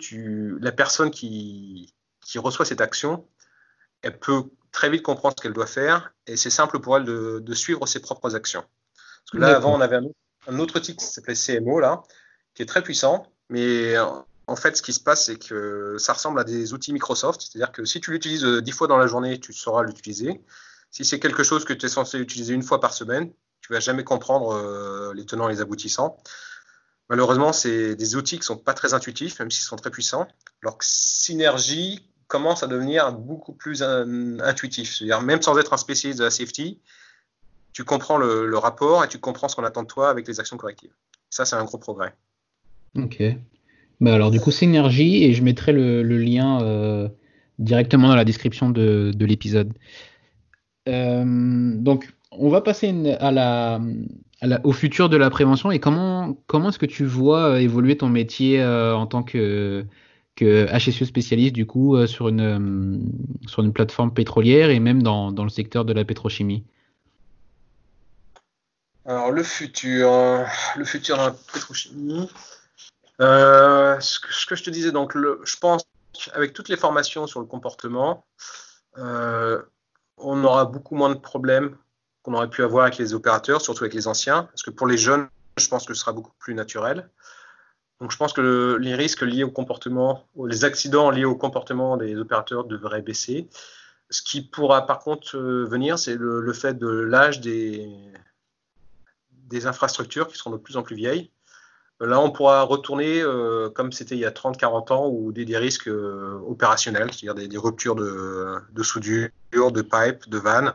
la 0.60 0.72
personne 0.72 1.12
qui, 1.12 1.94
qui 2.26 2.40
reçoit 2.40 2.64
cette 2.64 2.80
action, 2.80 3.24
elle 4.02 4.18
peut 4.18 4.44
très 4.72 4.90
vite 4.90 5.02
comprendre 5.02 5.34
ce 5.36 5.42
qu'elle 5.42 5.52
doit 5.52 5.66
faire 5.66 6.12
et 6.26 6.36
c'est 6.36 6.50
simple 6.50 6.80
pour 6.80 6.96
elle 6.96 7.04
de, 7.04 7.54
suivre 7.54 7.86
ses 7.86 8.00
propres 8.00 8.34
actions. 8.34 8.64
Parce 8.92 9.30
que 9.32 9.38
là, 9.38 9.56
avant, 9.56 9.76
on 9.76 9.80
avait 9.80 9.98
un, 10.46 10.58
autre 10.58 10.78
outil 10.78 10.96
qui 10.96 11.04
s'appelait 11.04 11.34
CMO, 11.34 11.80
là, 11.80 12.02
qui 12.54 12.62
est 12.62 12.66
très 12.66 12.82
puissant, 12.82 13.26
mais 13.48 13.96
en 13.98 14.56
fait, 14.56 14.76
ce 14.76 14.82
qui 14.82 14.92
se 14.92 15.00
passe, 15.00 15.26
c'est 15.26 15.36
que 15.36 15.96
ça 15.98 16.12
ressemble 16.12 16.40
à 16.40 16.44
des 16.44 16.72
outils 16.72 16.92
Microsoft, 16.92 17.40
c'est-à-dire 17.42 17.72
que 17.72 17.84
si 17.84 18.00
tu 18.00 18.10
l'utilises 18.10 18.44
euh, 18.44 18.60
dix 18.60 18.72
fois 18.72 18.88
dans 18.88 18.96
la 18.96 19.06
journée, 19.06 19.38
tu 19.38 19.52
sauras 19.52 19.82
l'utiliser. 19.82 20.42
Si 20.90 21.04
c'est 21.04 21.20
quelque 21.20 21.44
chose 21.44 21.64
que 21.64 21.72
tu 21.72 21.86
es 21.86 21.88
censé 21.88 22.18
utiliser 22.18 22.54
une 22.54 22.62
fois 22.62 22.80
par 22.80 22.92
semaine, 22.92 23.30
tu 23.60 23.72
vas 23.72 23.78
jamais 23.78 24.02
comprendre 24.02 25.12
les 25.14 25.24
tenants 25.24 25.48
et 25.48 25.52
les 25.52 25.60
aboutissants. 25.60 26.16
Malheureusement, 27.08 27.52
c'est 27.52 27.94
des 27.96 28.16
outils 28.16 28.38
qui 28.38 28.44
sont 28.44 28.56
pas 28.56 28.74
très 28.74 28.94
intuitifs, 28.94 29.38
même 29.38 29.50
s'ils 29.50 29.64
sont 29.64 29.76
très 29.76 29.90
puissants. 29.90 30.26
Alors 30.62 30.78
que 30.78 30.84
Synergie 30.86 32.09
commence 32.30 32.62
à 32.62 32.68
devenir 32.68 33.12
beaucoup 33.12 33.52
plus 33.52 33.82
intuitif. 33.82 34.96
C'est-à-dire, 34.96 35.20
même 35.20 35.42
sans 35.42 35.58
être 35.58 35.74
un 35.74 35.76
spécialiste 35.76 36.20
de 36.20 36.24
la 36.24 36.30
safety, 36.30 36.78
tu 37.72 37.84
comprends 37.84 38.16
le, 38.16 38.56
rapport 38.56 39.04
et 39.04 39.08
tu 39.08 39.18
comprends 39.18 39.48
ce 39.48 39.56
qu'on 39.56 39.64
attend 39.64 39.82
de 39.82 39.88
toi 39.88 40.08
avec 40.08 40.26
les 40.26 40.40
actions 40.40 40.56
correctives. 40.56 40.92
Ça, 41.28 41.44
c'est 41.44 41.56
un 41.56 41.64
gros 41.64 41.78
progrès. 41.78 42.14
Ok. 42.96 43.22
Bah 44.00 44.14
alors, 44.14 44.30
du 44.30 44.40
coup, 44.40 44.50
Synergie, 44.50 45.24
et 45.24 45.34
je 45.34 45.42
mettrai 45.42 45.72
le, 45.72 46.02
lien 46.02 46.62
euh, 46.62 47.08
directement 47.58 48.08
dans 48.08 48.16
la 48.16 48.24
description 48.24 48.70
de, 48.70 49.12
l'épisode. 49.18 49.72
Euh, 50.88 51.24
donc, 51.76 52.14
on 52.30 52.48
va 52.48 52.60
passer 52.60 52.94
au 54.64 54.72
futur 54.72 55.08
de 55.08 55.16
la 55.16 55.30
prévention 55.30 55.70
et 55.72 55.80
comment, 55.80 56.36
comment 56.46 56.68
est-ce 56.68 56.78
que 56.78 56.86
tu 56.86 57.04
vois 57.04 57.50
euh, 57.50 57.56
évoluer 57.56 57.96
ton 57.96 58.08
métier 58.08 58.60
euh, 58.60 58.94
en 58.94 59.06
tant 59.06 59.22
que, 59.22 59.84
que 60.36 60.66
HSE 60.66 61.04
spécialiste 61.04 61.54
du 61.54 61.66
coup 61.66 61.96
euh, 61.96 62.06
sur, 62.06 62.28
une, 62.28 63.12
sur 63.46 63.62
une 63.62 63.72
plateforme 63.72 64.12
pétrolière 64.12 64.70
et 64.70 64.80
même 64.80 65.02
dans, 65.02 65.32
dans 65.32 65.44
le 65.44 65.50
secteur 65.50 65.84
de 65.84 65.92
la 65.92 66.04
pétrochimie 66.04 66.64
Alors 69.04 69.30
le 69.30 69.42
futur, 69.42 70.10
le 70.76 70.84
futur 70.84 71.16
de 71.16 71.22
la 71.22 71.34
pétrochimie, 71.52 72.30
ce 73.18 74.46
que, 74.46 74.56
je 74.56 74.62
te 74.62 74.70
disais, 74.70 74.92
donc 74.92 75.14
le, 75.14 75.40
je 75.44 75.56
pense 75.56 75.82
avec 76.32 76.52
toutes 76.52 76.68
les 76.68 76.76
formations 76.76 77.26
sur 77.26 77.40
le 77.40 77.46
comportement, 77.46 78.24
on 78.96 80.44
aura 80.44 80.64
beaucoup 80.64 80.94
moins 80.94 81.10
de 81.10 81.18
problèmes 81.18 81.76
qu'on 82.22 82.34
aurait 82.34 82.50
pu 82.50 82.62
avoir 82.62 82.84
avec 82.84 82.98
les 82.98 83.14
opérateurs, 83.14 83.60
surtout 83.60 83.84
avec 83.84 83.94
les 83.94 84.06
anciens, 84.06 84.44
parce 84.44 84.62
que 84.62 84.70
pour 84.70 84.86
les 84.86 84.98
jeunes, 84.98 85.28
je 85.56 85.68
pense 85.68 85.86
que 85.86 85.94
ce 85.94 86.00
sera 86.00 86.12
beaucoup 86.12 86.32
plus 86.38 86.54
naturel. 86.54 87.08
Donc 88.00 88.12
je 88.12 88.16
pense 88.16 88.32
que 88.32 88.78
les 88.80 88.94
risques 88.94 89.22
liés 89.22 89.44
au 89.44 89.50
comportement, 89.50 90.24
les 90.46 90.64
accidents 90.64 91.10
liés 91.10 91.24
au 91.24 91.36
comportement 91.36 91.96
des 91.96 92.16
opérateurs 92.16 92.64
devraient 92.64 93.02
baisser. 93.02 93.48
Ce 94.08 94.22
qui 94.22 94.42
pourra 94.42 94.86
par 94.86 95.00
contre 95.00 95.36
euh, 95.36 95.64
venir, 95.66 95.98
c'est 95.98 96.16
le, 96.16 96.52
fait 96.52 96.74
de 96.74 96.88
l'âge 96.88 97.40
des, 97.40 97.86
des 99.30 99.66
infrastructures 99.66 100.28
qui 100.28 100.36
seront 100.36 100.50
de 100.50 100.56
plus 100.56 100.76
en 100.76 100.82
plus 100.82 100.96
vieilles. 100.96 101.30
Là, 102.00 102.18
on 102.18 102.30
pourra 102.30 102.62
retourner 102.62 103.20
euh, 103.20 103.68
comme 103.68 103.92
c'était 103.92 104.14
il 104.16 104.20
y 104.20 104.24
a 104.24 104.30
30-40 104.30 104.92
ans, 104.92 105.08
ou 105.08 105.32
des, 105.32 105.44
risques 105.58 105.88
euh, 105.88 106.40
opérationnels, 106.46 107.12
c'est-à-dire 107.12 107.46
des, 107.46 107.58
ruptures 107.58 107.94
de, 107.94 108.54
de 108.72 108.82
soudure, 108.82 109.30
de 109.52 109.82
pipe, 109.82 110.26
de 110.26 110.38
vannes, 110.38 110.72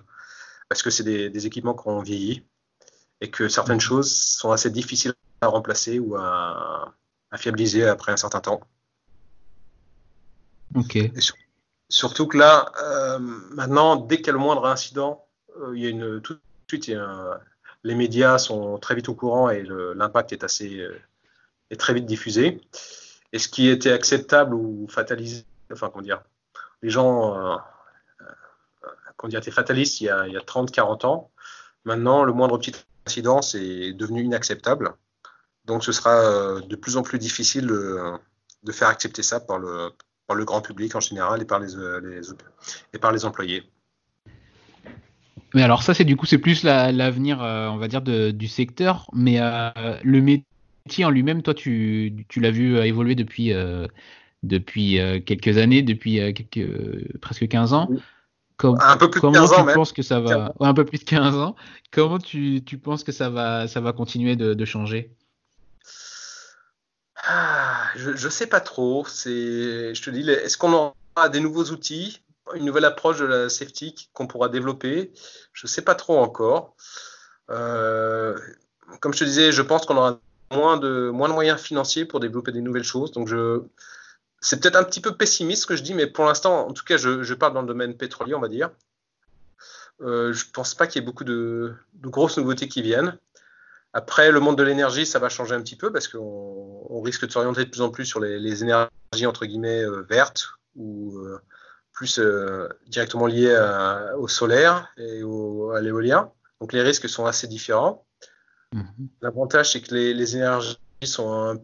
parce 0.69 0.83
que 0.83 0.91
c'est 0.91 1.03
des, 1.03 1.47
équipements 1.47 1.73
qui 1.73 1.87
ont 1.87 1.99
vieilli 1.99 2.45
et 3.21 3.31
que 3.31 3.47
certaines 3.47 3.75
mhm. 3.75 3.81
choses 3.81 4.15
sont 4.15 4.51
assez 4.51 4.69
difficiles 4.69 5.13
à 5.41 5.47
remplacer 5.47 5.97
ou 5.97 6.15
à, 6.15 6.93
fiabiliser 7.37 7.87
après 7.87 8.11
un 8.11 8.17
certain 8.17 8.41
temps. 8.41 8.61
Ok. 10.75 10.97
surtout 11.89 12.27
que 12.27 12.37
là, 12.37 12.71
euh, 12.83 13.19
maintenant, 13.19 13.95
dès 13.95 14.17
qu'il 14.17 14.27
y 14.27 14.29
a 14.31 14.33
le 14.33 14.39
moindre 14.39 14.65
incident, 14.65 15.25
euh, 15.61 15.75
il 15.75 15.83
y 15.83 15.87
a 15.87 15.89
une 15.89 16.21
tout 16.21 16.33
de 16.33 16.39
suite, 16.67 16.91
les 17.83 17.95
médias 17.95 18.37
sont 18.37 18.77
très 18.79 18.95
vite 18.95 19.07
au 19.07 19.13
courant 19.13 19.49
et 19.49 19.63
l'impact 19.95 20.33
est 20.33 20.43
assez 20.43 20.79
euh, 20.79 20.99
est 21.69 21.79
très 21.79 21.93
vite 21.93 22.05
diffusé. 22.05 22.61
Et 23.31 23.39
ce 23.39 23.47
qui 23.47 23.69
était 23.69 23.91
acceptable 23.91 24.53
ou 24.53 24.87
fatalisé, 24.89 25.45
enfin 25.71 25.89
comment 25.89 26.03
dire, 26.03 26.21
les 26.81 26.89
gens 26.89 27.59
qu'on 29.17 29.27
dit 29.27 29.37
était 29.37 29.51
fataliste 29.51 30.01
il 30.01 30.05
y 30.05 30.09
a, 30.09 30.25
30-40 30.25 31.05
ans. 31.05 31.31
Maintenant, 31.85 32.23
le 32.23 32.33
moindre 32.33 32.57
petit 32.57 32.73
incident, 33.05 33.41
c'est 33.41 33.93
devenu 33.93 34.23
inacceptable. 34.23 34.93
Donc, 35.65 35.83
ce 35.83 35.91
sera 35.91 36.11
euh, 36.11 36.61
de 36.61 36.75
plus 36.75 36.97
en 36.97 37.03
plus 37.03 37.19
difficile 37.19 37.67
de, 37.67 38.71
faire 38.71 38.87
accepter 38.87 39.23
ça 39.23 39.39
par 39.39 39.59
le, 39.59 39.91
par 40.27 40.35
le 40.35 40.45
grand 40.45 40.61
public 40.61 40.95
en 40.95 40.99
général 40.99 41.41
et 41.41 41.45
par 41.45 41.59
les, 41.59 41.75
euh, 41.75 42.21
et 42.93 42.97
par 42.97 43.11
les 43.11 43.25
employés. 43.25 43.63
Mais 45.53 45.63
alors 45.63 45.83
ça, 45.83 45.93
c'est 45.93 46.03
du 46.03 46.17
coup, 46.17 46.25
c'est 46.25 46.37
plus 46.37 46.63
l'avenir, 46.63 47.41
euh, 47.41 47.67
on 47.69 47.77
va 47.77 47.87
dire, 47.87 48.01
du 48.01 48.47
secteur. 48.47 49.07
Mais 49.13 49.39
le 50.03 50.21
métier 50.21 51.05
en 51.05 51.09
lui-même, 51.09 51.41
toi, 51.41 51.53
tu, 51.53 52.25
tu 52.27 52.39
l'as 52.41 52.51
vu 52.51 52.77
évoluer 52.79 53.15
depuis, 53.15 53.53
depuis 54.43 54.99
quelques 55.25 55.57
années, 55.57 55.81
depuis 55.81 56.33
quelques, 56.33 57.19
presque 57.19 57.47
15 57.47 57.73
ans 57.73 57.89
un 58.63 58.97
peu 58.97 59.09
plus 59.09 59.21
de 59.21 59.31
15 59.31 59.51
ans, 59.51 59.65
tu 59.65 59.73
penses 59.73 59.91
que 59.91 60.01
ça 60.01 60.19
va 60.19 60.53
un 60.59 60.73
peu 60.73 60.85
plus 60.85 60.99
de 60.99 61.03
15 61.03 61.35
ans. 61.35 61.55
Comment 61.91 62.19
tu, 62.19 62.63
tu 62.65 62.77
penses 62.77 63.03
que 63.03 63.11
ça 63.11 63.29
va 63.29 63.67
ça 63.67 63.81
va 63.81 63.93
continuer 63.93 64.35
de, 64.35 64.53
de 64.53 64.65
changer? 64.65 65.15
Ah, 67.27 67.87
Je 67.95 68.11
ne 68.11 68.29
sais 68.29 68.47
pas 68.47 68.61
trop. 68.61 69.05
C'est 69.05 69.93
je 69.93 70.01
te 70.01 70.09
dis 70.09 70.29
est-ce 70.29 70.57
qu'on 70.57 70.73
aura 70.73 71.29
des 71.29 71.39
nouveaux 71.39 71.65
outils, 71.65 72.21
une 72.55 72.65
nouvelle 72.65 72.85
approche 72.85 73.19
de 73.19 73.25
la 73.25 73.49
safety 73.49 74.09
qu'on 74.13 74.27
pourra 74.27 74.49
développer? 74.49 75.11
Je 75.53 75.65
ne 75.65 75.69
sais 75.69 75.81
pas 75.81 75.95
trop 75.95 76.19
encore. 76.19 76.75
Euh, 77.49 78.37
comme 78.99 79.13
je 79.13 79.19
te 79.19 79.23
disais, 79.23 79.51
je 79.51 79.61
pense 79.61 79.85
qu'on 79.85 79.97
aura 79.97 80.19
moins 80.51 80.77
de 80.77 81.09
moins 81.09 81.29
de 81.29 81.33
moyens 81.33 81.59
financiers 81.59 82.05
pour 82.05 82.19
développer 82.19 82.51
des 82.51 82.61
nouvelles 82.61 82.83
choses. 82.83 83.11
Donc 83.11 83.27
je 83.27 83.63
c'est 84.45 84.59
peut-être 84.61 84.75
un 84.75 84.83
petit 84.83 85.01
peu 85.01 85.15
pessimiste 85.15 85.63
ce 85.63 85.67
que 85.67 85.75
je 85.75 85.81
dis, 85.81 85.95
mais 85.95 86.05
pour 86.05 86.25
l'instant, 86.25 86.67
en 86.67 86.73
tout 86.73 86.83
cas, 86.83 86.97
je, 86.97 87.33
parle 87.33 87.53
dans 87.53 87.61
le 87.61 87.67
domaine 87.67 87.97
pétrolier, 87.97 88.35
on 88.35 88.39
va 88.39 88.47
dire. 88.47 88.69
Euh, 90.01 90.33
je 90.33 90.45
ne 90.45 90.51
pense 90.51 90.75
pas 90.75 90.85
qu'il 90.85 91.01
y 91.01 91.03
ait 91.03 91.05
beaucoup 91.05 91.23
de, 91.23 91.73
grosses 92.03 92.37
nouveautés 92.37 92.67
qui 92.67 92.83
viennent. 92.83 93.17
Après, 93.95 94.31
le 94.31 94.39
monde 94.39 94.57
de 94.57 94.63
l'énergie, 94.63 95.05
ça 95.05 95.19
va 95.19 95.29
changer 95.29 95.55
un 95.55 95.61
petit 95.61 95.75
peu 95.75 95.91
parce 95.91 96.07
qu'on 96.07 97.01
risque 97.01 97.25
de 97.25 97.31
s'orienter 97.31 97.65
de 97.65 97.69
plus 97.69 97.81
en 97.81 97.89
plus 97.89 98.05
sur 98.05 98.19
les, 98.19 98.61
énergies 98.61 99.25
entre 99.25 99.45
guillemets 99.45 99.83
euh, 99.83 100.05
vertes 100.09 100.49
ou 100.75 101.17
euh, 101.17 101.39
plus 101.93 102.19
directement 102.87 103.25
liées 103.25 103.57
au 104.17 104.27
solaire 104.27 104.89
et 104.97 105.21
à 105.21 105.81
l'éolien. 105.81 106.31
Donc 106.59 106.73
les 106.73 106.81
risques 106.81 107.07
sont 107.07 107.25
assez 107.25 107.47
différents. 107.47 108.05
Mm-hmm. 108.73 109.07
L'avantage, 109.21 109.71
c'est 109.71 109.81
que 109.81 109.95
les, 109.95 110.13
les, 110.13 110.35
énergies 110.35 110.77
sont 111.03 111.31
un 111.31 111.55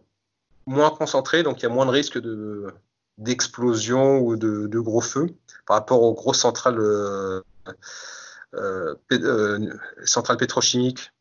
moins 0.66 0.90
concentré, 0.90 1.42
donc 1.42 1.60
il 1.60 1.64
y 1.64 1.66
a 1.66 1.68
moins 1.68 1.86
de 1.86 1.90
risques 1.90 2.18
de, 2.18 2.72
d'explosion 3.18 4.20
ou 4.20 4.36
de, 4.36 4.78
gros 4.78 5.00
feux 5.00 5.28
par 5.66 5.76
rapport 5.76 6.02
aux 6.02 6.14
grosses 6.14 6.40
centrales, 6.40 6.78
euh, 6.78 7.40
euh, 8.54 8.94
euh, 9.12 9.74
centrales 10.04 10.36
pétrochimiques 10.36 11.12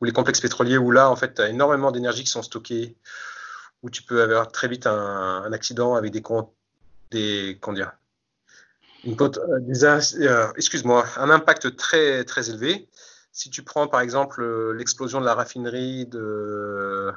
ou 0.00 0.04
les 0.04 0.12
complexes 0.12 0.40
pétroliers 0.40 0.78
où 0.78 0.90
là, 0.90 1.10
en 1.10 1.16
fait, 1.16 1.34
tu 1.34 1.42
as 1.42 1.48
énormément 1.48 1.90
d'énergie 1.90 2.24
qui 2.24 2.30
sont 2.30 2.42
stockées, 2.42 2.96
où 3.82 3.90
tu 3.90 4.02
peux 4.02 4.22
avoir 4.22 4.50
très 4.50 4.68
vite 4.68 4.86
un, 4.86 5.52
accident 5.52 5.94
avec 5.94 6.12
des, 6.12 6.22
des 7.10 7.58
comment 7.60 7.74
dire, 7.74 7.92
excuse-moi, 10.56 11.06
un 11.16 11.30
impact 11.30 11.76
très, 11.76 12.24
très 12.24 12.50
élevé. 12.50 12.88
Si 13.32 13.50
tu 13.50 13.62
prends 13.62 13.86
par 13.86 14.00
exemple 14.00 14.44
l'explosion 14.72 15.20
de 15.20 15.24
la 15.24 15.34
raffinerie 15.34 16.06
de, 16.06 17.12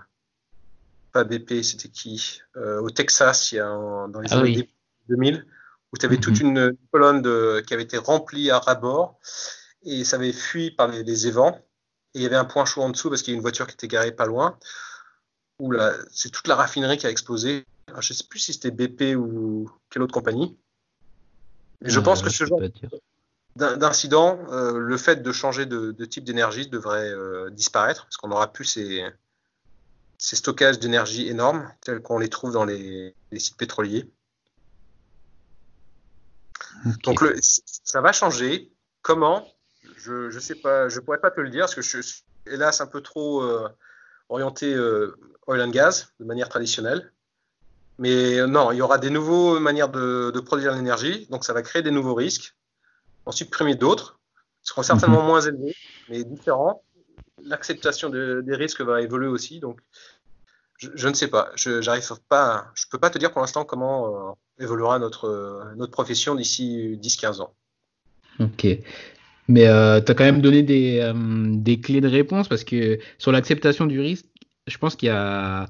pas 1.12 1.24
BP, 1.24 1.64
c'était 1.64 1.90
qui 1.90 2.42
euh, 2.58 2.80
Au 2.82 2.90
Texas, 2.90 3.52
il 3.52 3.56
y 3.56 3.60
a 3.60 3.66
dans 3.66 4.20
les 4.20 4.32
ah 4.32 4.40
années 4.40 4.70
2000, 5.10 5.46
où 5.92 5.98
tu 5.98 6.06
avais 6.06 6.18
toute 6.18 6.42
mhm. 6.42 6.50
une 6.50 6.78
colonne 6.92 7.22
de, 7.22 7.64
qui 7.66 7.74
avait 7.74 7.84
été 7.84 7.98
remplie 7.98 8.50
à 8.50 8.60
ras-bord 8.60 9.20
et 9.84 10.04
ça 10.04 10.18
avait 10.18 10.34
fui 10.34 10.72
par 10.72 10.88
les, 10.88 11.28
évents. 11.28 11.60
Et 12.14 12.20
il 12.20 12.22
y 12.24 12.26
avait 12.26 12.36
un 12.36 12.46
point 12.46 12.66
chaud 12.66 12.82
en 12.82 12.90
dessous 12.90 13.10
parce 13.10 13.22
qu'il 13.22 13.34
y 13.34 13.36
a 13.36 13.38
une 13.38 13.42
voiture 13.42 13.68
qui 13.68 13.74
était 13.74 13.88
garée 13.88 14.12
pas 14.12 14.26
loin. 14.26 14.58
Où 15.60 15.74
c'est 16.12 16.32
toute 16.32 16.48
la 16.48 16.56
raffinerie 16.56 16.98
qui 16.98 17.06
a 17.06 17.10
explosé. 17.10 17.66
je 17.88 17.96
ne 17.96 18.02
sais 18.02 18.24
plus 18.28 18.40
si 18.40 18.54
c'était 18.54 18.72
BP 18.72 19.16
ou 19.16 19.70
quelle 19.90 20.02
autre 20.02 20.14
compagnie. 20.14 20.58
Mais 21.82 21.90
je 21.90 22.00
pense 22.00 22.22
que 22.22 22.30
ce 22.30 22.46
genre 22.46 22.60
d'incident, 23.56 24.40
euh, 24.50 24.78
le 24.78 24.98
fait 24.98 25.18
de 25.18 25.32
changer 25.32 25.66
de, 25.66 26.06
type 26.06 26.24
d'énergie 26.24 26.68
devrait 26.68 27.10
euh, 27.10 27.50
disparaître 27.50 28.06
parce 28.06 28.18
qu'on 28.18 28.30
n'aura 28.30 28.52
plus 28.52 28.66
ces, 28.66 29.06
ces 30.22 30.36
stockages 30.36 30.80
d'énergie 30.80 31.28
énormes, 31.28 31.68
tels 31.82 32.00
qu'on 32.02 32.20
les 32.20 32.30
trouve 32.30 32.54
dans 32.54 32.64
les, 32.64 33.16
sites 33.38 33.58
pétroliers. 33.58 34.08
Donc 37.04 37.24
ça 37.42 38.02
va 38.02 38.12
changer. 38.12 38.72
Comment 39.02 39.48
Je 40.04 40.34
ne 40.34 40.40
sais 40.40 40.56
pas, 40.56 40.90
je 40.90 41.00
pourrais 41.00 41.20
pas 41.20 41.32
te 41.32 41.40
le 41.40 41.50
dire 41.50 41.62
parce 41.62 41.76
que 41.76 41.82
je 41.82 42.02
suis 42.02 42.24
hélas 42.48 42.82
un 42.82 42.88
peu 42.88 43.02
trop 43.02 43.44
euh, 43.44 43.70
orienté 44.30 44.74
euh, 44.74 45.16
oil 45.48 45.62
and 45.62 45.70
gas 45.70 46.08
de 46.20 46.26
manière 46.26 46.50
traditionnelle. 46.50 47.12
Mais 48.00 48.40
euh, 48.40 48.48
non, 48.48 48.72
il 48.72 48.78
y 48.78 48.82
aura 48.82 48.98
des 48.98 49.10
nouvelles 49.10 49.62
manières 49.62 49.90
de, 49.90 50.40
produire 50.40 50.74
l'énergie, 50.74 51.28
donc 51.30 51.44
ça 51.44 51.54
va 51.54 51.62
créer 51.62 51.84
des 51.84 51.92
nouveaux 51.92 52.16
risques, 52.16 52.56
en 53.26 53.32
supprimer 53.32 53.76
d'autres, 53.76 54.20
qui 54.64 54.70
seront 54.70 54.84
certainement 54.84 55.22
mhm. 55.22 55.28
moins 55.28 55.42
élevés, 55.42 55.76
mais 56.10 56.24
différents 56.24 56.84
l'acceptation 57.44 58.10
des 58.10 58.56
risques 58.56 58.82
va 58.82 59.02
évoluer 59.02 59.28
aussi. 59.28 59.60
Donc, 59.60 59.80
je, 60.78 61.08
ne 61.08 61.14
sais 61.14 61.28
pas. 61.28 61.52
Je 61.56 61.82
j'arrive 61.82 62.08
pas. 62.30 62.68
Je 62.76 62.86
peux 62.90 63.00
pas 63.00 63.10
te 63.10 63.18
dire 63.18 63.32
pour 63.32 63.42
l'instant 63.42 63.66
comment 63.66 64.30
euh, 64.30 64.34
évoluera 64.64 65.00
notre 65.00 65.74
notre 65.76 65.92
profession 65.92 66.36
d'ici 66.36 67.00
10-15 67.02 67.42
ans. 67.42 67.54
Ok. 68.40 68.68
Mais 69.52 69.68
euh, 69.68 70.00
tu 70.02 70.12
as 70.12 70.16
quand 70.16 70.24
même 70.24 70.42
donné 70.42 70.64
des, 70.64 71.00
euh, 71.02 71.14
des, 71.56 71.80
clés 71.82 72.00
de 72.00 72.08
réponse 72.08 72.48
parce 72.48 72.64
que 72.64 73.00
sur 73.18 73.32
l'acceptation 73.34 73.86
du 73.86 74.00
risque, 74.00 74.26
je 74.68 74.78
pense 74.78 74.96
qu'il 74.96 75.08
y 75.08 75.10
a. 75.10 75.68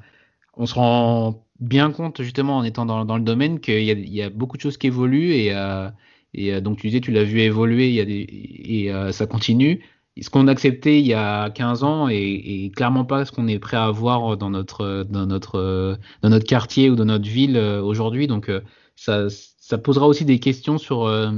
On 0.55 0.65
se 0.65 0.75
rend 0.75 1.45
bien 1.59 1.91
compte, 1.91 2.21
justement, 2.21 2.57
en 2.57 2.63
étant 2.63 2.85
dans, 2.85 3.05
dans 3.05 3.17
le 3.17 3.23
domaine, 3.23 3.59
qu'il 3.59 3.81
y, 3.81 4.09
y, 4.09 4.21
a 4.21 4.29
beaucoup 4.29 4.57
de 4.57 4.61
choses 4.61 4.77
qui 4.77 4.87
évoluent 4.87 5.33
et, 5.33 5.53
euh, 5.55 5.89
et 6.33 6.61
donc 6.61 6.77
tu 6.79 6.87
disais, 6.87 7.01
tu 7.01 7.11
l'as 7.11 7.23
vu 7.23 7.39
évoluer 7.39 7.89
il 7.89 7.95
y 7.95 8.01
a 8.01 8.05
des, 8.05 8.27
et 8.29 8.91
ça 9.11 9.27
continue. 9.27 9.81
Ce 10.21 10.29
qu'on 10.29 10.47
acceptait 10.47 10.99
il 10.99 11.07
y 11.07 11.13
a 11.13 11.49
15 11.49 11.83
ans 11.83 12.07
est, 12.09 12.71
clairement 12.75 13.05
pas 13.05 13.25
ce 13.25 13.31
qu'on 13.31 13.47
est 13.47 13.59
prêt 13.59 13.77
à 13.77 13.85
avoir 13.85 14.37
dans 14.37 14.49
notre, 14.49 15.05
dans, 15.09 15.25
notre, 15.25 15.97
dans 16.21 16.29
notre 16.29 16.45
quartier 16.45 16.89
ou 16.89 16.95
dans 16.95 17.05
notre 17.05 17.27
ville 17.29 17.57
aujourd'hui. 17.57 18.27
Donc 18.27 18.51
ça, 18.95 19.27
ça 19.61 19.77
posera 19.77 20.07
aussi 20.07 20.25
des 20.25 20.39
questions 20.39 20.79
sur, 20.79 21.05
euh, 21.05 21.31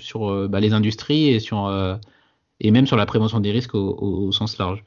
sur 0.00 0.30
euh, 0.32 0.48
bah, 0.48 0.60
les 0.60 0.72
industries 0.72 1.28
et, 1.28 1.40
sur, 1.40 1.66
euh, 1.66 1.94
et 2.58 2.70
même 2.70 2.86
sur 2.86 2.96
la 2.96 3.04
prévention 3.04 3.38
des 3.38 3.52
risques 3.52 3.74
au, 3.74 4.32
sens 4.32 4.56
large. 4.56 4.82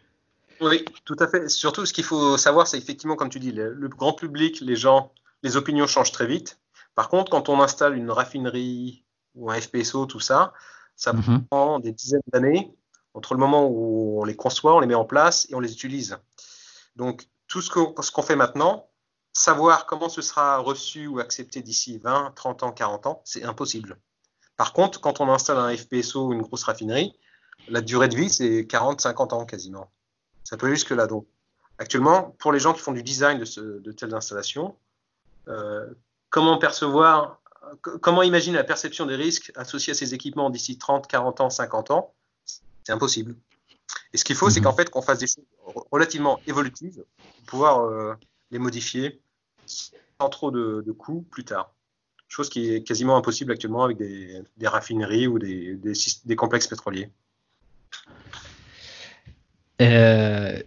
Oui, 0.60 0.84
tout 1.06 1.16
à 1.20 1.28
fait. 1.28 1.50
Surtout, 1.50 1.86
ce 1.86 1.94
qu'il 1.94 2.04
faut 2.04 2.36
savoir, 2.36 2.66
c'est 2.66 2.80
effectivement, 2.80 3.16
comme 3.16 3.30
tu 3.30 3.40
dis, 3.40 3.52
le, 3.52 3.88
grand 3.88 4.14
public, 4.14 4.60
les 4.62 4.76
gens, 4.76 5.14
les 5.44 5.56
opinions 5.56 5.86
changent 5.86 6.12
très 6.12 6.26
vite. 6.26 6.60
Par 6.96 7.10
contre, 7.10 7.30
quand 7.32 7.48
on 7.48 7.62
installe 7.62 7.96
une 7.96 8.10
raffinerie 8.10 9.04
ou 9.36 9.52
un 9.52 9.62
FPSO, 9.62 10.08
tout 10.08 10.20
ça, 10.20 10.52
ça 10.96 11.14
mhm. 11.14 11.46
prend 11.46 11.80
des 11.80 11.92
dizaines 11.92 12.22
d'années 12.34 12.74
entre 13.14 13.36
le 13.36 13.40
moment 13.40 13.68
où 13.68 14.20
on 14.20 14.26
les 14.26 14.36
conçoit, 14.36 14.76
on 14.76 14.80
les 14.80 14.88
met 14.88 14.96
en 14.96 15.06
place 15.06 15.48
et 15.52 15.56
on 15.56 15.60
les 15.60 15.72
utilise. 15.72 16.18
Donc, 16.96 17.28
tout 17.48 17.62
ce 17.62 17.70
qu'on 17.70 18.02
ce 18.02 18.12
qu'on 18.12 18.24
fait 18.24 18.36
maintenant, 18.36 18.89
savoir 19.34 19.86
comment 19.86 20.10
ce 20.10 20.22
sera 20.22 20.58
reçu 20.58 21.08
ou 21.08 21.20
accepté 21.20 21.62
d'ici 21.62 21.98
20, 21.98 22.34
30 22.36 22.64
ans, 22.64 22.72
40 22.72 23.08
ans, 23.08 23.22
c'est 23.26 23.44
impossible. 23.44 24.00
Par 24.58 24.74
contre, 24.74 25.00
quand 25.00 25.22
on 25.22 25.30
installe 25.30 25.58
un 25.58 25.76
FPSO 25.76 26.28
ou 26.28 26.34
une 26.34 26.42
grosse 26.42 26.64
raffinerie, 26.64 27.18
la 27.68 27.82
durée 27.82 28.10
de 28.10 28.16
vie, 28.16 28.30
c'est 28.30 28.66
40, 28.66 29.02
50 29.02 29.34
ans 29.34 29.46
quasiment. 29.46 29.92
Ça 30.44 30.58
peut 30.58 30.66
aller 30.66 30.76
jusque-là. 30.76 31.08
Donc, 31.08 31.28
actuellement, 31.78 32.36
pour 32.40 32.52
les 32.52 32.60
gens 32.60 32.74
qui 32.74 32.82
font 32.82 32.92
du 32.92 33.04
design 33.04 33.40
de, 33.40 33.92
telles 33.92 34.14
installations, 34.14 34.76
euh, 35.48 35.88
comment 36.30 36.58
percevoir, 36.58 37.40
comment 38.02 38.24
imaginer 38.24 38.58
la 38.58 38.64
perception 38.64 39.06
des 39.06 39.16
risques 39.16 39.52
associés 39.56 39.92
à 39.92 39.96
ces 39.96 40.14
équipements 40.14 40.50
d'ici 40.50 40.78
30, 40.78 41.08
40 41.08 41.42
ans, 41.42 41.50
50 41.50 41.92
ans? 41.92 42.14
C'est 42.84 42.92
impossible. 42.92 43.36
Et 44.14 44.18
ce 44.18 44.24
qu'il 44.24 44.36
faut, 44.36 44.50
c'est 44.50 44.60
mhm. 44.60 44.66
qu'en 44.66 44.74
fait, 44.74 44.90
qu'on 44.90 45.02
fasse 45.02 45.20
des 45.20 45.28
choses 45.28 45.46
relativement 45.92 46.40
évolutives 46.48 47.04
pour 47.38 47.46
pouvoir 47.46 47.86
euh, 47.86 48.16
les 48.52 48.60
modifier 48.60 49.22
sans 49.66 50.30
trop 50.30 50.52
de, 50.52 50.92
coûts 50.92 51.26
plus 51.30 51.44
tard. 51.44 51.74
Chose 52.28 52.50
qui 52.50 52.74
est 52.74 52.84
quasiment 52.84 53.18
impossible 53.18 53.52
actuellement 53.52 53.84
avec 53.84 53.98
des, 53.98 54.44
raffineries 54.64 55.28
ou 55.28 55.40
des, 55.40 55.80
des, 56.26 56.36
complexes 56.36 56.68
pétroliers. 56.68 57.10
Euh, 59.82 60.60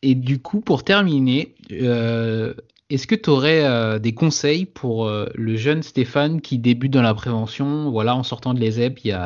et 0.00 0.14
du 0.14 0.40
coup, 0.40 0.60
pour 0.60 0.84
terminer, 0.84 1.54
euh, 1.72 2.54
est-ce 2.88 3.06
que 3.06 3.14
tu 3.14 3.28
aurais 3.28 3.64
euh, 3.64 3.98
des 3.98 4.14
conseils 4.14 4.64
pour 4.64 5.10
le 5.10 5.56
jeune 5.56 5.82
Stéphane 5.82 6.40
qui 6.40 6.58
débute 6.58 6.92
dans 6.92 7.02
la 7.02 7.14
prévention, 7.14 7.90
voilà, 7.90 8.16
en 8.16 8.22
sortant 8.22 8.54
de 8.54 8.60
l'ESEP 8.60 9.04
il 9.04 9.18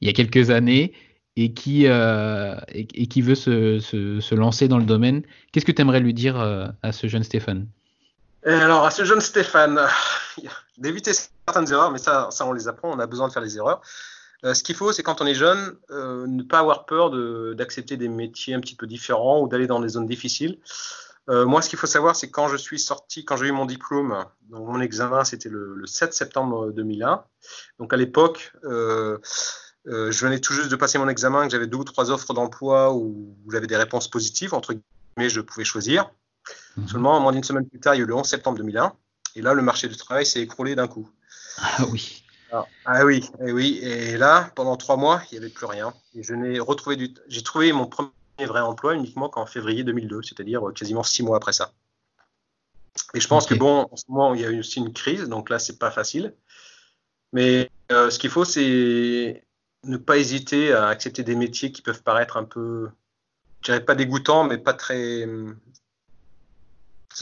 il 0.00 0.06
y 0.06 0.10
a 0.10 0.12
quelques 0.14 0.50
années 0.50 0.92
et 1.36 1.52
qui, 1.54 1.86
et, 1.86 3.06
qui 3.08 3.22
veut 3.22 3.34
se, 3.34 3.78
se, 3.80 4.34
lancer 4.34 4.68
dans 4.68 4.78
le 4.78 4.84
domaine 4.84 5.22
Qu'est-ce 5.50 5.64
que 5.64 5.72
tu 5.72 5.80
aimerais 5.80 6.00
lui 6.00 6.14
dire 6.14 6.38
à 6.82 6.92
ce 6.92 7.06
jeune 7.06 7.24
Stéphane? 7.24 7.66
Alors, 8.44 8.84
à 8.84 8.90
ce 8.90 9.04
jeune 9.04 9.20
Stéphane, 9.20 9.80
d'éviter 10.78 11.12
certaines 11.12 11.70
erreurs, 11.72 11.90
mais 11.90 11.98
ça, 11.98 12.28
ça, 12.30 12.46
on 12.46 12.52
les 12.52 12.68
apprend, 12.68 12.90
on 12.90 12.98
a 12.98 13.06
besoin 13.06 13.28
de 13.28 13.32
faire 13.32 13.42
les 13.42 13.56
erreurs. 13.56 13.80
Euh, 14.44 14.54
ce 14.54 14.64
qu'il 14.64 14.74
faut, 14.74 14.92
c'est 14.92 15.02
quand 15.02 15.20
on 15.20 15.26
est 15.26 15.34
jeune, 15.34 15.76
euh, 15.90 16.26
ne 16.26 16.42
pas 16.42 16.58
avoir 16.58 16.84
peur 16.84 17.10
d'accepter 17.54 17.96
des 17.96 18.08
métiers 18.08 18.54
un 18.54 18.60
petit 18.60 18.74
peu 18.74 18.86
différents 18.86 19.40
ou 19.40 19.48
d'aller 19.48 19.66
dans 19.66 19.80
des 19.80 19.90
zones 19.90 20.06
difficiles. 20.06 20.58
Euh, 21.30 21.46
moi, 21.46 21.62
ce 21.62 21.68
qu'il 21.68 21.78
faut 21.78 21.86
savoir, 21.86 22.16
c'est 22.16 22.30
quand 22.30 22.48
je 22.48 22.56
suis 22.56 22.80
sorti, 22.80 23.24
quand 23.24 23.36
j'ai 23.36 23.46
eu 23.46 23.52
mon 23.52 23.66
diplôme, 23.66 24.24
donc 24.50 24.66
mon 24.66 24.80
examen, 24.80 25.22
c'était 25.22 25.48
le, 25.48 25.80
7 25.86 26.12
septembre 26.12 26.72
2001. 26.72 27.22
Donc 27.78 27.92
à 27.92 27.96
l'époque, 27.96 28.52
je 29.86 30.24
venais 30.24 30.38
tout 30.40 30.52
juste 30.52 30.70
de 30.70 30.76
passer 30.76 30.98
mon 30.98 31.08
examen, 31.08 31.44
que 31.44 31.50
j'avais 31.50 31.66
deux 31.66 31.78
ou 31.78 31.84
trois 31.84 32.10
offres 32.10 32.34
d'emploi 32.34 32.94
où 32.94 33.36
j'avais 33.50 33.66
des 33.66 33.76
réponses 33.76 34.08
positives, 34.08 34.54
entre 34.54 34.74
guillemets, 34.74 35.28
je 35.28 35.40
pouvais 35.40 35.64
choisir. 35.64 36.10
Mhm. 36.76 36.88
Seulement, 36.88 37.20
moins 37.20 37.32
d'une 37.32 37.44
semaine 37.44 37.68
plus 37.68 37.80
tard, 37.80 37.94
il 37.94 37.98
y 37.98 38.00
a 38.00 38.04
eu 38.04 38.06
le 38.06 38.14
11 38.14 38.26
septembre 38.26 38.58
2001. 38.58 38.92
Et 39.34 39.42
là, 39.42 39.54
le 39.54 39.62
marché 39.62 39.88
du 39.88 39.96
travail 39.96 40.26
s'est 40.26 40.40
écroulé 40.40 40.74
d'un 40.74 40.88
coup. 40.88 41.08
Ah 41.58 41.84
oui. 41.90 42.24
Ah, 42.50 42.66
ah 42.84 43.04
oui, 43.04 43.24
et 43.40 43.48
eh 43.48 43.52
oui. 43.52 43.78
Et 43.82 44.18
là, 44.18 44.50
pendant 44.54 44.76
trois 44.76 44.96
mois, 44.96 45.22
il 45.30 45.38
n'y 45.38 45.44
avait 45.44 45.52
plus 45.52 45.64
rien. 45.64 45.94
Et 46.14 46.22
je 46.22 46.34
n'ai 46.34 46.60
retrouvé 46.60 46.96
du. 46.96 47.14
J'ai 47.28 47.42
trouvé 47.42 47.72
mon 47.72 47.86
premier 47.86 48.10
vrai 48.40 48.60
emploi 48.60 48.94
uniquement 48.94 49.30
qu'en 49.30 49.46
février 49.46 49.84
2002, 49.84 50.22
c'est-à-dire 50.22 50.68
euh, 50.68 50.72
quasiment 50.72 51.02
six 51.02 51.22
mois 51.22 51.38
après 51.38 51.54
ça. 51.54 51.72
Et 53.14 53.20
je 53.20 53.28
pense 53.28 53.46
que 53.46 53.54
bon, 53.54 53.88
en 53.90 53.96
ce 53.96 54.04
moment, 54.08 54.34
il 54.34 54.42
y 54.42 54.44
a 54.44 54.50
eu 54.50 54.60
aussi 54.60 54.80
une 54.80 54.92
crise, 54.92 55.28
donc 55.28 55.48
là, 55.48 55.58
c'est 55.58 55.78
pas 55.78 55.90
facile. 55.90 56.34
Mais 57.32 57.70
euh, 57.90 58.10
ce 58.10 58.18
qu'il 58.18 58.28
faut, 58.28 58.44
c'est 58.44 59.44
ne 59.84 59.96
pas 59.96 60.16
hésiter 60.16 60.72
à 60.72 60.88
accepter 60.88 61.22
des 61.22 61.34
métiers 61.34 61.72
qui 61.72 61.82
peuvent 61.82 62.02
paraître 62.02 62.36
un 62.36 62.44
peu, 62.44 62.88
je 63.60 63.66
dirais 63.66 63.84
pas 63.84 63.94
dégoûtants, 63.94 64.44
mais 64.44 64.58
pas 64.58 64.74
très, 64.74 65.26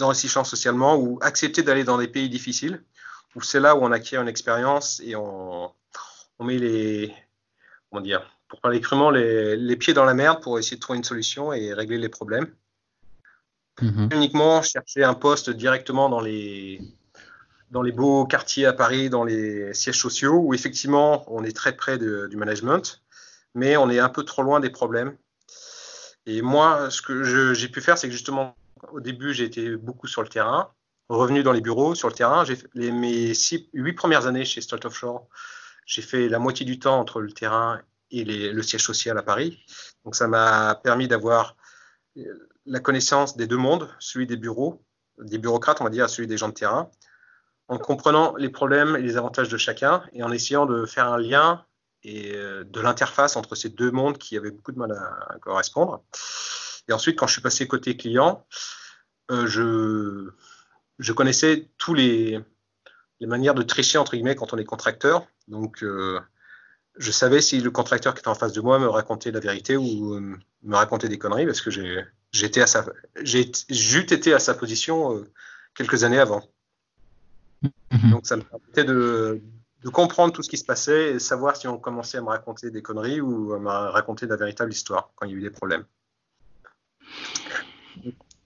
enrichissant 0.00 0.44
socialement 0.44 0.96
ou 0.96 1.18
accepter 1.20 1.62
d'aller 1.62 1.84
dans 1.84 1.98
des 1.98 2.08
pays 2.08 2.28
difficiles 2.28 2.82
où 3.34 3.42
c'est 3.42 3.60
là 3.60 3.76
où 3.76 3.80
on 3.80 3.92
acquiert 3.92 4.22
une 4.22 4.28
expérience 4.28 5.00
et 5.04 5.16
on, 5.16 5.72
on, 6.38 6.44
met 6.44 6.58
les, 6.58 7.14
comment 7.88 8.02
dire, 8.02 8.22
pour 8.48 8.60
parler 8.60 8.80
crûment, 8.80 9.10
les, 9.10 9.56
les, 9.56 9.76
pieds 9.76 9.94
dans 9.94 10.04
la 10.04 10.14
merde 10.14 10.42
pour 10.42 10.58
essayer 10.58 10.76
de 10.76 10.80
trouver 10.80 10.98
une 10.98 11.04
solution 11.04 11.52
et 11.52 11.72
régler 11.72 11.98
les 11.98 12.08
problèmes. 12.08 12.52
Mhm. 13.80 14.10
Uniquement 14.12 14.62
chercher 14.62 15.04
un 15.04 15.14
poste 15.14 15.50
directement 15.50 16.08
dans 16.08 16.20
les, 16.20 16.80
dans 17.70 17.82
les 17.82 17.92
beaux 17.92 18.26
quartiers 18.26 18.66
à 18.66 18.72
Paris, 18.72 19.10
dans 19.10 19.24
les 19.24 19.72
sièges 19.74 20.00
sociaux, 20.00 20.34
où 20.34 20.54
effectivement 20.54 21.24
on 21.28 21.44
est 21.44 21.54
très 21.54 21.76
près 21.76 21.98
du 21.98 22.36
management, 22.36 23.02
mais 23.54 23.76
on 23.76 23.88
est 23.90 23.98
un 23.98 24.08
peu 24.08 24.24
trop 24.24 24.42
loin 24.42 24.60
des 24.60 24.70
problèmes. 24.70 25.16
Et 26.26 26.42
moi, 26.42 26.90
ce 26.90 27.00
que 27.02 27.54
j'ai 27.54 27.68
pu 27.68 27.80
faire, 27.80 27.96
c'est 27.96 28.08
que 28.08 28.12
justement 28.12 28.56
au 28.92 29.00
début, 29.00 29.32
j'ai 29.32 29.44
été 29.44 29.76
beaucoup 29.76 30.06
sur 30.06 30.22
le 30.22 30.28
terrain, 30.28 30.70
revenu 31.08 31.42
dans 31.42 31.52
les 31.52 31.60
bureaux, 31.60 31.94
sur 31.94 32.08
le 32.08 32.14
terrain. 32.14 32.44
Les, 32.74 32.90
mes 32.90 33.32
huit 33.72 33.92
premières 33.92 34.26
années 34.26 34.44
chez 34.44 34.60
Stolt 34.60 34.84
Offshore, 34.84 35.28
j'ai 35.86 36.02
fait 36.02 36.28
la 36.28 36.38
moitié 36.38 36.64
du 36.66 36.78
temps 36.78 36.98
entre 36.98 37.20
le 37.20 37.32
terrain 37.32 37.80
et 38.10 38.24
le 38.24 38.62
siège 38.62 38.82
social 38.82 39.16
à 39.18 39.22
Paris. 39.22 39.64
Donc 40.04 40.16
ça 40.16 40.26
m'a 40.26 40.74
permis 40.82 41.08
d'avoir 41.08 41.56
euh, 42.16 42.48
la 42.66 42.80
connaissance 42.80 43.36
des 43.36 43.46
deux 43.46 43.56
mondes, 43.56 43.88
celui 43.98 44.26
des 44.26 44.36
bureaux, 44.36 44.82
des 45.18 45.38
bureaucrates, 45.38 45.80
on 45.80 45.84
va 45.84 45.90
dire, 45.90 46.08
celui 46.08 46.26
des 46.26 46.36
gens 46.36 46.48
de 46.48 46.54
terrain, 46.54 46.90
en 47.70 47.78
comprenant 47.78 48.34
les 48.36 48.48
problèmes 48.48 48.96
et 48.96 49.00
les 49.00 49.16
avantages 49.16 49.48
de 49.48 49.56
chacun 49.56 50.02
et 50.12 50.24
en 50.24 50.32
essayant 50.32 50.66
de 50.66 50.86
faire 50.86 51.06
un 51.06 51.18
lien 51.18 51.64
et 52.02 52.34
euh, 52.34 52.64
de 52.64 52.80
l'interface 52.80 53.36
entre 53.36 53.54
ces 53.54 53.68
deux 53.68 53.92
mondes 53.92 54.18
qui 54.18 54.36
avaient 54.36 54.50
beaucoup 54.50 54.72
de 54.72 54.78
mal 54.78 54.90
à 54.90 55.38
correspondre. 55.38 56.02
Et 56.88 56.92
ensuite, 56.92 57.16
quand 57.16 57.28
je 57.28 57.34
suis 57.34 57.42
passé 57.42 57.68
côté 57.68 57.96
client, 57.96 58.44
euh, 59.30 59.46
je, 59.46 61.12
connaissais 61.12 61.70
tous 61.78 61.94
les, 61.94 62.40
manières 63.20 63.54
de 63.54 63.62
tricher 63.62 63.98
entre 63.98 64.12
guillemets 64.12 64.34
quand 64.34 64.52
on 64.52 64.58
est 64.58 64.64
contracteur. 64.64 65.24
Donc, 65.46 65.84
euh, 65.84 66.18
je 66.96 67.12
savais 67.12 67.40
si 67.40 67.60
le 67.60 67.70
contracteur 67.70 68.14
qui 68.14 68.18
était 68.18 68.28
en 68.28 68.34
face 68.34 68.52
de 68.52 68.60
moi 68.60 68.80
me 68.80 68.88
racontait 68.88 69.30
la 69.30 69.38
vérité 69.38 69.76
ou 69.76 70.18
me 70.18 70.74
racontait 70.74 71.08
des 71.08 71.18
conneries 71.18 71.46
parce 71.46 71.60
que 71.60 71.70
j'étais 71.70 72.62
été 74.16 74.34
à 74.34 74.38
sa 74.40 74.54
position 74.54 75.24
quelques 75.76 76.02
années 76.02 76.18
avant. 76.18 76.42
Mhm. 77.92 78.10
Donc, 78.10 78.26
ça 78.26 78.36
me 78.36 78.42
permettait 78.42 78.84
de, 78.84 79.40
de 79.82 79.88
comprendre 79.88 80.32
tout 80.32 80.42
ce 80.42 80.48
qui 80.48 80.58
se 80.58 80.64
passait 80.64 81.12
et 81.12 81.18
savoir 81.18 81.56
si 81.56 81.66
on 81.68 81.78
commençait 81.78 82.18
à 82.18 82.22
me 82.22 82.28
raconter 82.28 82.70
des 82.70 82.82
conneries 82.82 83.20
ou 83.20 83.52
à 83.54 83.58
me 83.58 83.68
raconter 83.68 84.26
la 84.26 84.36
véritable 84.36 84.72
histoire 84.72 85.10
quand 85.16 85.26
il 85.26 85.32
y 85.32 85.34
a 85.34 85.38
eu 85.38 85.42
des 85.42 85.50
problèmes 85.50 85.84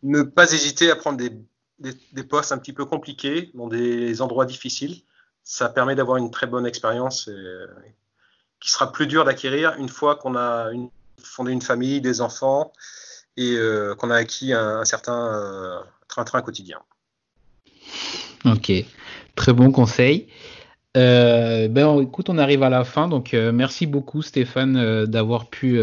ne 0.05 0.23
pas 0.23 0.53
hésiter 0.53 0.91
à 0.91 0.97
prendre 0.97 1.19
des, 1.19 2.23
postes 2.23 2.53
un 2.53 2.59
petit 2.59 2.73
peu 2.73 2.85
compliqués, 2.85 3.51
dans 3.55 3.69
des 3.69 4.23
endroits 4.23 4.45
difficiles. 4.45 5.03
Ça 5.43 5.69
permet 5.69 5.95
d'avoir 5.95 6.19
une 6.19 6.31
très 6.31 6.47
bonne 6.47 6.67
expérience 6.67 7.29
qui 8.61 8.71
sera 8.71 8.93
plus 8.93 9.07
dur 9.07 9.25
d'acquérir 9.25 9.75
une 9.79 9.89
fois 9.89 10.17
qu'on 10.17 10.37
a 10.37 10.71
fondé 11.23 11.53
une 11.53 11.63
famille, 11.63 12.01
des 12.01 12.21
enfants 12.21 12.73
et 13.37 13.57
euh, 13.57 13.95
qu'on 13.97 14.11
a 14.11 14.17
acquis 14.17 14.53
un, 14.53 14.85
certain 14.85 15.35
euh, 15.35 15.81
train-train 16.07 16.41
quotidien. 16.41 16.79
Ok, 18.45 18.73
très 19.35 19.53
bon 19.53 19.71
conseil. 19.71 20.29
Euh, 20.97 21.69
ben, 21.69 22.01
écoute, 22.01 22.29
on 22.29 22.39
arrive 22.39 22.63
à 22.63 22.71
la 22.71 22.85
fin, 22.85 23.09
donc 23.09 23.33
merci 23.33 23.87
beaucoup 23.87 24.23
Stéphane 24.23 25.07
d'avoir 25.07 25.51
pu 25.51 25.81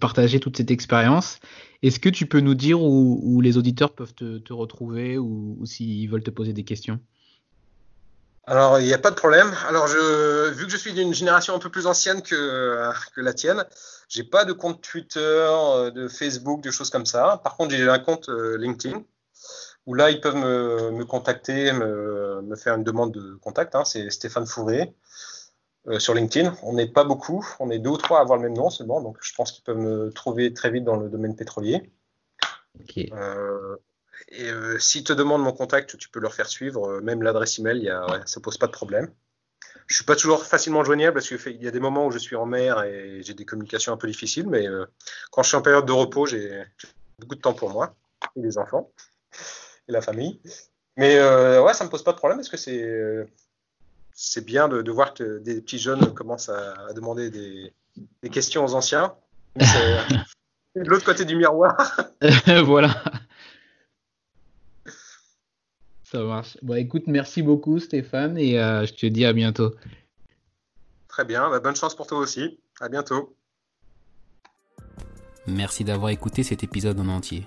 partager 0.00 0.40
toute 0.40 0.56
cette 0.56 0.70
expérience. 0.70 1.38
Est-ce 1.82 2.00
que 2.00 2.08
tu 2.08 2.26
peux 2.26 2.40
nous 2.40 2.54
dire 2.54 2.80
où, 2.82 3.40
les 3.40 3.56
auditeurs 3.56 3.92
peuvent 3.92 4.14
te, 4.14 4.52
retrouver 4.52 5.18
ou, 5.18 5.58
s'ils 5.64 6.08
veulent 6.08 6.22
te 6.22 6.30
poser 6.30 6.52
des 6.52 6.64
questions? 6.64 6.98
Alors, 8.46 8.80
il 8.80 8.86
n'y 8.86 8.94
a 8.94 8.98
pas 8.98 9.10
de 9.10 9.16
problème. 9.16 9.52
Alors, 9.68 9.86
vu 9.86 10.64
que 10.64 10.72
je 10.72 10.76
suis 10.78 10.94
d'une 10.94 11.12
génération 11.12 11.54
un 11.54 11.58
peu 11.58 11.68
plus 11.68 11.86
ancienne 11.86 12.22
que, 12.22 12.90
la 13.16 13.34
tienne, 13.34 13.64
j'ai 14.08 14.24
pas 14.24 14.44
de 14.44 14.52
compte 14.52 14.80
Twitter, 14.80 15.20
euh, 15.20 15.90
de 15.90 16.08
Facebook, 16.08 16.62
de 16.62 16.70
choses 16.70 16.90
comme 16.90 17.06
ça. 17.06 17.40
Par 17.44 17.56
contre, 17.56 17.74
j'ai 17.74 17.88
un 17.88 17.98
compte 17.98 18.28
euh, 18.30 18.56
LinkedIn 18.56 19.02
où 19.88 19.94
là, 19.94 20.10
ils 20.10 20.20
peuvent 20.20 20.36
me, 20.36 20.90
me 20.90 21.06
contacter, 21.06 21.72
me, 21.72 22.42
me, 22.42 22.56
faire 22.56 22.74
une 22.74 22.84
demande 22.84 23.10
de 23.10 23.36
contact. 23.36 23.74
Hein. 23.74 23.86
C'est 23.86 24.10
Stéphane 24.10 24.44
Fourré 24.44 24.94
euh, 25.86 25.98
sur 25.98 26.12
LinkedIn. 26.12 26.54
On 26.62 26.74
n'est 26.74 26.88
pas 26.88 27.04
beaucoup, 27.04 27.42
on 27.58 27.70
est 27.70 27.78
deux 27.78 27.88
ou 27.88 27.96
trois 27.96 28.18
à 28.18 28.20
avoir 28.20 28.36
le 28.36 28.44
même 28.44 28.54
nom 28.54 28.68
seulement, 28.68 29.00
donc 29.00 29.16
je 29.22 29.32
pense 29.34 29.50
qu'ils 29.50 29.64
peuvent 29.64 29.78
me 29.78 30.10
trouver 30.10 30.52
très 30.52 30.70
vite 30.70 30.84
dans 30.84 30.96
le 30.96 31.08
domaine 31.08 31.34
pétrolier. 31.34 31.90
Okay. 32.82 33.10
Euh, 33.14 33.76
et 34.28 34.50
euh, 34.50 34.78
s'ils 34.78 35.04
te 35.04 35.14
demandent 35.14 35.42
mon 35.42 35.54
contact, 35.54 35.96
tu 35.96 36.10
peux 36.10 36.20
leur 36.20 36.34
faire 36.34 36.48
suivre, 36.48 37.00
même 37.00 37.22
l'adresse 37.22 37.58
email, 37.58 37.78
y 37.78 37.88
a, 37.88 38.04
ouais, 38.10 38.20
ça 38.26 38.40
pose 38.40 38.58
pas 38.58 38.66
de 38.66 38.72
problème. 38.72 39.10
Je 39.86 39.94
suis 39.94 40.04
pas 40.04 40.16
toujours 40.16 40.44
facilement 40.44 40.84
joignable 40.84 41.14
parce 41.14 41.28
qu'il 41.28 41.62
y 41.62 41.66
a 41.66 41.70
des 41.70 41.80
moments 41.80 42.06
où 42.06 42.10
je 42.10 42.18
suis 42.18 42.36
en 42.36 42.44
mer 42.44 42.82
et 42.82 43.22
j'ai 43.22 43.32
des 43.32 43.46
communications 43.46 43.94
un 43.94 43.96
peu 43.96 44.06
difficiles, 44.06 44.48
mais 44.50 44.66
quand 45.30 45.42
je 45.42 45.48
suis 45.48 45.56
en 45.56 45.62
période 45.62 45.86
de 45.86 45.92
repos, 45.92 46.26
j'ai 46.26 46.62
beaucoup 47.18 47.36
de 47.36 47.40
temps 47.40 47.54
pour 47.54 47.70
moi 47.70 47.94
et 48.36 48.42
les 48.42 48.58
enfants 48.58 48.92
et 49.88 49.92
la 49.92 50.00
famille. 50.00 50.40
Mais 50.96 51.16
euh, 51.16 51.62
ouais, 51.62 51.74
ça 51.74 51.84
me 51.84 51.90
pose 51.90 52.02
pas 52.02 52.12
de 52.12 52.18
problème 52.18 52.38
parce 52.38 52.48
que 52.48 52.56
c'est 52.56 52.82
euh, 52.82 53.24
c'est 54.12 54.44
bien 54.44 54.68
de, 54.68 54.82
de, 54.82 54.90
voir 54.90 55.14
que 55.14 55.38
des 55.38 55.60
petits 55.60 55.78
jeunes 55.78 56.12
commencent 56.12 56.48
à, 56.48 56.74
à 56.88 56.92
demander 56.92 57.30
des, 57.30 57.72
des, 58.22 58.30
questions 58.30 58.64
aux 58.64 58.74
anciens. 58.74 59.14
C'est 59.60 60.82
de 60.82 60.84
l'autre 60.88 61.04
côté 61.04 61.24
du 61.24 61.36
miroir. 61.36 61.76
voilà. 62.64 63.02
Ça 66.10 66.22
marche. 66.22 66.56
Bon, 66.62 66.74
écoute, 66.74 67.04
merci 67.06 67.42
beaucoup 67.42 67.78
Stéphane 67.78 68.38
et 68.38 68.58
euh, 68.58 68.86
je 68.86 68.94
te 68.94 69.06
dis 69.06 69.24
à 69.24 69.32
bientôt. 69.32 69.74
Très 71.06 71.24
bien, 71.24 71.50
bah, 71.50 71.60
bonne 71.60 71.76
chance 71.76 71.94
pour 71.94 72.06
toi 72.06 72.18
aussi. 72.18 72.58
À 72.80 72.88
bientôt. 72.88 73.36
Merci 75.46 75.84
d'avoir 75.84 76.10
écouté 76.10 76.42
cet 76.42 76.64
épisode 76.64 76.98
en 76.98 77.08
entier. 77.08 77.46